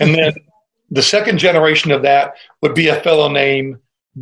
and 0.00 0.14
then 0.14 0.32
the 0.90 1.02
second 1.02 1.38
generation 1.38 1.90
of 1.90 2.02
that 2.02 2.34
would 2.62 2.74
be 2.74 2.88
a 2.88 3.00
fellow 3.00 3.28
named 3.28 3.76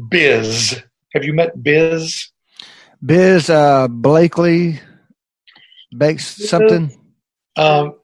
biz 0.09 0.83
have 1.15 1.25
you 1.25 1.33
met 1.33 1.63
biz 1.63 2.29
Biz 3.05 3.51
uh, 3.51 3.89
Blakely 3.89 4.79
bakes 5.97 6.25
something. 6.49 6.97
um, 7.57 7.97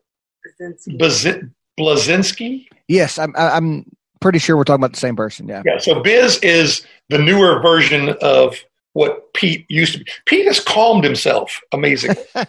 Blazi- 0.88 1.50
blazinski 1.78 2.66
Yes, 2.88 3.18
I'm. 3.18 3.32
I- 3.36 3.50
I'm 3.50 3.84
pretty 4.20 4.38
sure 4.40 4.56
we're 4.56 4.64
talking 4.64 4.80
about 4.82 4.94
the 4.94 4.98
same 4.98 5.14
person. 5.14 5.46
Yeah. 5.46 5.62
Yeah, 5.64 5.78
so 5.78 6.00
Biz 6.00 6.38
is 6.42 6.84
the 7.10 7.18
newer 7.18 7.60
version 7.60 8.16
of 8.22 8.56
what 8.94 9.32
Pete 9.34 9.66
used 9.68 9.92
to 9.92 9.98
be. 10.00 10.06
Pete 10.26 10.46
has 10.46 10.58
calmed 10.58 11.04
himself 11.04 11.60
amazingly. 11.72 12.20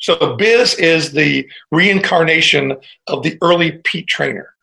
so 0.00 0.34
Biz 0.36 0.74
is 0.74 1.12
the 1.12 1.48
reincarnation 1.70 2.76
of 3.06 3.22
the 3.22 3.38
early 3.42 3.72
Pete 3.84 4.06
Trainer. 4.06 4.54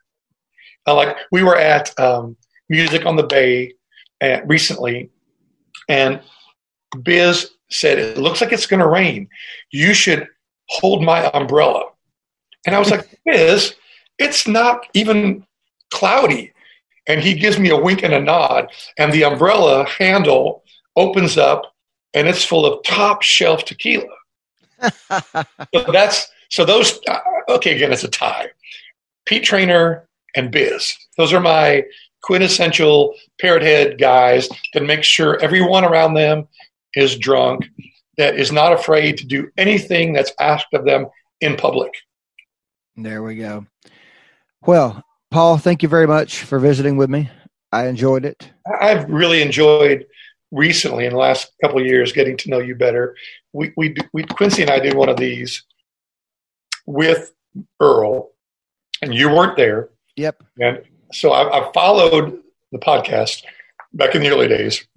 Uh, 0.88 0.96
like 0.96 1.16
we 1.32 1.44
were 1.44 1.58
at 1.58 1.98
um, 2.00 2.36
Music 2.70 3.06
on 3.06 3.16
the 3.16 3.24
Bay 3.24 3.74
uh, 4.22 4.40
recently, 4.46 5.10
and 5.88 6.22
Biz 7.04 7.52
said, 7.70 8.00
"It 8.00 8.18
looks 8.18 8.42
like 8.42 8.52
it's 8.52 8.68
going 8.68 8.80
to 8.80 8.88
rain. 8.88 9.30
You 9.72 9.94
should 9.94 10.28
hold 10.70 11.04
my 11.04 11.30
umbrella." 11.34 11.84
And 12.66 12.76
I 12.76 12.80
was 12.80 12.90
like, 12.90 13.08
"Biz, 13.26 13.76
it's 14.18 14.48
not 14.48 14.86
even 14.94 15.46
cloudy." 15.92 16.54
and 17.08 17.22
he 17.22 17.34
gives 17.34 17.58
me 17.58 17.70
a 17.70 17.78
wink 17.78 18.04
and 18.04 18.14
a 18.14 18.20
nod 18.20 18.70
and 18.98 19.12
the 19.12 19.24
umbrella 19.24 19.88
handle 19.88 20.64
opens 20.96 21.38
up 21.38 21.74
and 22.14 22.28
it's 22.28 22.44
full 22.44 22.66
of 22.66 22.84
top 22.84 23.22
shelf 23.22 23.64
tequila 23.66 24.04
so 25.74 25.92
that's 25.92 26.28
so 26.50 26.66
those 26.66 27.00
uh, 27.08 27.20
okay 27.50 27.76
again 27.76 27.92
it's 27.92 28.04
a 28.04 28.10
tie 28.10 28.48
pete 29.26 29.44
trainer 29.44 30.08
and 30.36 30.52
biz 30.52 30.94
those 31.18 31.34
are 31.34 31.40
my 31.40 31.84
quintessential 32.24 33.14
parrot 33.40 33.64
head 33.64 33.98
guys 33.98 34.50
that 34.74 34.84
make 34.84 35.04
sure 35.04 35.42
everyone 35.42 35.84
around 35.84 36.14
them 36.14 36.48
is 36.94 37.18
drunk 37.18 37.66
that 38.18 38.36
is 38.36 38.52
not 38.52 38.74
afraid 38.74 39.18
to 39.18 39.26
do 39.26 39.50
anything 39.58 40.14
that's 40.14 40.32
asked 40.40 40.74
of 40.74 40.86
them 40.86 41.08
in 41.42 41.56
public 41.56 41.94
There 42.96 43.22
we 43.22 43.36
go. 43.36 43.68
Well, 44.66 45.04
Paul, 45.30 45.58
thank 45.58 45.84
you 45.84 45.90
very 45.90 46.08
much 46.08 46.40
for 46.40 46.58
visiting 46.58 46.98
with 46.98 47.12
me. 47.12 47.30
I 47.72 47.88
enjoyed 47.88 48.26
it. 48.26 48.52
I've 48.82 49.08
really 49.10 49.42
enjoyed 49.42 50.06
recently 50.52 51.06
in 51.06 51.12
the 51.12 51.20
last 51.20 51.52
couple 51.62 51.80
of 51.80 51.86
years 51.86 52.14
getting 52.14 52.38
to 52.38 52.50
know 52.50 52.60
you 52.60 52.76
better. 52.76 53.16
We, 53.54 53.74
we, 53.76 53.96
we 54.14 54.24
Quincy 54.24 54.62
and 54.62 54.72
I 54.72 54.80
did 54.80 54.94
one 54.94 55.10
of 55.10 55.18
these 55.18 55.64
with 56.86 57.34
Earl, 57.80 58.32
and 59.02 59.14
you 59.14 59.30
weren't 59.30 59.58
there. 59.58 59.90
Yep. 60.16 60.44
And 60.60 60.82
so 61.12 61.32
I, 61.32 61.60
I 61.60 61.72
followed 61.74 62.42
the 62.72 62.80
podcast 62.80 63.44
back 63.94 64.16
in 64.16 64.22
the 64.22 64.30
early 64.30 64.48
days 64.48 64.88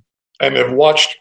and 0.40 0.56
have 0.56 0.72
watched 0.72 1.18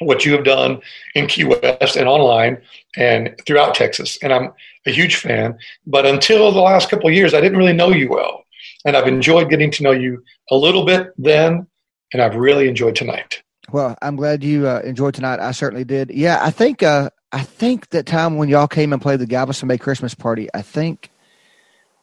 what 0.00 0.24
you 0.24 0.32
have 0.32 0.44
done 0.44 0.80
in 1.14 1.26
Key 1.26 1.44
West 1.44 1.96
and 1.96 2.08
online 2.08 2.60
and 2.96 3.34
throughout 3.46 3.74
Texas. 3.74 4.18
And 4.22 4.32
I'm 4.32 4.52
a 4.86 4.90
huge 4.90 5.16
fan. 5.16 5.58
But 5.86 6.06
until 6.06 6.50
the 6.50 6.60
last 6.60 6.90
couple 6.90 7.08
of 7.08 7.14
years, 7.14 7.34
I 7.34 7.40
didn't 7.40 7.58
really 7.58 7.72
know 7.72 7.90
you 7.90 8.08
well. 8.08 8.44
And 8.84 8.96
I've 8.96 9.06
enjoyed 9.06 9.48
getting 9.48 9.70
to 9.72 9.82
know 9.82 9.92
you 9.92 10.24
a 10.50 10.56
little 10.56 10.84
bit 10.84 11.12
then, 11.16 11.66
and 12.12 12.20
I've 12.22 12.36
really 12.36 12.68
enjoyed 12.68 12.96
tonight. 12.96 13.42
Well, 13.70 13.96
I'm 14.02 14.16
glad 14.16 14.42
you 14.44 14.66
uh, 14.68 14.80
enjoyed 14.84 15.14
tonight. 15.14 15.40
I 15.40 15.52
certainly 15.52 15.84
did. 15.84 16.10
Yeah, 16.10 16.38
I 16.42 16.50
think 16.50 16.82
uh, 16.82 17.10
I 17.32 17.42
think 17.42 17.88
that 17.90 18.06
time 18.06 18.36
when 18.36 18.48
y'all 18.48 18.68
came 18.68 18.92
and 18.92 19.00
played 19.00 19.20
the 19.20 19.26
Galveston 19.26 19.68
Bay 19.68 19.78
Christmas 19.78 20.14
party, 20.14 20.48
I 20.52 20.62
think 20.62 21.10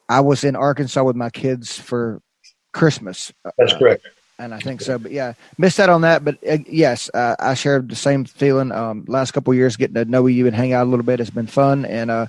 I 0.07 0.21
was 0.21 0.43
in 0.43 0.55
Arkansas 0.55 1.03
with 1.03 1.15
my 1.15 1.29
kids 1.29 1.77
for 1.77 2.21
Christmas. 2.71 3.31
That's 3.57 3.73
Uh, 3.73 3.77
correct. 3.79 4.07
and 4.39 4.53
I 4.55 4.59
think 4.59 4.81
so. 4.81 4.97
But 4.97 5.11
yeah, 5.11 5.33
missed 5.57 5.79
out 5.79 5.89
on 5.89 6.01
that. 6.01 6.23
But 6.25 6.37
uh, 6.49 6.57
yes, 6.67 7.09
uh, 7.13 7.35
I 7.39 7.53
shared 7.53 7.89
the 7.89 7.95
same 7.95 8.25
feeling. 8.25 8.71
Um, 8.71 9.05
last 9.07 9.31
couple 9.31 9.51
of 9.51 9.57
years, 9.57 9.75
getting 9.75 9.95
to 9.95 10.05
know 10.05 10.25
you 10.27 10.47
and 10.47 10.55
hang 10.55 10.73
out 10.73 10.87
a 10.87 10.89
little 10.89 11.05
bit 11.05 11.19
has 11.19 11.29
been 11.29 11.45
fun, 11.47 11.85
and 11.85 12.09
uh, 12.09 12.25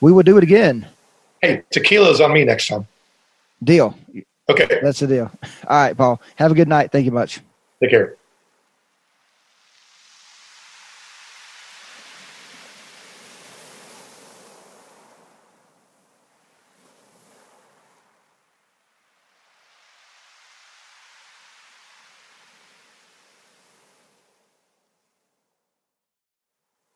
we 0.00 0.12
will 0.12 0.22
do 0.22 0.38
it 0.38 0.44
again. 0.44 0.86
Hey, 1.42 1.62
tequila's 1.70 2.20
on 2.20 2.32
me 2.32 2.44
next 2.44 2.68
time. 2.68 2.86
Deal. 3.62 3.98
Okay, 4.50 4.80
That's 4.82 5.00
the 5.00 5.06
deal. 5.06 5.30
All 5.66 5.76
right, 5.76 5.96
Paul. 5.96 6.20
Have 6.36 6.50
a 6.52 6.54
good 6.54 6.68
night. 6.68 6.90
Thank 6.90 7.04
you 7.04 7.12
much. 7.12 7.40
take 7.82 7.90
care. 7.90 8.17